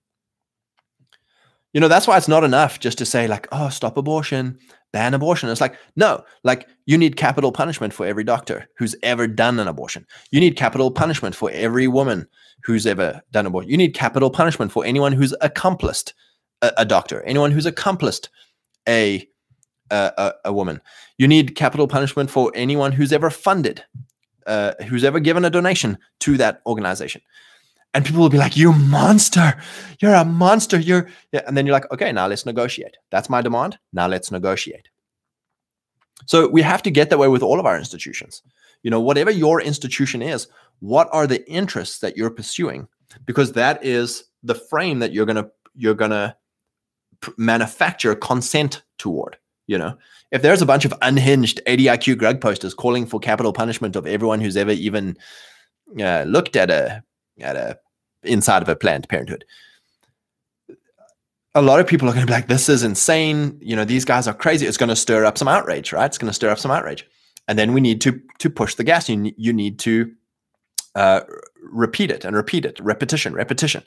You 1.72 1.80
know, 1.80 1.88
that's 1.88 2.06
why 2.06 2.16
it's 2.16 2.28
not 2.28 2.44
enough 2.44 2.78
just 2.80 2.98
to 2.98 3.04
say, 3.04 3.26
like, 3.26 3.48
oh, 3.52 3.68
stop 3.68 3.96
abortion, 3.98 4.58
ban 4.96 5.12
abortion. 5.12 5.50
It's 5.50 5.60
like, 5.60 5.76
no, 5.94 6.24
like 6.42 6.66
you 6.86 6.96
need 6.96 7.16
capital 7.16 7.52
punishment 7.52 7.92
for 7.92 8.06
every 8.06 8.24
doctor 8.24 8.66
who's 8.78 8.96
ever 9.02 9.26
done 9.26 9.60
an 9.60 9.68
abortion. 9.68 10.06
You 10.30 10.40
need 10.40 10.56
capital 10.56 10.90
punishment 10.90 11.34
for 11.34 11.50
every 11.50 11.86
woman 11.86 12.26
who's 12.62 12.86
ever 12.86 13.20
done 13.30 13.44
abortion. 13.44 13.70
You 13.70 13.76
need 13.76 13.92
capital 13.92 14.30
punishment 14.30 14.72
for 14.72 14.86
anyone 14.86 15.12
who's 15.12 15.34
accomplished 15.42 16.14
a, 16.62 16.72
a 16.78 16.86
doctor, 16.86 17.22
anyone 17.24 17.50
who's 17.50 17.66
accomplished 17.66 18.30
a, 18.88 19.28
a, 19.90 20.32
a 20.46 20.52
woman. 20.54 20.80
You 21.18 21.28
need 21.28 21.56
capital 21.56 21.88
punishment 21.88 22.30
for 22.30 22.50
anyone 22.54 22.92
who's 22.92 23.12
ever 23.12 23.28
funded, 23.28 23.84
uh, 24.46 24.72
who's 24.88 25.04
ever 25.04 25.20
given 25.20 25.44
a 25.44 25.50
donation 25.50 25.98
to 26.20 26.38
that 26.38 26.62
organization. 26.64 27.20
And 27.96 28.04
people 28.04 28.20
will 28.20 28.28
be 28.28 28.38
like, 28.38 28.56
"You 28.56 28.72
monster! 28.72 29.56
You're 30.00 30.14
a 30.14 30.24
monster! 30.24 30.78
You're," 30.78 31.08
and 31.32 31.56
then 31.56 31.64
you're 31.64 31.72
like, 31.72 31.90
"Okay, 31.90 32.12
now 32.12 32.26
let's 32.26 32.44
negotiate. 32.44 32.96
That's 33.10 33.30
my 33.30 33.40
demand. 33.40 33.78
Now 33.92 34.06
let's 34.06 34.30
negotiate." 34.30 34.90
So 36.26 36.48
we 36.48 36.60
have 36.60 36.82
to 36.82 36.90
get 36.90 37.08
that 37.10 37.18
way 37.18 37.28
with 37.28 37.42
all 37.42 37.58
of 37.58 37.66
our 37.66 37.78
institutions. 37.78 38.42
You 38.82 38.90
know, 38.90 39.00
whatever 39.00 39.30
your 39.30 39.62
institution 39.62 40.20
is, 40.20 40.46
what 40.80 41.08
are 41.10 41.26
the 41.26 41.48
interests 41.48 42.00
that 42.00 42.16
you're 42.16 42.30
pursuing 42.30 42.86
because 43.24 43.52
that 43.52 43.82
is 43.84 44.24
the 44.42 44.54
frame 44.54 44.98
that 44.98 45.12
you're 45.12 45.26
going 45.26 45.36
to 45.36 45.50
you're 45.74 45.94
to 45.94 46.36
manufacture 47.38 48.14
consent 48.14 48.82
toward 48.98 49.38
you 49.66 49.78
know 49.78 49.96
if 50.32 50.42
there's 50.42 50.62
a 50.62 50.66
bunch 50.66 50.84
of 50.84 50.92
unhinged 51.02 51.60
80 51.66 51.84
iq 51.84 52.14
grug 52.16 52.40
posters 52.40 52.74
calling 52.74 53.06
for 53.06 53.18
capital 53.18 53.52
punishment 53.52 53.96
of 53.96 54.06
everyone 54.06 54.40
who's 54.40 54.56
ever 54.56 54.72
even 54.72 55.16
uh, 56.00 56.24
looked 56.26 56.56
at 56.56 56.70
a 56.70 57.02
at 57.40 57.56
a 57.56 57.78
inside 58.26 58.62
of 58.62 58.68
a 58.68 58.76
planned 58.76 59.08
parenthood 59.08 59.44
a 61.54 61.62
lot 61.62 61.80
of 61.80 61.86
people 61.86 62.06
are 62.08 62.12
going 62.12 62.26
to 62.26 62.30
be 62.30 62.34
like 62.34 62.48
this 62.48 62.68
is 62.68 62.82
insane 62.82 63.58
you 63.62 63.74
know 63.74 63.84
these 63.84 64.04
guys 64.04 64.28
are 64.28 64.34
crazy 64.34 64.66
it's 64.66 64.76
going 64.76 64.88
to 64.88 64.96
stir 64.96 65.24
up 65.24 65.38
some 65.38 65.48
outrage 65.48 65.92
right 65.92 66.06
it's 66.06 66.18
going 66.18 66.28
to 66.28 66.34
stir 66.34 66.50
up 66.50 66.58
some 66.58 66.70
outrage 66.70 67.06
and 67.48 67.58
then 67.58 67.72
we 67.72 67.80
need 67.80 68.00
to 68.00 68.20
to 68.38 68.50
push 68.50 68.74
the 68.74 68.84
gas 68.84 69.08
you, 69.08 69.32
you 69.36 69.52
need 69.52 69.78
to 69.78 70.12
uh, 70.96 71.20
repeat 71.70 72.10
it 72.10 72.24
and 72.24 72.34
repeat 72.34 72.64
it, 72.64 72.80
repetition, 72.80 73.34
repetition. 73.34 73.84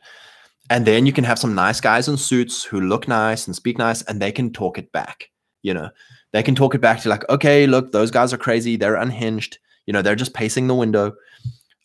And 0.69 0.85
then 0.85 1.05
you 1.05 1.11
can 1.11 1.23
have 1.23 1.39
some 1.39 1.55
nice 1.55 1.81
guys 1.81 2.07
in 2.07 2.17
suits 2.17 2.63
who 2.63 2.79
look 2.79 3.07
nice 3.07 3.47
and 3.47 3.55
speak 3.55 3.77
nice, 3.77 4.03
and 4.03 4.21
they 4.21 4.31
can 4.31 4.53
talk 4.53 4.77
it 4.77 4.91
back. 4.91 5.29
You 5.63 5.73
know, 5.73 5.89
they 6.31 6.43
can 6.43 6.53
talk 6.53 6.75
it 6.75 6.81
back 6.81 7.01
to 7.01 7.09
like, 7.09 7.27
okay, 7.27 7.65
look, 7.65 7.91
those 7.91 8.11
guys 8.11 8.31
are 8.31 8.37
crazy. 8.37 8.77
They're 8.77 8.95
unhinged. 8.95 9.57
You 9.87 9.93
know, 9.93 10.03
they're 10.03 10.15
just 10.15 10.35
pacing 10.35 10.67
the 10.67 10.75
window. 10.75 11.15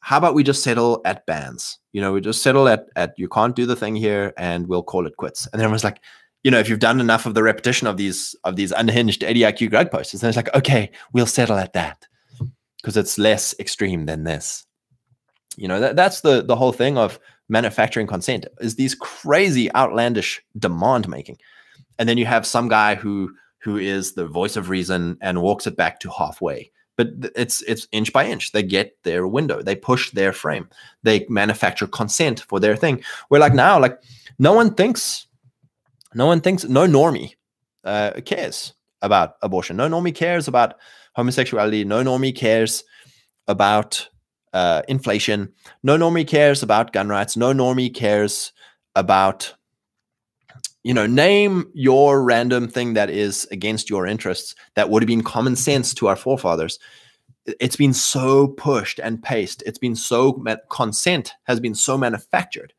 How 0.04 0.18
about 0.18 0.34
we 0.34 0.42
just 0.42 0.62
settle 0.62 1.00
at 1.06 1.24
bans? 1.24 1.78
You 1.92 2.02
know, 2.02 2.12
we 2.12 2.20
just 2.20 2.42
settle 2.42 2.68
at 2.68 2.88
at 2.94 3.14
you 3.16 3.26
can't 3.26 3.56
do 3.56 3.64
the 3.64 3.74
thing 3.74 3.96
here, 3.96 4.34
and 4.36 4.66
we'll 4.66 4.82
call 4.82 5.06
it 5.06 5.16
quits. 5.16 5.48
And 5.50 5.62
everyone's 5.62 5.82
like, 5.82 5.98
you 6.42 6.50
know, 6.50 6.58
if 6.58 6.68
you've 6.68 6.78
done 6.78 7.00
enough 7.00 7.24
of 7.24 7.32
the 7.32 7.42
repetition 7.42 7.86
of 7.86 7.96
these 7.96 8.36
of 8.44 8.56
these 8.56 8.70
unhinged 8.70 9.24
80 9.24 9.40
IQ 9.40 9.70
grug 9.70 9.90
posters, 9.90 10.20
then 10.20 10.28
it's 10.28 10.36
like, 10.36 10.54
okay, 10.54 10.90
we'll 11.14 11.24
settle 11.24 11.56
at 11.56 11.72
that 11.72 12.06
because 12.76 12.98
it's 12.98 13.16
less 13.16 13.54
extreme 13.58 14.04
than 14.04 14.24
this. 14.24 14.66
You 15.56 15.68
know, 15.68 15.80
that, 15.80 15.96
that's 15.96 16.20
the 16.20 16.42
the 16.42 16.56
whole 16.56 16.72
thing 16.72 16.98
of 16.98 17.18
manufacturing 17.48 18.06
consent 18.06 18.44
is 18.60 18.74
these 18.74 18.94
crazy 18.94 19.74
outlandish 19.74 20.42
demand 20.58 21.08
making. 21.08 21.38
And 21.98 22.10
then 22.10 22.18
you 22.18 22.26
have 22.26 22.46
some 22.46 22.68
guy 22.68 22.94
who 22.94 23.32
who 23.62 23.78
is 23.78 24.12
the 24.12 24.26
voice 24.26 24.56
of 24.56 24.68
reason 24.68 25.16
and 25.22 25.40
walks 25.40 25.66
it 25.66 25.78
back 25.78 25.98
to 26.00 26.10
halfway 26.10 26.70
but 26.96 27.08
it's 27.34 27.62
it's 27.62 27.88
inch 27.92 28.12
by 28.12 28.26
inch. 28.26 28.52
They 28.52 28.62
get 28.62 28.96
their 29.02 29.26
window. 29.26 29.62
They 29.62 29.76
push 29.76 30.10
their 30.10 30.32
frame. 30.32 30.68
They 31.02 31.26
manufacture 31.28 31.86
consent 31.86 32.40
for 32.40 32.60
their 32.60 32.76
thing. 32.76 33.02
We're 33.30 33.40
like 33.40 33.54
now, 33.54 33.80
like 33.80 33.98
no 34.38 34.52
one 34.52 34.74
thinks, 34.74 35.26
no 36.14 36.26
one 36.26 36.40
thinks, 36.40 36.64
no 36.64 36.86
normie 36.86 37.34
uh, 37.84 38.12
cares 38.24 38.74
about 39.02 39.36
abortion. 39.42 39.76
No 39.76 39.88
normie 39.88 40.14
cares 40.14 40.48
about 40.48 40.74
homosexuality. 41.16 41.84
No 41.84 42.02
normie 42.02 42.34
cares 42.34 42.84
about 43.48 44.08
uh, 44.52 44.82
inflation. 44.88 45.52
No 45.82 45.96
normie 45.98 46.26
cares 46.26 46.62
about 46.62 46.92
gun 46.92 47.08
rights. 47.08 47.36
No 47.36 47.52
normie 47.52 47.94
cares 47.94 48.52
about 48.94 49.54
you 50.84 50.92
know, 50.92 51.06
name 51.06 51.70
your 51.72 52.22
random 52.22 52.68
thing 52.68 52.94
that 52.94 53.10
is 53.10 53.48
against 53.50 53.88
your 53.88 54.06
interests 54.06 54.54
that 54.74 54.90
would 54.90 55.02
have 55.02 55.08
been 55.08 55.22
common 55.22 55.56
sense 55.56 55.94
to 55.94 56.08
our 56.08 56.16
forefathers. 56.16 56.78
It's 57.46 57.76
been 57.76 57.94
so 57.94 58.48
pushed 58.48 59.00
and 59.00 59.22
paced. 59.22 59.62
It's 59.66 59.78
been 59.78 59.96
so 59.96 60.44
consent 60.70 61.32
has 61.44 61.58
been 61.58 61.74
so 61.74 61.96
manufactured 61.96 62.74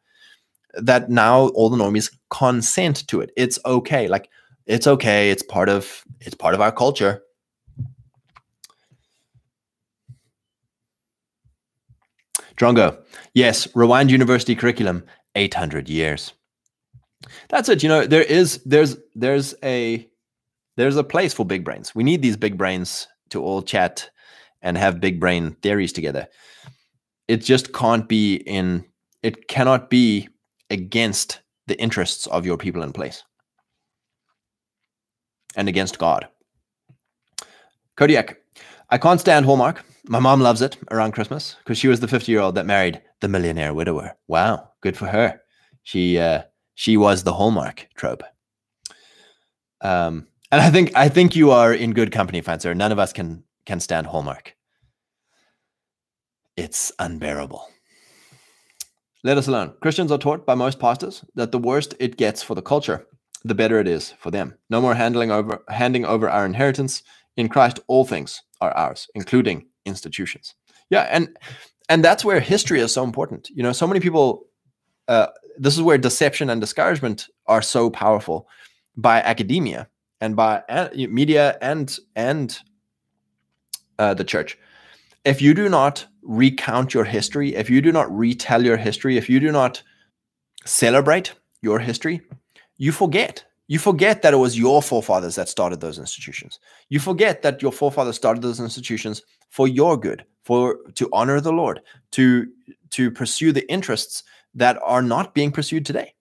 that 0.74 1.10
now 1.10 1.48
all 1.50 1.70
the 1.70 1.78
normies 1.78 2.16
consent 2.30 3.08
to 3.08 3.22
it. 3.22 3.32
It's 3.36 3.60
okay. 3.66 4.08
Like 4.08 4.30
it's 4.66 4.88
okay. 4.88 5.32
It's 5.32 5.44
part 5.44 5.70
of 5.70 6.04
it's 6.22 6.36
part 6.36 6.54
of 6.54 6.62
our 6.62 6.72
culture. 6.72 7.22
Drongo, 12.56 12.98
yes, 13.34 13.68
rewind 13.76 14.10
university 14.10 14.56
curriculum, 14.56 15.04
800 15.36 15.90
years 15.90 16.34
that's 17.50 17.70
it. 17.70 17.84
You 17.84 17.90
know 17.90 18.06
there 18.06 18.24
is 18.24 18.62
there's 18.66 18.98
there's 19.16 19.56
a 19.64 20.08
there's 20.78 20.98
a 20.98 21.04
place 21.04 21.34
for 21.34 21.46
big 21.46 21.64
brains. 21.64 21.96
We 21.96 22.04
need 22.04 22.22
these 22.22 22.38
big 22.38 22.58
brains 22.58 23.08
to 23.30 23.44
all 23.44 23.62
chat 23.62 24.10
and 24.62 24.78
have 24.78 25.00
big 25.00 25.20
brain 25.20 25.56
theories 25.62 25.94
together. 25.94 26.28
It 27.28 27.38
just 27.38 27.74
can't 27.74 28.08
be 28.08 28.36
in 28.36 28.86
it 29.24 29.48
cannot 29.48 29.90
be 29.90 30.30
against 30.70 31.42
the 31.68 31.80
interests 31.80 32.28
of 32.28 32.46
your 32.46 32.58
people 32.58 32.84
in 32.84 32.94
place. 32.94 33.24
And 35.56 35.70
against 35.70 36.00
god. 36.00 36.28
Kodiak 37.96 38.38
i 38.90 38.98
can't 38.98 39.20
stand 39.20 39.46
hallmark. 39.46 39.84
My 40.08 40.20
mom 40.20 40.42
loves 40.42 40.62
it 40.62 40.78
around 40.92 41.14
christmas 41.14 41.56
because 41.60 41.78
she 41.78 41.88
was 41.88 42.00
the 42.00 42.08
50 42.08 42.32
year 42.32 42.42
old 42.42 42.56
that 42.56 42.66
married 42.66 43.02
the 43.22 43.28
millionaire 43.28 43.74
widower. 43.74 44.16
Wow 44.28 44.70
good 44.82 44.98
for 44.98 45.08
her. 45.08 45.42
She 45.84 46.20
uh 46.20 46.44
she 46.76 46.98
was 46.98 47.24
the 47.24 47.34
hallmark 47.34 47.88
trope. 47.96 48.24
Um, 49.82 50.28
and 50.52 50.62
I 50.62 50.70
think 50.70 50.92
I 50.96 51.10
think 51.10 51.36
you 51.36 51.52
are 51.52 51.74
in 51.74 51.94
good 51.94 52.12
company, 52.12 52.42
Fancer. 52.42 52.76
None 52.76 52.92
of 52.92 53.00
us 53.00 53.12
can 53.12 53.44
can 53.66 53.80
stand 53.80 54.08
hallmark. 54.08 54.56
It's 56.56 56.92
unbearable. 57.00 57.68
Let 59.24 59.38
us 59.38 59.48
alone. 59.48 59.74
Christians 59.82 60.12
are 60.12 60.20
taught 60.20 60.46
by 60.46 60.54
most 60.54 60.80
pastors 60.80 61.26
that 61.34 61.52
the 61.52 61.58
worse 61.58 61.90
it 62.00 62.16
gets 62.16 62.44
for 62.44 62.54
the 62.56 62.62
culture, 62.62 63.08
the 63.44 63.56
better 63.56 63.80
it 63.80 63.88
is 63.88 64.12
for 64.20 64.30
them. 64.32 64.56
No 64.70 64.80
more 64.80 64.94
handling 64.94 65.32
over 65.32 65.64
handing 65.70 66.06
over 66.06 66.30
our 66.30 66.46
inheritance. 66.46 67.04
In 67.38 67.50
Christ, 67.50 67.80
all 67.88 68.06
things 68.06 68.42
are 68.62 68.72
ours, 68.72 69.08
including 69.16 69.68
institutions. 69.86 70.56
Yeah, 70.90 71.08
and 71.12 71.36
and 71.90 72.04
that's 72.04 72.24
where 72.24 72.40
history 72.40 72.80
is 72.80 72.94
so 72.94 73.04
important. 73.04 73.50
You 73.50 73.64
know, 73.64 73.74
so 73.74 73.88
many 73.88 74.00
people 74.00 74.48
uh, 75.08 75.28
this 75.58 75.76
is 75.76 75.82
where 75.82 75.97
deception 75.97 76.49
and 76.49 76.62
discouragement 76.62 77.28
are 77.47 77.62
so 77.62 77.89
powerful 77.89 78.47
by 78.95 79.22
academia 79.22 79.88
and 80.22 80.36
by 80.36 80.64
uh, 80.70 80.89
media 80.93 81.58
and 81.62 81.97
and 82.16 82.60
uh, 83.99 84.14
the 84.14 84.24
church. 84.24 84.58
If 85.24 85.41
you 85.41 85.53
do 85.53 85.70
not 85.70 86.06
recount 86.22 86.93
your 86.93 87.03
history, 87.03 87.56
if 87.56 87.70
you 87.70 87.82
do 87.82 87.91
not 87.91 88.16
retell 88.16 88.64
your 88.64 88.78
history, 88.78 89.18
if 89.18 89.30
you 89.30 89.39
do 89.39 89.51
not 89.51 89.82
celebrate 90.66 91.34
your 91.62 91.80
history, 91.80 92.22
you 92.78 92.91
forget. 92.91 93.43
You 93.68 93.80
forget 93.80 94.22
that 94.22 94.34
it 94.34 94.38
was 94.38 94.60
your 94.60 94.82
forefathers 94.82 95.36
that 95.36 95.49
started 95.49 95.82
those 95.82 95.97
institutions. 95.97 96.60
You 96.89 96.99
forget 96.99 97.41
that 97.41 97.62
your 97.62 97.72
forefathers 97.72 98.16
started 98.16 98.43
those 98.43 98.60
institutions 98.60 99.24
for 99.49 99.68
your 99.68 99.97
good, 99.97 100.24
for 100.43 100.78
to 100.93 101.10
honor 101.12 101.41
the 101.41 101.51
Lord, 101.51 101.82
to 102.12 102.47
to 102.91 103.10
pursue 103.10 103.51
the 103.51 103.70
interests 103.72 104.24
that 104.56 104.80
are 104.84 105.01
not 105.01 105.34
being 105.34 105.51
pursued 105.51 105.86
today. 105.86 106.14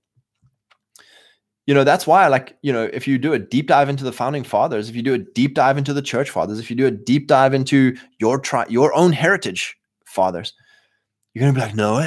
You 1.66 1.72
know, 1.72 1.84
that's 1.84 2.06
why, 2.06 2.26
like, 2.28 2.58
you 2.60 2.72
know, 2.72 2.90
if 2.92 3.08
you 3.08 3.16
do 3.16 3.32
a 3.32 3.38
deep 3.38 3.68
dive 3.68 3.88
into 3.88 4.04
the 4.04 4.12
founding 4.12 4.44
fathers, 4.44 4.90
if 4.90 4.96
you 4.96 5.02
do 5.02 5.14
a 5.14 5.18
deep 5.18 5.54
dive 5.54 5.78
into 5.78 5.94
the 5.94 6.02
church 6.02 6.28
fathers, 6.28 6.58
if 6.58 6.68
you 6.68 6.76
do 6.76 6.86
a 6.86 6.90
deep 6.90 7.26
dive 7.26 7.54
into 7.54 7.96
your 8.18 8.38
tri- 8.38 8.66
your 8.68 8.94
own 8.94 9.12
heritage 9.12 9.76
fathers, 10.04 10.52
you're 11.32 11.40
gonna 11.40 11.54
be 11.54 11.60
like, 11.60 11.74
no. 11.74 12.04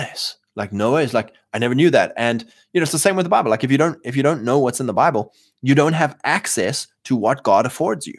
Like, 0.55 0.73
no 0.73 0.93
ways. 0.93 1.13
Like, 1.13 1.33
I 1.53 1.59
never 1.59 1.75
knew 1.75 1.89
that. 1.91 2.13
And 2.17 2.43
you 2.73 2.79
know, 2.79 2.83
it's 2.83 2.91
the 2.91 2.99
same 2.99 3.15
with 3.15 3.25
the 3.25 3.29
Bible. 3.29 3.49
Like, 3.49 3.63
if 3.63 3.71
you 3.71 3.77
don't, 3.77 3.99
if 4.03 4.15
you 4.15 4.23
don't 4.23 4.43
know 4.43 4.59
what's 4.59 4.79
in 4.79 4.87
the 4.87 4.93
Bible, 4.93 5.33
you 5.61 5.75
don't 5.75 5.93
have 5.93 6.17
access 6.23 6.87
to 7.05 7.15
what 7.15 7.43
God 7.43 7.65
affords 7.65 8.05
you. 8.05 8.15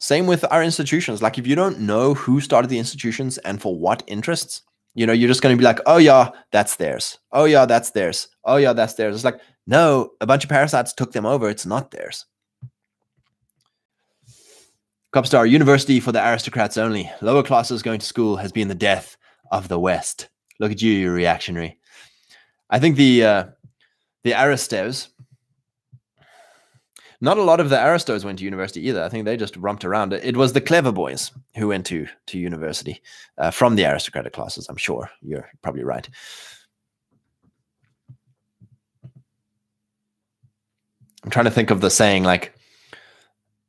Same 0.00 0.26
with 0.26 0.44
our 0.50 0.62
institutions. 0.62 1.22
Like, 1.22 1.38
if 1.38 1.46
you 1.46 1.54
don't 1.54 1.80
know 1.80 2.14
who 2.14 2.40
started 2.40 2.68
the 2.68 2.78
institutions 2.78 3.38
and 3.38 3.60
for 3.60 3.78
what 3.78 4.02
interests, 4.06 4.62
you 5.00 5.06
know, 5.06 5.14
you're 5.14 5.28
just 5.28 5.40
going 5.40 5.56
to 5.56 5.58
be 5.58 5.64
like, 5.64 5.78
oh, 5.86 5.96
yeah, 5.96 6.28
that's 6.52 6.76
theirs. 6.76 7.18
Oh, 7.32 7.46
yeah, 7.46 7.64
that's 7.64 7.92
theirs. 7.92 8.28
Oh, 8.44 8.56
yeah, 8.56 8.74
that's 8.74 8.92
theirs. 8.92 9.14
It's 9.14 9.24
like, 9.24 9.40
no, 9.66 10.10
a 10.20 10.26
bunch 10.26 10.44
of 10.44 10.50
parasites 10.50 10.92
took 10.92 11.12
them 11.12 11.24
over. 11.24 11.48
It's 11.48 11.64
not 11.64 11.90
theirs. 11.90 12.26
Copper 15.10 15.26
Star, 15.26 15.46
university 15.46 16.00
for 16.00 16.12
the 16.12 16.20
aristocrats 16.20 16.76
only. 16.76 17.10
Lower 17.22 17.42
classes 17.42 17.82
going 17.82 17.98
to 18.00 18.04
school 18.04 18.36
has 18.36 18.52
been 18.52 18.68
the 18.68 18.74
death 18.74 19.16
of 19.50 19.68
the 19.68 19.78
West. 19.78 20.28
Look 20.58 20.70
at 20.70 20.82
you, 20.82 20.92
you 20.92 21.10
reactionary. 21.10 21.78
I 22.68 22.78
think 22.78 22.96
the 22.96 23.24
uh, 23.24 23.44
the 24.22 24.34
Aristos 24.34 25.08
not 27.20 27.38
a 27.38 27.42
lot 27.42 27.60
of 27.60 27.68
the 27.68 27.84
aristos 27.84 28.24
went 28.24 28.38
to 28.38 28.44
university 28.44 28.86
either. 28.88 29.02
I 29.02 29.08
think 29.08 29.24
they 29.24 29.36
just 29.36 29.56
romped 29.56 29.84
around. 29.84 30.12
It 30.12 30.36
was 30.36 30.52
the 30.52 30.60
clever 30.60 30.92
boys 30.92 31.32
who 31.56 31.68
went 31.68 31.86
to 31.86 32.06
to 32.26 32.38
university 32.38 33.02
uh, 33.38 33.50
from 33.50 33.76
the 33.76 33.84
aristocratic 33.84 34.32
classes. 34.32 34.66
I'm 34.68 34.76
sure 34.76 35.10
you're 35.20 35.48
probably 35.62 35.84
right. 35.84 36.08
I'm 41.22 41.30
trying 41.30 41.44
to 41.44 41.50
think 41.50 41.70
of 41.70 41.82
the 41.82 41.90
saying 41.90 42.24
like 42.24 42.54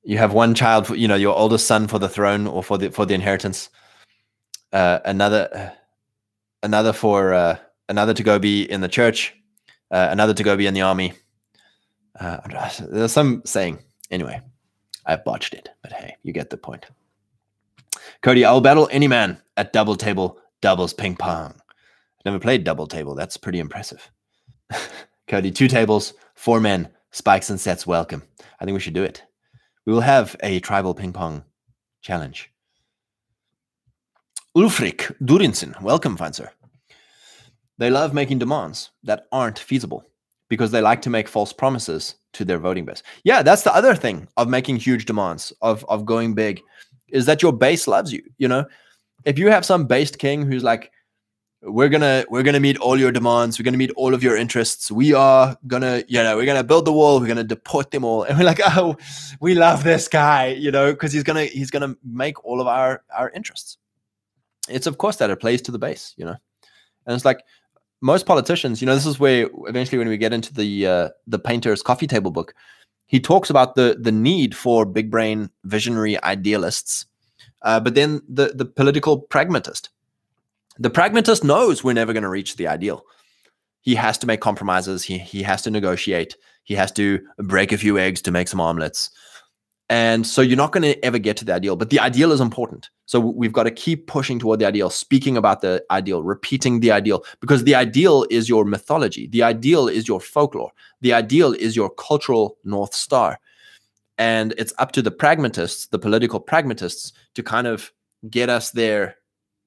you 0.03 0.17
have 0.17 0.33
one 0.33 0.55
child, 0.55 0.87
for, 0.87 0.95
you 0.95 1.07
know, 1.07 1.15
your 1.15 1.35
oldest 1.35 1.67
son 1.67 1.87
for 1.87 1.99
the 1.99 2.09
throne 2.09 2.47
or 2.47 2.63
for 2.63 2.77
the 2.77 2.91
for 2.91 3.05
the 3.05 3.13
inheritance. 3.13 3.69
Uh, 4.73 4.99
another, 5.03 5.73
another 6.63 6.93
for 6.93 7.33
uh, 7.33 7.57
another 7.89 8.13
to 8.13 8.23
go 8.23 8.39
be 8.39 8.63
in 8.63 8.79
the 8.79 8.87
church, 8.87 9.35
uh, 9.91 10.07
another 10.09 10.33
to 10.33 10.43
go 10.43 10.55
be 10.55 10.65
in 10.65 10.73
the 10.73 10.81
army, 10.81 11.13
uh, 12.21 12.69
there's 12.89 13.11
some 13.11 13.41
saying. 13.45 13.79
Anyway, 14.11 14.41
I 15.05 15.15
botched 15.15 15.53
it, 15.53 15.69
but 15.81 15.91
hey, 15.91 16.15
you 16.23 16.33
get 16.33 16.49
the 16.49 16.57
point. 16.57 16.85
Cody, 18.21 18.45
I'll 18.45 18.61
battle 18.61 18.87
any 18.91 19.07
man 19.07 19.41
at 19.57 19.73
double 19.73 19.95
table 19.95 20.37
doubles 20.61 20.93
ping 20.93 21.15
pong. 21.15 21.55
Never 22.23 22.39
played 22.39 22.63
double 22.63 22.85
table. 22.85 23.15
That's 23.15 23.37
pretty 23.37 23.59
impressive. 23.59 24.11
Cody, 25.27 25.49
two 25.49 25.67
tables, 25.67 26.13
four 26.35 26.59
men, 26.59 26.89
spikes 27.09 27.49
and 27.49 27.59
sets 27.59 27.87
welcome. 27.87 28.21
I 28.59 28.65
think 28.65 28.75
we 28.75 28.79
should 28.79 28.93
do 28.93 29.03
it. 29.03 29.23
We 29.85 29.93
will 29.93 30.01
have 30.01 30.35
a 30.41 30.59
tribal 30.59 30.93
ping 30.93 31.13
pong 31.13 31.43
challenge. 32.01 32.51
Ulfric 34.55 35.17
Durinson, 35.21 35.81
welcome, 35.81 36.17
fine 36.17 36.33
sir. 36.33 36.51
They 37.79 37.89
love 37.89 38.13
making 38.13 38.37
demands 38.37 38.91
that 39.03 39.25
aren't 39.31 39.57
feasible 39.57 40.05
because 40.51 40.69
they 40.69 40.81
like 40.81 41.01
to 41.01 41.09
make 41.09 41.29
false 41.29 41.53
promises 41.53 42.15
to 42.33 42.43
their 42.43 42.59
voting 42.59 42.83
base. 42.83 43.01
Yeah, 43.23 43.41
that's 43.41 43.63
the 43.63 43.73
other 43.73 43.95
thing 43.95 44.27
of 44.35 44.49
making 44.49 44.75
huge 44.75 45.05
demands, 45.05 45.53
of 45.61 45.85
of 45.87 46.05
going 46.05 46.33
big, 46.33 46.59
is 47.07 47.25
that 47.27 47.41
your 47.41 47.53
base 47.53 47.87
loves 47.87 48.11
you. 48.11 48.21
You 48.37 48.49
know, 48.49 48.65
if 49.23 49.39
you 49.39 49.49
have 49.49 49.65
some 49.65 49.87
based 49.87 50.19
king 50.19 50.45
who's 50.45 50.61
like, 50.61 50.91
we're 51.61 51.87
gonna 51.87 52.25
we're 52.29 52.43
gonna 52.43 52.59
meet 52.59 52.77
all 52.79 52.99
your 52.99 53.13
demands, 53.13 53.57
we're 53.57 53.63
gonna 53.63 53.77
meet 53.77 53.91
all 53.95 54.13
of 54.13 54.21
your 54.21 54.35
interests, 54.35 54.91
we 54.91 55.13
are 55.13 55.55
gonna, 55.67 56.03
you 56.09 56.21
know, 56.21 56.35
we're 56.35 56.45
gonna 56.45 56.65
build 56.65 56.83
the 56.83 56.91
wall, 56.91 57.21
we're 57.21 57.27
gonna 57.27 57.45
deport 57.45 57.91
them 57.91 58.03
all. 58.03 58.23
And 58.27 58.37
we're 58.37 58.43
like, 58.43 58.59
oh, 58.75 58.97
we 59.39 59.55
love 59.55 59.85
this 59.85 60.09
guy, 60.09 60.47
you 60.47 60.69
know, 60.69 60.91
because 60.91 61.13
he's 61.13 61.23
gonna 61.23 61.45
he's 61.45 61.71
gonna 61.71 61.95
make 62.03 62.43
all 62.43 62.59
of 62.59 62.67
our 62.67 63.05
our 63.17 63.29
interests. 63.29 63.77
It's 64.67 64.85
of 64.85 64.97
course 64.97 65.15
that 65.15 65.29
it 65.29 65.39
plays 65.39 65.61
to 65.61 65.71
the 65.71 65.79
base, 65.79 66.13
you 66.17 66.25
know. 66.25 66.35
And 67.05 67.15
it's 67.15 67.23
like 67.23 67.39
most 68.01 68.25
politicians, 68.25 68.81
you 68.81 68.87
know, 68.87 68.95
this 68.95 69.05
is 69.05 69.19
where 69.19 69.47
eventually 69.67 69.99
when 69.99 70.09
we 70.09 70.17
get 70.17 70.33
into 70.33 70.53
the 70.53 70.87
uh, 70.87 71.09
the 71.27 71.39
painter's 71.39 71.83
coffee 71.83 72.07
table 72.07 72.31
book, 72.31 72.53
he 73.05 73.19
talks 73.19 73.49
about 73.49 73.75
the 73.75 73.97
the 73.99 74.11
need 74.11 74.55
for 74.55 74.85
big 74.85 75.11
brain 75.11 75.49
visionary 75.63 76.21
idealists, 76.23 77.05
uh, 77.61 77.79
but 77.79 77.95
then 77.95 78.21
the 78.27 78.53
the 78.55 78.65
political 78.65 79.19
pragmatist. 79.19 79.89
The 80.79 80.89
pragmatist 80.89 81.43
knows 81.43 81.83
we're 81.83 81.93
never 81.93 82.13
going 82.13 82.23
to 82.23 82.29
reach 82.29 82.55
the 82.55 82.67
ideal. 82.67 83.03
He 83.81 83.95
has 83.95 84.17
to 84.19 84.27
make 84.27 84.41
compromises. 84.41 85.03
He 85.03 85.19
he 85.19 85.43
has 85.43 85.61
to 85.63 85.71
negotiate. 85.71 86.35
He 86.63 86.75
has 86.75 86.91
to 86.93 87.19
break 87.37 87.71
a 87.71 87.77
few 87.77 87.97
eggs 87.97 88.21
to 88.23 88.31
make 88.31 88.47
some 88.47 88.61
omelets. 88.61 89.11
And 89.91 90.25
so 90.25 90.41
you're 90.41 90.55
not 90.55 90.71
going 90.71 90.83
to 90.83 91.05
ever 91.05 91.19
get 91.19 91.35
to 91.35 91.45
the 91.45 91.53
ideal, 91.53 91.75
but 91.75 91.89
the 91.89 91.99
ideal 91.99 92.31
is 92.31 92.39
important. 92.39 92.89
So 93.07 93.19
we've 93.19 93.51
got 93.51 93.63
to 93.63 93.71
keep 93.71 94.07
pushing 94.07 94.39
toward 94.39 94.59
the 94.59 94.65
ideal, 94.65 94.89
speaking 94.89 95.35
about 95.35 95.59
the 95.59 95.83
ideal, 95.91 96.23
repeating 96.23 96.79
the 96.79 96.93
ideal, 96.93 97.25
because 97.41 97.65
the 97.65 97.75
ideal 97.75 98.25
is 98.29 98.47
your 98.47 98.63
mythology. 98.63 99.27
The 99.27 99.43
ideal 99.43 99.89
is 99.89 100.07
your 100.07 100.21
folklore. 100.21 100.71
The 101.01 101.11
ideal 101.11 101.51
is 101.51 101.75
your 101.75 101.89
cultural 101.89 102.57
North 102.63 102.93
Star. 102.93 103.37
And 104.17 104.53
it's 104.57 104.73
up 104.77 104.93
to 104.93 105.01
the 105.01 105.11
pragmatists, 105.11 105.87
the 105.87 105.99
political 105.99 106.39
pragmatists, 106.39 107.11
to 107.35 107.43
kind 107.43 107.67
of 107.67 107.91
get 108.29 108.49
us 108.49 108.71
there 108.71 109.17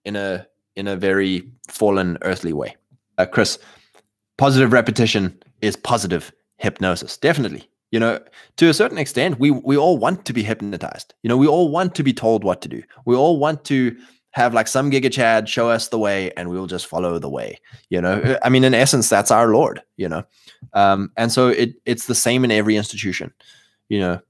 in 0.07 0.17
a 0.17 0.47
in 0.75 0.89
a 0.89 0.97
very 0.97 1.47
fallen 1.69 2.17
earthly 2.23 2.55
way. 2.55 2.75
Uh, 3.19 3.27
Chris, 3.27 3.59
positive 4.39 4.73
repetition 4.73 5.39
is 5.61 5.77
positive 5.77 6.33
hypnosis. 6.57 7.19
Definitely. 7.19 7.69
You 7.95 8.01
know, 8.01 8.19
to 8.57 8.69
a 8.69 8.75
certain 8.75 8.99
extent, 8.99 9.39
we 9.39 9.53
we 9.53 9.77
all 9.77 9.99
want 9.99 10.25
to 10.25 10.33
be 10.33 10.43
hypnotized. 10.43 11.15
You 11.23 11.29
know, 11.29 11.37
we 11.37 11.47
all 11.47 11.69
want 11.69 11.95
to 11.95 12.03
be 12.03 12.13
told 12.13 12.43
what 12.43 12.61
to 12.63 12.69
do. 12.69 12.83
We 13.05 13.15
all 13.15 13.39
want 13.39 13.65
to 13.67 13.97
have 14.33 14.53
like 14.53 14.67
some 14.67 14.91
giga 14.91 15.13
chad 15.13 15.49
show 15.49 15.71
us 15.71 15.87
the 15.91 15.99
way 15.99 16.33
and 16.37 16.51
we'll 16.51 16.67
just 16.67 16.87
follow 16.87 17.21
the 17.21 17.31
way 17.31 17.57
you 17.91 18.01
know? 18.01 18.37
I 18.43 18.49
mean 18.49 18.65
in 18.65 18.75
essence 18.75 19.09
that's 19.09 19.31
our 19.31 19.53
lord 19.53 19.81
you 19.97 20.09
know? 20.09 20.25
Um, 20.73 21.13
and 21.17 21.31
so 21.31 21.49
it 21.49 21.75
it's 21.87 22.07
the 22.07 22.17
same 22.17 22.45
in 22.45 22.51
every 22.51 22.77
institution 22.77 23.33
you 23.89 24.01
know? 24.01 24.21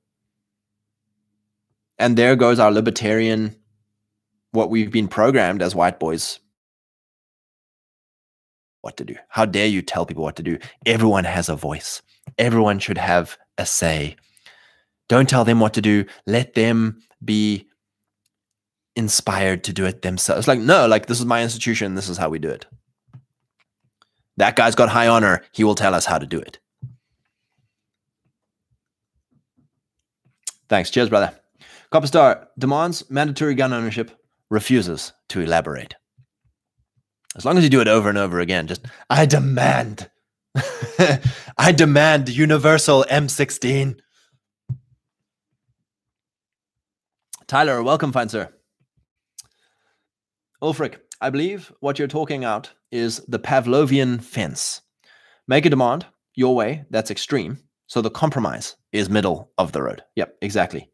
And 1.99 2.19
there 2.19 2.37
goes 2.37 2.59
our 2.59 2.71
libertarian 2.71 3.57
what 4.51 4.69
we've 4.69 4.93
been 4.93 5.09
programmed 5.09 5.63
as 5.63 5.75
white 5.75 5.99
boys 5.99 6.39
what 8.83 8.99
to 8.99 9.05
do. 9.07 9.17
How 9.29 9.47
dare 9.47 9.69
you 9.69 9.81
tell 9.81 10.05
people 10.05 10.25
what 10.25 10.37
to 10.37 10.43
do? 10.43 10.59
Everyone 10.85 11.25
has 11.25 11.49
a 11.49 11.57
voice. 11.57 12.03
Everyone 12.37 12.79
should 12.79 12.99
have 12.99 13.39
a 13.59 13.67
say. 13.67 14.17
Don't 15.09 15.29
tell 15.29 15.45
them 15.45 15.61
what 15.61 15.75
to 15.75 15.83
do. 15.83 16.05
Let 16.27 16.55
them 16.55 17.03
be 17.25 17.69
inspired 18.97 19.65
to 19.65 19.73
do 19.73 19.85
it 19.85 20.03
themselves. 20.03 20.49
Like, 20.49 20.61
no, 20.61 20.87
like 20.87 21.07
this 21.07 21.21
is 21.21 21.27
my 21.27 21.43
institution. 21.43 21.95
This 21.95 22.09
is 22.09 22.17
how 22.17 22.29
we 22.29 22.39
do 22.39 22.49
it. 22.49 22.67
That 24.37 24.57
guy's 24.57 24.75
got 24.75 24.89
high 24.89 25.09
honor. 25.09 25.43
He 25.53 25.65
will 25.65 25.75
tell 25.75 25.95
us 25.95 26.07
how 26.07 26.19
to 26.19 26.27
do 26.27 26.39
it. 26.39 26.59
Thanks. 30.69 30.91
Cheers, 30.91 31.09
brother. 31.09 31.33
Copper 31.91 32.07
Star 32.07 32.49
demands 32.59 33.09
mandatory 33.11 33.55
gun 33.55 33.73
ownership, 33.73 34.11
refuses 34.51 35.13
to 35.29 35.41
elaborate. 35.41 35.95
As 37.37 37.45
long 37.45 37.59
as 37.59 37.65
you 37.65 37.71
do 37.71 37.81
it 37.81 37.89
over 37.89 38.09
and 38.09 38.19
over 38.19 38.41
again, 38.41 38.67
just, 38.67 38.87
I 39.11 39.27
demand 39.27 40.11
I 41.59 41.73
demand 41.73 42.29
universal 42.29 43.05
M16. 43.11 43.99
Tyler, 47.47 47.83
welcome, 47.83 48.13
fine 48.13 48.29
sir. 48.29 48.49
Ulfric, 50.63 50.97
I 51.21 51.31
believe 51.31 51.73
what 51.81 51.99
you're 51.99 52.09
talking 52.09 52.45
out 52.45 52.73
is 52.91 53.21
the 53.29 53.39
Pavlovian 53.39 54.23
fence. 54.23 54.81
Make 55.47 55.67
a 55.67 55.71
demand 55.71 56.07
your 56.35 56.55
way, 56.55 56.85
that's 56.91 57.11
extreme. 57.11 57.59
So 57.87 58.01
the 58.01 58.11
compromise 58.11 58.77
is 58.93 59.11
middle 59.11 59.53
of 59.59 59.73
the 59.73 59.83
road. 59.83 60.03
Yep, 60.17 60.37
exactly. 60.41 60.91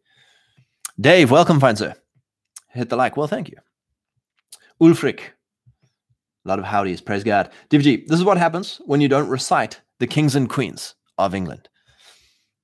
Dave, 1.00 1.30
welcome, 1.30 1.60
fine 1.60 1.76
sir. 1.76 1.94
Hit 2.68 2.88
the 2.88 2.96
like. 2.96 3.16
Well, 3.16 3.26
thank 3.26 3.48
you. 3.48 3.56
Ulfric, 4.82 5.20
a 6.44 6.48
lot 6.48 6.58
of 6.58 6.64
howdies, 6.64 7.00
praise 7.00 7.24
God. 7.24 7.50
DVG, 7.68 8.06
this 8.06 8.18
is 8.18 8.24
what 8.24 8.38
happens 8.38 8.80
when 8.86 9.00
you 9.00 9.08
don't 9.08 9.28
recite 9.28 9.80
the 9.98 10.06
kings 10.06 10.34
and 10.34 10.48
queens 10.48 10.94
of 11.18 11.34
England. 11.34 11.68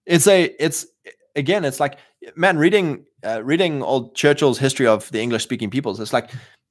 It's 0.06 0.26
a, 0.26 0.54
it's 0.62 0.86
again, 1.34 1.64
it's 1.64 1.80
like, 1.80 1.98
man, 2.36 2.56
reading, 2.58 3.04
uh, 3.24 3.42
reading 3.44 3.82
old 3.82 4.14
Churchill's 4.14 4.58
history 4.58 4.86
of 4.86 5.10
the 5.10 5.20
English 5.20 5.42
speaking 5.42 5.70
peoples, 5.70 6.00
it's 6.00 6.12
like, 6.12 6.30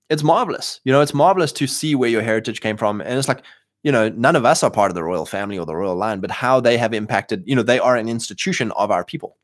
it's 0.09 0.23
marvelous. 0.23 0.81
You 0.83 0.91
know, 0.91 1.01
it's 1.01 1.13
marvelous 1.13 1.51
to 1.53 1.67
see 1.67 1.95
where 1.95 2.09
your 2.09 2.21
heritage 2.21 2.61
came 2.61 2.77
from. 2.77 3.01
And 3.01 3.17
it's 3.17 3.27
like, 3.27 3.43
you 3.83 3.91
know, 3.91 4.09
none 4.09 4.35
of 4.35 4.45
us 4.45 4.63
are 4.63 4.71
part 4.71 4.91
of 4.91 4.95
the 4.95 5.03
royal 5.03 5.25
family 5.25 5.59
or 5.59 5.65
the 5.65 5.75
royal 5.75 5.95
line, 5.95 6.19
but 6.19 6.31
how 6.31 6.59
they 6.59 6.77
have 6.77 6.93
impacted, 6.93 7.43
you 7.45 7.55
know, 7.55 7.63
they 7.63 7.79
are 7.79 7.95
an 7.95 8.09
institution 8.09 8.71
of 8.71 8.91
our 8.91 9.03
people. 9.03 9.37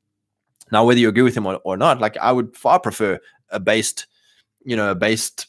Now, 0.72 0.86
whether 0.86 1.00
you 1.00 1.10
agree 1.10 1.24
with 1.24 1.36
him 1.36 1.46
or, 1.46 1.60
or 1.64 1.78
not, 1.78 2.00
like 2.00 2.18
I 2.18 2.32
would 2.32 2.56
far 2.56 2.80
prefer 2.80 3.20
a 3.50 3.60
based, 3.60 4.08
you 4.64 4.76
know, 4.76 4.92
a 4.92 4.96
based 4.96 5.48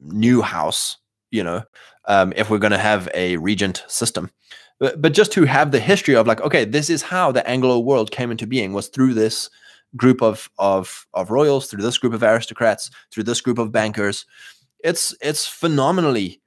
new 0.00 0.40
house 0.40 0.98
you 1.30 1.42
know, 1.42 1.62
um, 2.06 2.32
if 2.36 2.50
we're 2.50 2.58
going 2.58 2.72
to 2.72 2.78
have 2.78 3.08
a 3.14 3.36
regent 3.38 3.84
system. 3.88 4.30
But, 4.78 5.00
but 5.00 5.14
just 5.14 5.32
to 5.32 5.44
have 5.44 5.70
the 5.70 5.80
history 5.80 6.14
of 6.14 6.26
like, 6.26 6.40
okay, 6.42 6.64
this 6.64 6.90
is 6.90 7.02
how 7.02 7.32
the 7.32 7.46
Anglo 7.48 7.78
world 7.78 8.10
came 8.10 8.30
into 8.30 8.46
being 8.46 8.72
was 8.72 8.88
through 8.88 9.14
this 9.14 9.48
group 9.96 10.22
of 10.22 10.50
of 10.58 11.06
of 11.14 11.30
royals, 11.30 11.68
through 11.68 11.82
this 11.82 11.98
group 11.98 12.12
of 12.12 12.22
aristocrats, 12.22 12.90
through 13.10 13.24
this 13.24 13.40
group 13.40 13.58
of 13.58 13.72
bankers. 13.72 14.26
It's 14.84 15.14
it's 15.20 15.46
phenomenally 15.46 16.40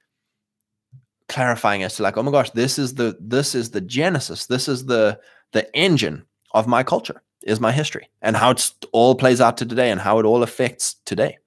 clarifying 1.28 1.82
as 1.82 1.96
to 1.96 2.02
like, 2.02 2.16
oh 2.16 2.22
my 2.22 2.30
gosh, 2.30 2.50
this 2.50 2.78
is 2.78 2.94
the 2.94 3.16
this 3.20 3.54
is 3.54 3.70
the 3.70 3.80
genesis, 3.80 4.46
this 4.46 4.68
is 4.68 4.86
the 4.86 5.18
the 5.52 5.74
engine 5.76 6.24
of 6.52 6.66
my 6.66 6.82
culture, 6.82 7.22
is 7.44 7.60
my 7.60 7.72
history, 7.72 8.08
and 8.22 8.36
how 8.36 8.50
it 8.50 8.70
all 8.92 9.14
plays 9.14 9.40
out 9.40 9.56
to 9.56 9.66
today, 9.66 9.90
and 9.90 10.00
how 10.00 10.18
it 10.18 10.26
all 10.26 10.42
affects 10.42 10.96
today. 11.04 11.38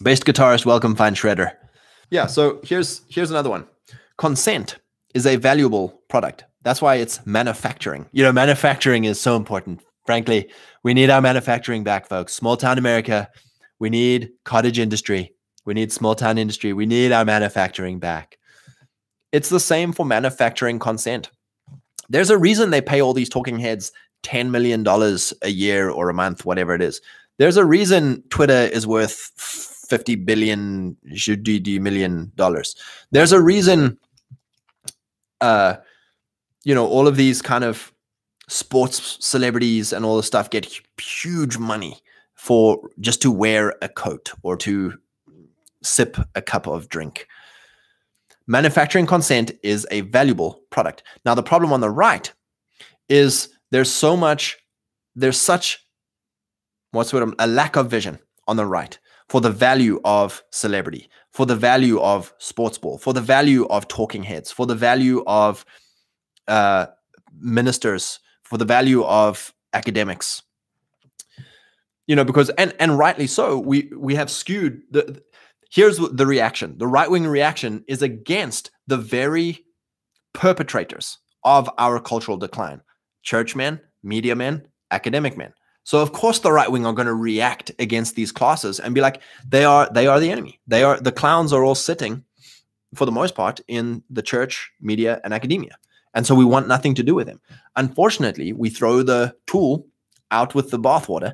Bass 0.00 0.20
guitarist, 0.20 0.64
welcome, 0.64 0.94
fine 0.94 1.14
shredder. 1.14 1.52
Yeah, 2.10 2.26
so 2.26 2.60
here's 2.62 3.02
here's 3.08 3.30
another 3.30 3.50
one. 3.50 3.66
Consent 4.16 4.78
is 5.12 5.26
a 5.26 5.36
valuable 5.36 6.00
product. 6.08 6.44
That's 6.62 6.80
why 6.80 6.96
it's 6.96 7.24
manufacturing. 7.26 8.06
You 8.12 8.22
know, 8.22 8.32
manufacturing 8.32 9.04
is 9.04 9.20
so 9.20 9.34
important. 9.34 9.82
Frankly, 10.06 10.50
we 10.84 10.94
need 10.94 11.10
our 11.10 11.20
manufacturing 11.20 11.82
back, 11.82 12.08
folks. 12.08 12.32
Small 12.32 12.56
town 12.56 12.78
America, 12.78 13.28
we 13.80 13.90
need 13.90 14.30
cottage 14.44 14.78
industry. 14.78 15.34
We 15.64 15.74
need 15.74 15.92
small 15.92 16.14
town 16.14 16.38
industry. 16.38 16.72
We 16.72 16.86
need 16.86 17.10
our 17.10 17.24
manufacturing 17.24 17.98
back. 17.98 18.38
It's 19.32 19.48
the 19.48 19.60
same 19.60 19.92
for 19.92 20.06
manufacturing 20.06 20.78
consent. 20.78 21.30
There's 22.08 22.30
a 22.30 22.38
reason 22.38 22.70
they 22.70 22.80
pay 22.80 23.02
all 23.02 23.14
these 23.14 23.28
talking 23.28 23.58
heads 23.58 23.92
$10 24.22 24.50
million 24.50 24.86
a 25.42 25.48
year 25.48 25.90
or 25.90 26.08
a 26.08 26.14
month, 26.14 26.44
whatever 26.44 26.74
it 26.74 26.82
is. 26.82 27.00
There's 27.38 27.56
a 27.56 27.64
reason 27.64 28.22
Twitter 28.30 28.68
is 28.72 28.86
worth 28.86 29.32
50 29.88 30.16
billion 30.16 30.96
GDD 31.12 31.80
million 31.80 32.32
dollars. 32.36 32.76
There's 33.10 33.32
a 33.32 33.40
reason 33.40 33.98
uh 35.40 35.76
you 36.64 36.74
know 36.74 36.86
all 36.86 37.06
of 37.06 37.16
these 37.16 37.40
kind 37.40 37.64
of 37.64 37.92
sports 38.48 39.18
celebrities 39.20 39.92
and 39.92 40.04
all 40.04 40.16
the 40.16 40.22
stuff 40.22 40.50
get 40.50 40.80
huge 41.00 41.58
money 41.58 41.98
for 42.34 42.80
just 43.00 43.20
to 43.22 43.30
wear 43.30 43.74
a 43.82 43.88
coat 43.88 44.32
or 44.42 44.56
to 44.56 44.94
sip 45.82 46.16
a 46.34 46.42
cup 46.42 46.66
of 46.66 46.88
drink. 46.88 47.26
Manufacturing 48.46 49.06
consent 49.06 49.52
is 49.62 49.86
a 49.90 50.00
valuable 50.02 50.62
product. 50.70 51.02
Now 51.24 51.34
the 51.34 51.42
problem 51.42 51.72
on 51.72 51.80
the 51.80 51.90
right 51.90 52.32
is 53.08 53.50
there's 53.70 53.90
so 53.90 54.16
much 54.16 54.56
there's 55.14 55.40
such 55.40 55.84
what's 56.92 57.12
what 57.12 57.34
a 57.38 57.46
lack 57.46 57.76
of 57.76 57.90
vision 57.90 58.18
on 58.46 58.56
the 58.56 58.66
right 58.66 58.98
for 59.28 59.40
the 59.40 59.50
value 59.50 60.00
of 60.04 60.42
celebrity, 60.50 61.08
for 61.32 61.46
the 61.46 61.56
value 61.56 62.00
of 62.00 62.32
sports 62.38 62.78
ball, 62.78 62.98
for 62.98 63.12
the 63.12 63.20
value 63.20 63.66
of 63.66 63.86
talking 63.88 64.22
heads, 64.22 64.50
for 64.50 64.66
the 64.66 64.74
value 64.74 65.22
of 65.26 65.64
uh, 66.48 66.86
ministers, 67.38 68.20
for 68.42 68.56
the 68.56 68.64
value 68.64 69.04
of 69.04 69.52
academics. 69.74 70.42
You 72.06 72.16
know, 72.16 72.24
because 72.24 72.48
and 72.50 72.74
and 72.80 72.98
rightly 72.98 73.26
so, 73.26 73.58
we 73.58 73.90
we 73.96 74.14
have 74.14 74.30
skewed 74.30 74.80
the. 74.90 75.22
Here's 75.70 75.98
the 75.98 76.26
reaction: 76.26 76.78
the 76.78 76.86
right 76.86 77.10
wing 77.10 77.26
reaction 77.26 77.84
is 77.86 78.00
against 78.00 78.70
the 78.86 78.96
very 78.96 79.64
perpetrators 80.32 81.18
of 81.44 81.68
our 81.76 82.00
cultural 82.00 82.38
decline: 82.38 82.80
churchmen, 83.22 83.78
media 84.02 84.34
men, 84.34 84.66
academic 84.90 85.36
men. 85.36 85.52
So 85.88 86.02
of 86.02 86.12
course 86.12 86.40
the 86.40 86.52
right 86.52 86.70
wing 86.70 86.84
are 86.84 86.92
going 86.92 87.06
to 87.06 87.14
react 87.14 87.70
against 87.78 88.14
these 88.14 88.30
classes 88.30 88.78
and 88.78 88.94
be 88.94 89.00
like, 89.00 89.22
they 89.48 89.64
are 89.64 89.88
they 89.90 90.06
are 90.06 90.20
the 90.20 90.30
enemy. 90.30 90.60
They 90.66 90.82
are 90.82 91.00
the 91.00 91.10
clowns 91.10 91.50
are 91.50 91.64
all 91.64 91.74
sitting, 91.74 92.22
for 92.94 93.06
the 93.06 93.18
most 93.20 93.34
part, 93.34 93.62
in 93.68 94.02
the 94.10 94.20
church, 94.20 94.70
media, 94.82 95.18
and 95.24 95.32
academia. 95.32 95.78
And 96.12 96.26
so 96.26 96.34
we 96.34 96.44
want 96.44 96.68
nothing 96.68 96.94
to 96.96 97.02
do 97.02 97.14
with 97.14 97.26
them. 97.26 97.40
Unfortunately, 97.76 98.52
we 98.52 98.68
throw 98.68 99.02
the 99.02 99.34
tool 99.46 99.86
out 100.30 100.54
with 100.54 100.70
the 100.70 100.78
bathwater. 100.78 101.32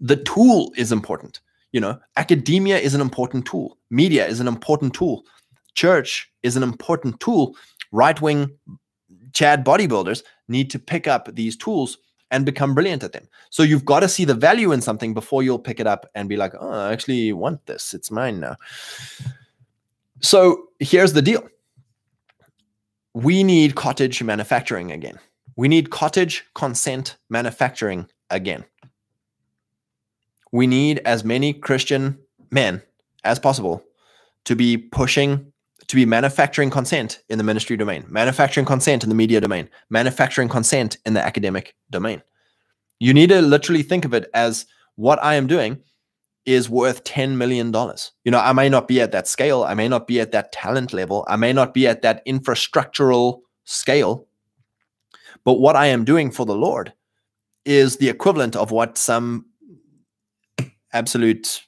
The 0.00 0.16
tool 0.16 0.70
is 0.76 0.92
important. 0.92 1.40
You 1.72 1.80
know, 1.80 1.98
academia 2.18 2.78
is 2.78 2.94
an 2.94 3.00
important 3.00 3.46
tool. 3.46 3.78
Media 3.88 4.26
is 4.26 4.40
an 4.40 4.48
important 4.48 4.92
tool. 4.92 5.24
Church 5.74 6.30
is 6.42 6.58
an 6.58 6.62
important 6.62 7.20
tool. 7.20 7.56
Right 7.90 8.20
wing 8.20 8.50
Chad 9.32 9.64
bodybuilders 9.64 10.24
need 10.48 10.70
to 10.72 10.78
pick 10.78 11.08
up 11.08 11.34
these 11.34 11.56
tools 11.56 11.96
and 12.30 12.46
become 12.46 12.74
brilliant 12.74 13.02
at 13.02 13.12
them. 13.12 13.28
So 13.50 13.62
you've 13.62 13.84
got 13.84 14.00
to 14.00 14.08
see 14.08 14.24
the 14.24 14.34
value 14.34 14.72
in 14.72 14.80
something 14.80 15.14
before 15.14 15.42
you'll 15.42 15.58
pick 15.58 15.80
it 15.80 15.86
up 15.86 16.06
and 16.14 16.28
be 16.28 16.36
like, 16.36 16.54
oh, 16.58 16.70
I 16.70 16.92
actually 16.92 17.32
want 17.32 17.66
this. 17.66 17.94
It's 17.94 18.10
mine 18.10 18.40
now. 18.40 18.56
So 20.20 20.68
here's 20.78 21.12
the 21.12 21.22
deal 21.22 21.48
we 23.14 23.42
need 23.42 23.74
cottage 23.74 24.22
manufacturing 24.22 24.92
again. 24.92 25.18
We 25.56 25.68
need 25.68 25.90
cottage 25.90 26.44
consent 26.54 27.16
manufacturing 27.28 28.08
again. 28.30 28.64
We 30.52 30.66
need 30.66 31.00
as 31.04 31.24
many 31.24 31.52
Christian 31.52 32.18
men 32.50 32.82
as 33.24 33.38
possible 33.38 33.84
to 34.44 34.56
be 34.56 34.76
pushing, 34.76 35.49
to 35.90 35.96
be 35.96 36.06
manufacturing 36.06 36.70
consent 36.70 37.20
in 37.28 37.36
the 37.36 37.42
ministry 37.42 37.76
domain, 37.76 38.04
manufacturing 38.08 38.64
consent 38.64 39.02
in 39.02 39.08
the 39.08 39.14
media 39.14 39.40
domain, 39.40 39.68
manufacturing 39.90 40.48
consent 40.48 40.96
in 41.04 41.14
the 41.14 41.24
academic 41.24 41.74
domain. 41.90 42.22
You 43.00 43.12
need 43.12 43.30
to 43.30 43.42
literally 43.42 43.82
think 43.82 44.04
of 44.04 44.14
it 44.14 44.30
as 44.32 44.66
what 44.94 45.20
I 45.20 45.34
am 45.34 45.48
doing 45.48 45.82
is 46.46 46.70
worth 46.70 47.02
$10 47.02 47.36
million. 47.36 47.74
You 48.24 48.30
know, 48.30 48.38
I 48.38 48.52
may 48.52 48.68
not 48.68 48.86
be 48.86 49.00
at 49.00 49.10
that 49.10 49.26
scale. 49.26 49.64
I 49.64 49.74
may 49.74 49.88
not 49.88 50.06
be 50.06 50.20
at 50.20 50.30
that 50.30 50.52
talent 50.52 50.92
level. 50.92 51.24
I 51.28 51.34
may 51.34 51.52
not 51.52 51.74
be 51.74 51.88
at 51.88 52.02
that 52.02 52.24
infrastructural 52.24 53.40
scale. 53.64 54.28
But 55.44 55.54
what 55.54 55.74
I 55.74 55.86
am 55.86 56.04
doing 56.04 56.30
for 56.30 56.46
the 56.46 56.54
Lord 56.54 56.92
is 57.64 57.96
the 57.96 58.08
equivalent 58.08 58.54
of 58.54 58.70
what 58.70 58.96
some 58.96 59.46
absolute 60.92 61.62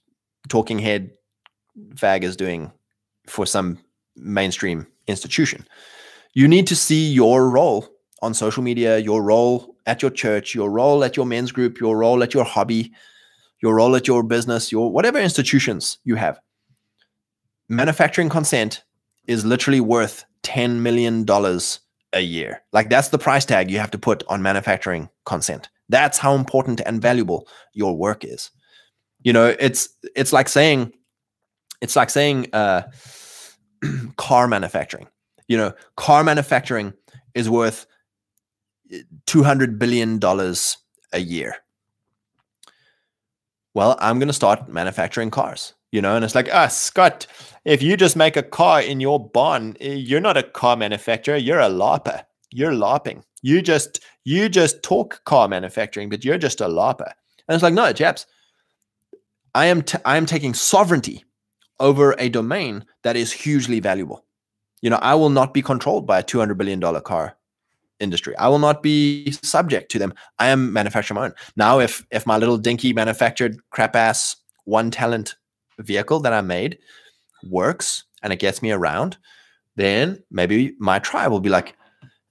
talking 0.49 0.79
head 0.79 1.11
fag 1.95 2.23
is 2.23 2.37
doing 2.37 2.71
for 3.27 3.47
some 3.47 3.79
mainstream 4.17 4.87
institution. 5.07 5.67
You 6.35 6.49
need 6.49 6.67
to 6.69 6.77
see 6.77 7.13
your 7.13 7.49
role 7.51 7.89
on 8.23 8.35
social 8.35 8.63
media, 8.63 8.99
your 8.99 9.23
role 9.23 9.77
at 9.87 10.01
your 10.01 10.11
church, 10.11 10.55
your 10.55 10.71
role 10.71 11.05
at 11.05 11.17
your 11.17 11.27
men's 11.27 11.53
group, 11.53 11.81
your 11.81 11.97
role 11.97 12.23
at 12.23 12.33
your 12.33 12.45
hobby, 12.45 12.93
your 13.61 13.77
role 13.77 13.97
at 13.97 14.07
your 14.07 14.23
business, 14.23 14.73
your 14.73 14.91
whatever 14.91 15.19
institutions 15.19 15.99
you 16.05 16.15
have. 16.15 16.41
Manufacturing 17.69 18.29
consent 18.29 18.85
is 19.27 19.45
literally 19.45 19.81
worth 19.81 20.25
$10 20.43 20.77
million 20.81 21.27
a 22.13 22.21
year. 22.21 22.63
Like 22.73 22.91
that's 22.91 23.09
the 23.09 23.19
price 23.19 23.45
tag 23.45 23.71
you 23.71 23.79
have 23.79 23.91
to 23.93 23.99
put 23.99 24.23
on 24.29 24.43
manufacturing 24.43 25.09
consent. 25.25 25.69
That's 25.89 26.19
how 26.19 26.35
important 26.35 26.81
and 26.85 27.01
valuable 27.01 27.49
your 27.73 27.97
work 27.97 28.25
is. 28.25 28.51
You 29.23 29.33
know, 29.33 29.55
it's 29.59 29.89
it's 30.17 30.33
like 30.33 30.49
saying 30.49 30.93
it's 31.81 31.97
like 31.97 32.11
saying 32.11 32.49
uh, 32.53 32.83
car 34.17 34.49
manufacturing. 34.49 35.09
You 35.49 35.57
know, 35.57 35.73
car 35.97 36.25
manufacturing 36.25 36.93
is 37.35 37.51
worth 37.51 37.87
eh, 38.93 39.03
two 39.27 39.43
hundred 39.43 39.79
billion 39.79 40.19
dollars 40.19 40.79
a 41.13 41.21
year. 41.21 41.57
Well, 43.75 43.97
I'm 44.01 44.19
going 44.19 44.29
to 44.29 44.35
start 44.35 44.69
manufacturing 44.69 45.31
cars. 45.31 45.75
You 45.93 46.01
know, 46.01 46.17
and 46.17 46.25
it's 46.25 46.35
like, 46.35 46.49
ah, 46.53 46.69
Scott, 46.69 47.27
if 47.67 47.83
you 47.83 47.99
just 47.99 48.17
make 48.17 48.37
a 48.37 48.43
car 48.43 48.81
in 48.81 49.01
your 49.01 49.21
barn, 49.21 49.77
eh, 49.81 49.93
you're 49.93 50.21
not 50.21 50.39
a 50.39 50.43
car 50.43 50.75
manufacturer. 50.77 51.37
You're 51.37 51.61
a 51.61 51.69
LARPer. 51.69 52.25
You're 52.51 52.73
LARPing. 52.73 53.23
You 53.43 53.61
just 53.61 54.01
you 54.25 54.49
just 54.49 54.83
talk 54.83 55.23
car 55.25 55.49
manufacturing, 55.49 56.09
but 56.09 56.25
you're 56.25 56.39
just 56.39 56.61
a 56.61 56.67
LARPer. 56.67 57.13
And 57.49 57.55
it's 57.55 57.63
like, 57.63 57.75
no, 57.75 57.93
chaps, 57.93 58.27
I 59.55 59.67
am 59.67 59.83
t- 59.83 59.99
I 60.05 60.17
am 60.17 60.27
taking 60.27 60.55
sovereignty 60.55 61.25
over 61.83 62.15
a 62.19 62.31
domain 62.31 62.85
that 63.03 63.17
is 63.17 63.33
hugely 63.33 63.81
valuable. 63.81 64.25
You 64.81 64.91
know, 64.91 65.01
I 65.03 65.15
will 65.15 65.31
not 65.31 65.53
be 65.53 65.63
controlled 65.63 66.07
by 66.07 66.21
a 66.21 66.23
two 66.23 66.39
hundred 66.39 66.57
billion 66.57 66.81
dollar 66.81 67.01
car 67.01 67.37
industry. 68.01 68.35
I 68.37 68.49
will 68.49 68.59
not 68.59 68.83
be 68.83 69.31
subject 69.43 69.91
to 69.93 69.99
them. 69.99 70.15
I 70.39 70.49
am 70.49 70.73
manufacturing 70.73 71.21
my 71.21 71.27
own. 71.27 71.35
Now, 71.57 71.81
if 71.81 72.05
if 72.11 72.27
my 72.27 72.39
little 72.39 72.59
dinky 72.59 72.93
manufactured 72.93 73.59
crap 73.71 73.95
ass 73.95 74.37
one 74.65 74.91
talent 74.91 75.37
vehicle 75.79 76.21
that 76.21 76.33
I 76.33 76.41
made 76.41 76.79
works 77.51 78.05
and 78.23 78.33
it 78.33 78.41
gets 78.41 78.63
me 78.63 78.73
around, 78.73 79.19
then 79.77 80.23
maybe 80.31 80.75
my 80.79 80.99
tribe 80.99 81.31
will 81.31 81.41
be 81.41 81.51
like, 81.51 81.77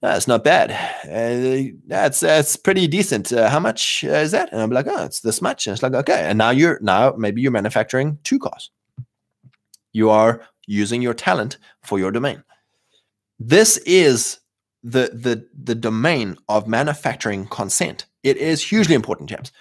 that's 0.00 0.26
not 0.28 0.44
bad. 0.44 0.70
Uh, 1.04 1.72
that's 1.86 2.20
that's 2.20 2.56
pretty 2.56 2.86
decent. 2.86 3.32
Uh, 3.32 3.48
how 3.48 3.60
much 3.60 4.04
uh, 4.04 4.22
is 4.24 4.32
that? 4.32 4.52
And 4.52 4.60
I'm 4.60 4.70
like, 4.70 4.86
oh, 4.88 5.04
it's 5.04 5.20
this 5.20 5.40
much. 5.40 5.66
And 5.66 5.72
it's 5.74 5.82
like, 5.82 5.94
okay. 5.94 6.26
And 6.28 6.38
now 6.38 6.50
you're 6.50 6.78
now 6.82 7.14
maybe 7.16 7.40
you're 7.40 7.52
manufacturing 7.52 8.18
two 8.24 8.38
cars. 8.38 8.70
You 9.92 10.10
are 10.10 10.42
using 10.66 11.02
your 11.02 11.14
talent 11.14 11.58
for 11.82 11.98
your 11.98 12.10
domain. 12.10 12.42
This 13.38 13.78
is 13.78 14.40
the 14.82 15.10
the 15.12 15.46
the 15.62 15.74
domain 15.74 16.36
of 16.48 16.66
manufacturing 16.66 17.46
consent. 17.46 18.06
It 18.22 18.36
is 18.36 18.62
hugely 18.62 18.94
important, 18.94 19.30
chaps. 19.30 19.52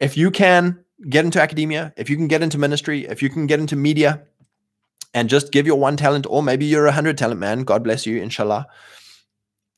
If 0.00 0.16
you 0.16 0.30
can 0.30 0.84
get 1.08 1.24
into 1.24 1.40
academia, 1.40 1.92
if 1.96 2.08
you 2.10 2.16
can 2.16 2.28
get 2.28 2.42
into 2.42 2.58
ministry, 2.58 3.06
if 3.06 3.22
you 3.22 3.30
can 3.30 3.46
get 3.46 3.60
into 3.60 3.76
media, 3.76 4.22
and 5.12 5.28
just 5.28 5.52
give 5.52 5.66
your 5.66 5.78
one 5.78 5.96
talent, 5.96 6.26
or 6.28 6.42
maybe 6.42 6.64
you're 6.64 6.86
a 6.86 6.92
hundred 6.92 7.18
talent 7.18 7.40
man. 7.40 7.64
God 7.64 7.84
bless 7.84 8.06
you, 8.06 8.20
inshallah 8.20 8.66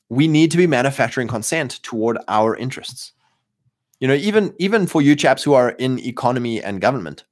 we 0.09 0.27
need 0.27 0.51
to 0.51 0.57
be 0.57 0.67
manufacturing 0.67 1.27
consent 1.27 1.81
toward 1.83 2.17
our 2.27 2.55
interests. 2.55 3.13
You 3.99 4.07
know, 4.07 4.13
even 4.13 4.53
even 4.59 4.87
for 4.87 5.01
you 5.01 5.15
chaps 5.15 5.43
who 5.43 5.53
are 5.53 5.71
in 5.71 5.99
economy 5.99 6.61
and 6.61 6.79
government, 6.79 7.23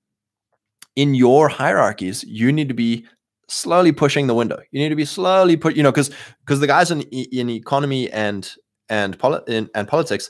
in 0.96 1.16
your 1.16 1.50
hierarchies, 1.50 2.24
you 2.24 2.52
need 2.52 2.68
to 2.68 2.74
be 2.74 3.06
slowly 3.48 3.92
pushing 3.92 4.28
the 4.28 4.36
window. 4.36 4.60
You 4.72 4.82
need 4.82 4.90
to 4.90 4.96
be 4.96 5.06
slowly 5.06 5.58
put, 5.58 5.76
you 5.76 5.84
know, 5.84 5.92
because 5.92 6.12
because 6.42 6.60
the 6.60 6.68
guys 6.68 6.92
in 6.92 7.02
in 7.02 7.50
economy 7.50 8.12
and 8.12 8.50
and 8.90 9.18
poli- 9.18 9.42
in, 9.48 9.70
and 9.76 9.88
politics, 9.88 10.30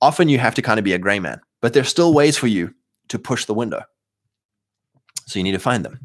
often 0.00 0.28
you 0.28 0.38
have 0.38 0.54
to 0.54 0.62
kind 0.62 0.78
of 0.78 0.84
be 0.84 0.92
a 0.92 0.98
gray 0.98 1.18
man, 1.18 1.40
but 1.60 1.72
there's 1.72 1.88
still 1.88 2.12
ways 2.12 2.36
for 2.36 2.46
you 2.46 2.74
to 3.08 3.18
push 3.18 3.44
the 3.44 3.54
window. 3.54 3.82
So 5.26 5.38
you 5.38 5.42
need 5.42 5.52
to 5.52 5.58
find 5.58 5.84
them. 5.84 6.00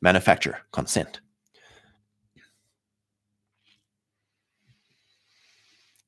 Manufacture 0.00 0.58
consent. 0.72 1.20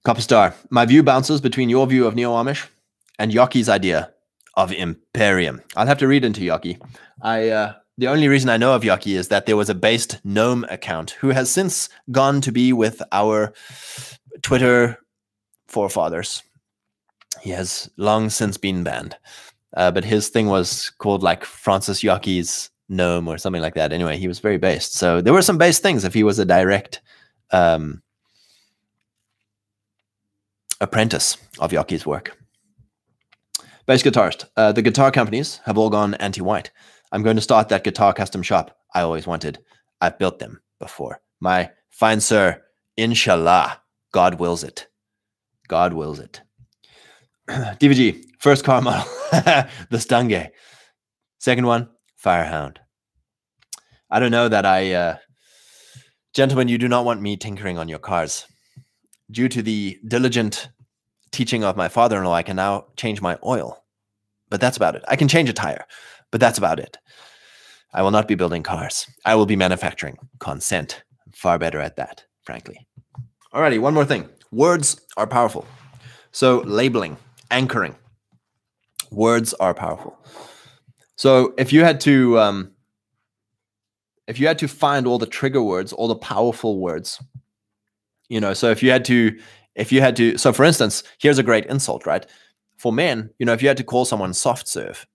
Copper 0.04 0.20
Star, 0.20 0.54
my 0.68 0.84
view 0.84 1.02
bounces 1.02 1.40
between 1.40 1.70
your 1.70 1.86
view 1.86 2.06
of 2.06 2.14
Neo 2.14 2.32
Amish 2.32 2.66
and 3.18 3.32
Yockey's 3.32 3.70
idea 3.70 4.13
of 4.56 4.72
Imperium. 4.72 5.60
I'll 5.76 5.86
have 5.86 5.98
to 5.98 6.08
read 6.08 6.24
into 6.24 6.40
Yockey. 6.40 6.80
I 7.22 7.48
uh, 7.48 7.74
the 7.96 8.08
only 8.08 8.28
reason 8.28 8.50
I 8.50 8.56
know 8.56 8.74
of 8.74 8.82
Yockey 8.82 9.16
is 9.16 9.28
that 9.28 9.46
there 9.46 9.56
was 9.56 9.68
a 9.68 9.74
based 9.74 10.20
gnome 10.24 10.64
account 10.64 11.12
who 11.12 11.28
has 11.28 11.50
since 11.50 11.88
gone 12.10 12.40
to 12.40 12.52
be 12.52 12.72
with 12.72 13.02
our 13.12 13.52
Twitter 14.42 14.98
forefathers. 15.68 16.42
He 17.40 17.50
has 17.50 17.90
long 17.96 18.30
since 18.30 18.56
been 18.56 18.82
banned, 18.82 19.16
uh, 19.76 19.90
but 19.90 20.04
his 20.04 20.28
thing 20.28 20.48
was 20.48 20.90
called 20.98 21.22
like 21.22 21.44
Francis 21.44 22.02
Yockey's 22.02 22.70
gnome 22.88 23.28
or 23.28 23.38
something 23.38 23.62
like 23.62 23.74
that. 23.74 23.92
Anyway, 23.92 24.18
he 24.18 24.28
was 24.28 24.38
very 24.38 24.58
based. 24.58 24.94
So 24.94 25.20
there 25.20 25.32
were 25.32 25.42
some 25.42 25.58
based 25.58 25.82
things 25.82 26.04
if 26.04 26.14
he 26.14 26.22
was 26.22 26.38
a 26.38 26.44
direct 26.44 27.00
um, 27.50 28.02
apprentice 30.80 31.36
of 31.58 31.70
Yockey's 31.70 32.06
work. 32.06 32.36
Bass 33.86 34.02
guitarist. 34.02 34.46
Uh, 34.56 34.72
the 34.72 34.80
guitar 34.80 35.10
companies 35.10 35.60
have 35.66 35.76
all 35.76 35.90
gone 35.90 36.14
anti-white. 36.14 36.70
I'm 37.12 37.22
going 37.22 37.36
to 37.36 37.42
start 37.42 37.68
that 37.68 37.84
guitar 37.84 38.14
custom 38.14 38.42
shop 38.42 38.76
I 38.94 39.02
always 39.02 39.26
wanted. 39.26 39.58
I've 40.00 40.18
built 40.18 40.38
them 40.38 40.62
before. 40.78 41.20
My 41.40 41.70
fine 41.90 42.20
sir, 42.20 42.62
inshallah, 42.96 43.82
God 44.12 44.40
wills 44.40 44.64
it. 44.64 44.88
God 45.68 45.92
wills 45.92 46.18
it. 46.18 46.40
DVG, 47.48 48.24
first 48.38 48.64
car 48.64 48.80
model, 48.80 49.04
the 49.90 49.98
Stange. 49.98 50.50
Second 51.38 51.66
one, 51.66 51.90
Firehound. 52.16 52.78
I 54.10 54.18
don't 54.18 54.30
know 54.30 54.48
that 54.48 54.64
I, 54.64 54.92
uh, 54.92 55.16
gentlemen, 56.32 56.68
you 56.68 56.78
do 56.78 56.88
not 56.88 57.04
want 57.04 57.20
me 57.20 57.36
tinkering 57.36 57.76
on 57.76 57.88
your 57.88 57.98
cars 57.98 58.46
due 59.30 59.48
to 59.48 59.60
the 59.60 59.98
diligent 60.06 60.68
teaching 61.34 61.64
of 61.64 61.76
my 61.76 61.88
father 61.88 62.18
in 62.18 62.24
law, 62.24 62.32
I 62.32 62.42
can 62.42 62.56
now 62.56 62.86
change 62.96 63.20
my 63.20 63.38
oil. 63.44 63.84
But 64.50 64.60
that's 64.60 64.76
about 64.76 64.94
it. 64.94 65.04
I 65.08 65.16
can 65.16 65.28
change 65.28 65.48
a 65.48 65.52
tire, 65.52 65.84
but 66.30 66.40
that's 66.40 66.58
about 66.58 66.78
it. 66.78 66.96
I 67.92 68.02
will 68.02 68.10
not 68.10 68.28
be 68.28 68.34
building 68.34 68.62
cars. 68.62 69.06
I 69.24 69.34
will 69.34 69.46
be 69.46 69.56
manufacturing 69.56 70.18
consent. 70.38 71.02
I'm 71.26 71.32
far 71.32 71.58
better 71.58 71.80
at 71.80 71.96
that, 71.96 72.24
frankly. 72.42 72.86
Alrighty, 73.52 73.80
one 73.80 73.94
more 73.94 74.04
thing. 74.04 74.28
Words 74.50 75.00
are 75.16 75.26
powerful. 75.26 75.66
So, 76.32 76.58
labeling, 76.60 77.16
anchoring. 77.50 77.96
Words 79.10 79.54
are 79.54 79.74
powerful. 79.74 80.18
So, 81.16 81.54
if 81.56 81.72
you 81.72 81.84
had 81.84 82.00
to, 82.00 82.38
um, 82.38 82.72
if 84.26 84.40
you 84.40 84.46
had 84.46 84.58
to 84.58 84.68
find 84.68 85.06
all 85.06 85.18
the 85.18 85.26
trigger 85.26 85.62
words, 85.62 85.92
all 85.92 86.08
the 86.08 86.16
powerful 86.16 86.80
words 86.80 87.20
you 88.28 88.40
know 88.40 88.54
so 88.54 88.70
if 88.70 88.82
you 88.82 88.90
had 88.90 89.04
to 89.04 89.38
if 89.74 89.92
you 89.92 90.00
had 90.00 90.16
to 90.16 90.36
so 90.38 90.52
for 90.52 90.64
instance 90.64 91.02
here's 91.18 91.38
a 91.38 91.42
great 91.42 91.66
insult 91.66 92.06
right 92.06 92.26
for 92.76 92.92
men 92.92 93.30
you 93.38 93.46
know 93.46 93.52
if 93.52 93.62
you 93.62 93.68
had 93.68 93.76
to 93.76 93.84
call 93.84 94.04
someone 94.04 94.32
soft 94.32 94.68
serve 94.68 95.06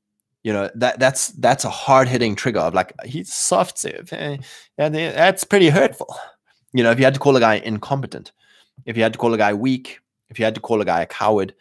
you 0.44 0.54
know 0.54 0.70
that 0.76 1.00
that's 1.00 1.30
that's 1.30 1.66
a 1.66 1.70
hard 1.70 2.08
hitting 2.08 2.36
trigger 2.36 2.60
of 2.60 2.74
like 2.74 2.94
he's 3.06 3.32
soft 3.32 3.78
serve 3.78 4.12
eh, 4.14 4.38
and 4.78 4.96
that's 4.96 5.44
pretty 5.44 5.70
hurtful 5.70 6.16
you 6.74 6.84
know 6.84 6.92
if 6.92 7.00
you 7.00 7.06
had 7.06 7.14
to 7.14 7.20
call 7.20 7.36
a 7.36 7.40
guy 7.40 7.56
incompetent 7.56 8.32
if 8.86 8.96
you 8.96 9.04
had 9.04 9.14
to 9.14 9.20
call 9.20 9.34
a 9.34 9.38
guy 9.38 9.54
weak 9.54 10.00
if 10.30 10.40
you 10.40 10.46
had 10.46 10.56
to 10.56 10.62
call 10.62 10.82
a 10.82 10.86
guy 10.86 11.02
a 11.02 11.06
coward 11.06 11.54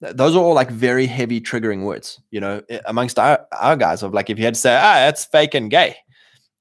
those 0.00 0.36
are 0.36 0.42
all 0.42 0.54
like 0.54 0.70
very 0.70 1.06
heavy 1.06 1.40
triggering 1.40 1.84
words 1.84 2.20
you 2.30 2.40
know 2.40 2.62
amongst 2.86 3.18
our, 3.18 3.46
our 3.52 3.76
guys 3.76 4.02
of 4.02 4.12
like 4.12 4.28
if 4.28 4.38
you 4.38 4.44
had 4.44 4.54
to 4.54 4.60
say 4.60 4.74
ah 4.74 4.94
that's 4.94 5.24
fake 5.24 5.54
and 5.54 5.70
gay 5.70 5.96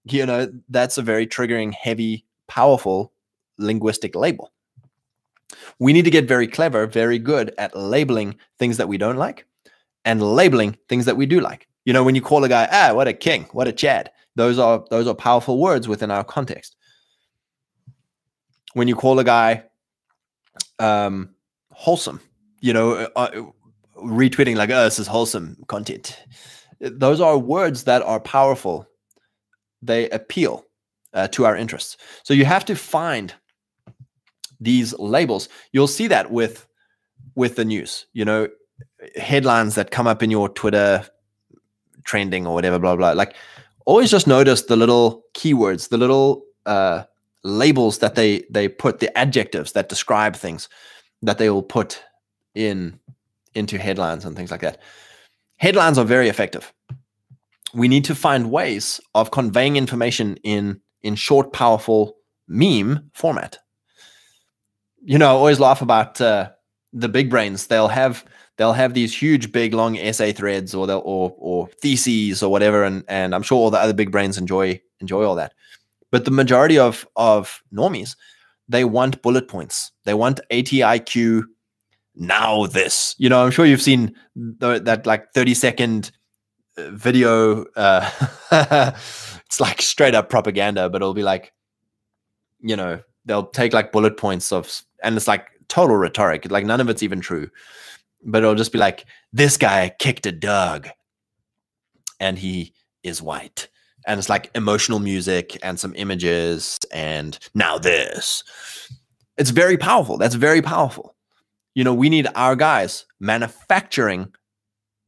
you 0.05 0.25
know 0.25 0.47
that's 0.69 0.97
a 0.97 1.01
very 1.01 1.27
triggering 1.27 1.73
heavy 1.73 2.25
powerful 2.47 3.11
linguistic 3.57 4.15
label. 4.15 4.51
We 5.79 5.93
need 5.93 6.05
to 6.05 6.11
get 6.11 6.27
very 6.27 6.47
clever, 6.47 6.87
very 6.87 7.19
good 7.19 7.53
at 7.57 7.75
labeling 7.75 8.35
things 8.59 8.77
that 8.77 8.87
we 8.87 8.97
don't 8.97 9.17
like 9.17 9.45
and 10.05 10.21
labeling 10.21 10.77
things 10.89 11.05
that 11.05 11.17
we 11.17 11.25
do 11.25 11.39
like. 11.39 11.67
You 11.85 11.93
know, 11.93 12.03
when 12.03 12.15
you 12.15 12.21
call 12.21 12.43
a 12.43 12.49
guy, 12.49 12.67
ah, 12.71 12.93
what 12.93 13.07
a 13.07 13.13
king, 13.13 13.45
what 13.51 13.67
a 13.67 13.73
Chad, 13.73 14.11
those 14.35 14.57
are 14.57 14.83
those 14.89 15.07
are 15.07 15.15
powerful 15.15 15.59
words 15.59 15.87
within 15.87 16.11
our 16.11 16.23
context. 16.23 16.75
When 18.73 18.87
you 18.87 18.95
call 18.95 19.19
a 19.19 19.23
guy 19.23 19.63
um, 20.79 21.35
wholesome, 21.71 22.19
you 22.61 22.73
know, 22.73 22.93
uh, 22.93 23.09
uh 23.15 23.41
retweeting 23.97 24.55
like, 24.55 24.69
oh, 24.69 24.83
this 24.85 24.99
is 24.99 25.07
wholesome 25.07 25.57
content. 25.67 26.19
Those 26.79 27.21
are 27.21 27.37
words 27.37 27.83
that 27.83 28.01
are 28.01 28.19
powerful. 28.19 28.87
They 29.81 30.09
appeal 30.09 30.65
uh, 31.13 31.27
to 31.29 31.45
our 31.45 31.55
interests. 31.55 31.97
So 32.23 32.33
you 32.33 32.45
have 32.45 32.65
to 32.65 32.75
find 32.75 33.33
these 34.63 34.97
labels. 34.99 35.49
You'll 35.71 35.87
see 35.87 36.07
that 36.07 36.31
with 36.31 36.67
with 37.35 37.55
the 37.55 37.65
news. 37.65 38.05
You 38.13 38.25
know, 38.25 38.47
headlines 39.15 39.75
that 39.75 39.91
come 39.91 40.07
up 40.07 40.23
in 40.23 40.31
your 40.31 40.49
Twitter 40.49 41.05
trending 42.03 42.47
or 42.47 42.53
whatever, 42.53 42.79
blah 42.79 42.95
blah. 42.95 43.11
Like, 43.11 43.35
always 43.85 44.11
just 44.11 44.27
notice 44.27 44.63
the 44.63 44.75
little 44.75 45.23
keywords, 45.33 45.89
the 45.89 45.97
little 45.97 46.43
uh, 46.65 47.03
labels 47.43 47.99
that 47.99 48.15
they 48.15 48.43
they 48.49 48.67
put, 48.67 48.99
the 48.99 49.15
adjectives 49.17 49.73
that 49.73 49.89
describe 49.89 50.35
things 50.35 50.69
that 51.21 51.37
they 51.37 51.49
will 51.49 51.63
put 51.63 52.01
in 52.55 52.99
into 53.55 53.77
headlines 53.77 54.25
and 54.25 54.35
things 54.35 54.51
like 54.51 54.61
that. 54.61 54.79
Headlines 55.57 55.97
are 55.97 56.05
very 56.05 56.29
effective. 56.29 56.73
We 57.73 57.87
need 57.87 58.05
to 58.05 58.15
find 58.15 58.51
ways 58.51 58.99
of 59.15 59.31
conveying 59.31 59.75
information 59.75 60.37
in 60.43 60.81
in 61.01 61.15
short, 61.15 61.53
powerful 61.53 62.17
meme 62.47 63.09
format. 63.13 63.59
You 65.05 65.17
know, 65.17 65.27
I 65.27 65.31
always 65.31 65.59
laugh 65.59 65.81
about 65.81 66.19
uh, 66.21 66.49
the 66.93 67.09
big 67.09 67.29
brains. 67.29 67.67
They'll 67.67 67.87
have 67.89 68.23
they'll 68.57 68.73
have 68.73 68.93
these 68.93 69.15
huge, 69.15 69.51
big, 69.51 69.73
long 69.73 69.97
essay 69.97 70.31
threads 70.31 70.73
or 70.73 70.89
or 70.89 71.35
or 71.37 71.67
theses 71.81 72.41
or 72.41 72.51
whatever, 72.51 72.83
and 72.83 73.03
and 73.07 73.35
I'm 73.35 73.43
sure 73.43 73.57
all 73.57 73.71
the 73.71 73.79
other 73.79 73.93
big 73.93 74.11
brains 74.11 74.37
enjoy 74.37 74.79
enjoy 74.99 75.25
all 75.25 75.35
that. 75.35 75.53
But 76.11 76.25
the 76.25 76.31
majority 76.31 76.77
of 76.77 77.07
of 77.15 77.61
normies, 77.73 78.15
they 78.69 78.85
want 78.85 79.21
bullet 79.21 79.47
points. 79.47 79.91
They 80.05 80.13
want 80.13 80.39
ATIQ. 80.51 81.43
Now 82.15 82.67
this, 82.67 83.15
you 83.17 83.27
know, 83.27 83.43
I'm 83.43 83.49
sure 83.49 83.65
you've 83.65 83.81
seen 83.81 84.13
the, 84.35 84.79
that 84.79 85.07
like 85.07 85.33
30 85.33 85.55
second 85.55 86.11
uh, 86.77 86.91
video. 86.91 87.65
Uh, 87.75 88.07
it's 89.47 89.59
like 89.59 89.81
straight 89.81 90.13
up 90.13 90.29
propaganda, 90.29 90.89
but 90.89 91.01
it'll 91.01 91.15
be 91.15 91.23
like, 91.23 91.53
you 92.59 92.75
know, 92.75 93.01
they'll 93.25 93.47
take 93.47 93.73
like 93.73 93.91
bullet 93.91 94.17
points 94.17 94.51
of, 94.51 94.81
and 95.03 95.15
it's 95.15 95.27
like 95.27 95.47
total 95.67 95.95
rhetoric. 95.95 96.49
Like 96.51 96.65
none 96.65 96.81
of 96.81 96.89
it's 96.89 97.03
even 97.03 97.21
true, 97.21 97.49
but 98.23 98.43
it'll 98.43 98.55
just 98.55 98.71
be 98.71 98.79
like, 98.79 99.05
this 99.31 99.57
guy 99.57 99.93
kicked 99.99 100.25
a 100.25 100.31
dog 100.31 100.89
and 102.19 102.37
he 102.37 102.73
is 103.03 103.21
white. 103.21 103.67
And 104.05 104.17
it's 104.17 104.29
like 104.29 104.51
emotional 104.53 104.99
music 104.99 105.57
and 105.63 105.79
some 105.79 105.93
images 105.95 106.77
and 106.91 107.39
now 107.53 107.77
this. 107.77 108.43
It's 109.37 109.49
very 109.49 109.77
powerful. 109.77 110.17
That's 110.17 110.35
very 110.35 110.61
powerful. 110.61 111.15
You 111.73 111.83
know, 111.83 111.93
we 111.93 112.09
need 112.09 112.27
our 112.35 112.55
guys 112.55 113.05
manufacturing 113.19 114.33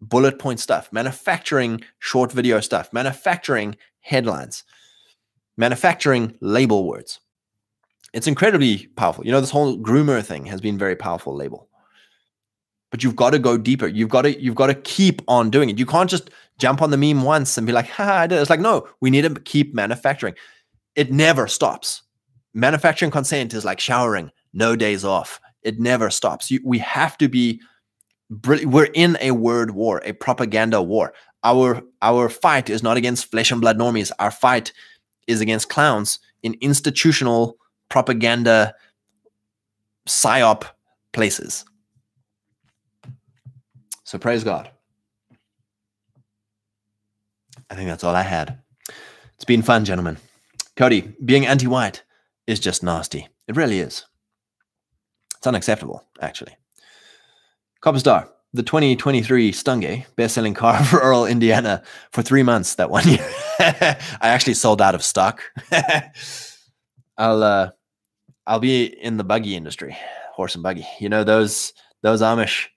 bullet 0.02 0.40
point 0.40 0.60
stuff, 0.60 0.92
manufacturing 0.92 1.84
short 2.00 2.32
video 2.32 2.60
stuff, 2.60 2.92
manufacturing 2.94 3.76
headlines, 4.00 4.64
manufacturing 5.58 6.38
label 6.42 6.88
words. 6.88 7.20
It's 8.16 8.28
incredibly 8.28 8.88
powerful. 8.96 9.26
You 9.26 9.34
know, 9.34 9.42
this 9.42 9.52
whole 9.52 9.78
groomer 9.78 10.24
thing 10.24 10.46
has 10.46 10.62
been 10.62 10.78
very 10.78 10.96
powerful 10.96 11.36
label. 11.36 11.68
But 12.90 13.04
you've 13.04 13.18
got 13.18 13.32
to 13.32 13.40
go 13.40 13.58
deeper. 13.58 13.88
You've 13.88 14.10
got 14.10 14.22
to 14.22 14.42
you've 14.42 14.56
got 14.56 14.68
to 14.68 14.74
keep 14.74 15.22
on 15.28 15.50
doing 15.50 15.70
it. 15.70 15.78
You 15.78 15.86
can't 15.86 16.10
just 16.10 16.30
jump 16.58 16.82
on 16.82 16.92
the 16.92 16.98
meme 16.98 17.24
once 17.24 17.58
and 17.58 17.68
be 17.68 17.74
like, 17.74 17.90
ha, 17.90 18.20
I 18.20 18.28
did. 18.28 18.40
It's 18.40 18.50
like, 18.50 18.62
no, 18.62 18.88
we 19.02 19.10
need 19.10 19.24
to 19.24 19.42
keep 19.42 19.76
manufacturing. 19.76 20.36
It 20.96 21.12
never 21.12 21.46
stops. 21.46 22.04
Manufacturing 22.54 23.12
consent 23.12 23.54
is 23.54 23.66
like 23.66 23.82
showering, 23.82 24.32
no 24.54 24.78
days 24.78 25.04
off. 25.04 25.42
It 25.62 25.78
never 25.78 26.10
stops. 26.10 26.50
You, 26.50 26.62
we 26.64 26.80
have 26.80 27.18
to 27.18 27.28
be 27.28 27.62
we're 28.48 28.90
in 28.94 29.18
a 29.20 29.32
word 29.32 29.72
war, 29.72 30.02
a 30.06 30.14
propaganda 30.14 30.82
war. 30.82 31.14
Our 31.44 31.84
our 32.02 32.30
fight 32.30 32.70
is 32.70 32.82
not 32.82 32.96
against 32.96 33.30
flesh 33.30 33.52
and 33.52 33.60
blood 33.60 33.78
normies. 33.78 34.14
Our 34.20 34.32
fight 34.32 34.72
is 35.28 35.42
against 35.42 35.68
clowns 35.68 36.20
in 36.44 36.56
institutional 36.62 37.58
propaganda 37.90 38.76
psyop 40.08 40.66
places. 41.14 41.66
So 44.04 44.18
praise 44.18 44.44
God. 44.44 44.70
I 47.70 47.76
think 47.76 47.90
that's 47.90 48.04
all 48.04 48.16
I 48.16 48.22
had. 48.22 48.60
It's 49.36 49.46
been 49.46 49.64
fun, 49.64 49.86
gentlemen. 49.86 50.18
Cody, 50.76 51.14
being 51.24 51.46
anti-white 51.46 52.04
is 52.48 52.60
just 52.60 52.84
nasty. 52.84 53.28
It 53.48 53.56
really 53.56 53.80
is. 53.80 54.06
It's 55.38 55.48
unacceptable, 55.48 56.06
actually. 56.22 56.56
Copper 57.82 58.00
Star, 58.00 58.30
the 58.54 58.64
2023 58.64 59.52
Stungay, 59.52 60.06
best-selling 60.16 60.54
car 60.54 60.84
for 60.86 61.00
rural 61.00 61.26
Indiana 61.26 61.84
for 62.12 62.22
three 62.22 62.44
months 62.44 62.76
that 62.76 62.90
one 62.90 63.08
year. 63.08 63.28
I 63.60 63.98
actually 64.22 64.54
sold 64.54 64.82
out 64.82 64.96
of 64.96 65.04
stock. 65.04 65.42
I'll 67.18 67.44
uh, 67.44 67.72
I'll 68.48 68.60
be 68.60 68.86
in 68.86 69.18
the 69.18 69.24
buggy 69.24 69.56
industry, 69.56 69.96
horse 70.34 70.56
and 70.56 70.64
buggy. 70.64 70.86
You 71.00 71.10
know 71.10 71.24
those 71.24 71.74
those 72.02 72.22
Amish. 72.22 72.68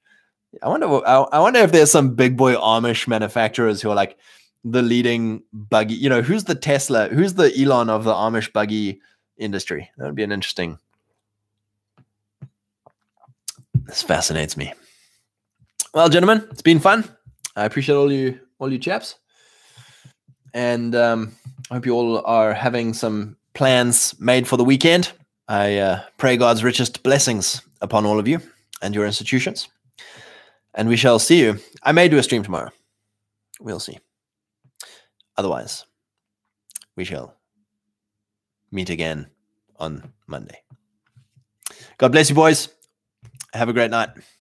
I 0.63 0.69
wonder. 0.69 0.87
I, 1.07 1.17
I 1.33 1.41
wonder 1.41 1.61
if 1.61 1.73
there's 1.73 1.91
some 1.91 2.15
big 2.15 2.37
boy 2.37 2.55
Amish 2.55 3.07
manufacturers 3.09 3.83
who 3.83 3.91
are 3.91 3.95
like 3.95 4.17
the 4.65 4.83
leading 4.83 5.43
buggy. 5.53 5.95
You 5.95 6.09
know, 6.09 6.23
who's 6.23 6.45
the 6.45 6.55
Tesla? 6.55 7.09
Who's 7.09 7.35
the 7.35 7.53
Elon 7.59 7.91
of 7.91 8.05
the 8.05 8.15
Amish 8.15 8.53
buggy 8.53 9.01
industry? 9.37 9.91
That 9.97 10.07
would 10.07 10.15
be 10.15 10.23
an 10.23 10.33
interesting. 10.33 10.79
This 13.87 14.03
fascinates 14.03 14.57
me. 14.57 14.73
Well, 15.95 16.09
gentlemen, 16.09 16.47
it's 16.51 16.63
been 16.63 16.81
fun. 16.81 17.05
I 17.57 17.65
appreciate 17.65 17.97
all 17.97 18.13
you 18.13 18.39
all 18.59 18.71
you 18.71 18.79
chaps, 18.79 19.17
and 20.55 20.95
um, 20.95 21.33
I 21.71 21.75
hope 21.75 21.87
you 21.87 21.95
all 21.95 22.25
are 22.25 22.53
having 22.53 22.93
some 22.93 23.38
plans 23.59 24.15
made 24.21 24.47
for 24.47 24.57
the 24.57 24.65
weekend. 24.65 25.13
I 25.49 25.79
uh, 25.79 26.03
pray 26.17 26.37
God's 26.37 26.63
richest 26.63 27.03
blessings 27.03 27.61
upon 27.81 28.07
all 28.07 28.21
of 28.21 28.29
you 28.29 28.41
and 28.81 28.95
your 28.95 29.05
institutions, 29.05 29.69
and 30.75 30.89
we 30.89 30.97
shall 30.97 31.19
see 31.19 31.41
you. 31.41 31.59
I 31.83 31.91
may 31.91 32.09
do 32.09 32.19
a 32.19 32.23
stream 32.23 32.45
tomorrow. 32.45 32.71
We'll 33.61 33.81
see. 33.81 33.99
Otherwise, 35.37 35.85
we 36.95 37.05
shall 37.05 37.35
meet 38.71 38.91
again 38.91 39.27
on 39.77 40.13
Monday. 40.29 40.63
God 41.99 42.13
bless 42.13 42.29
you, 42.29 42.37
boys. 42.37 42.69
Have 43.55 43.69
a 43.69 43.73
great 43.73 43.91
night. 43.91 44.11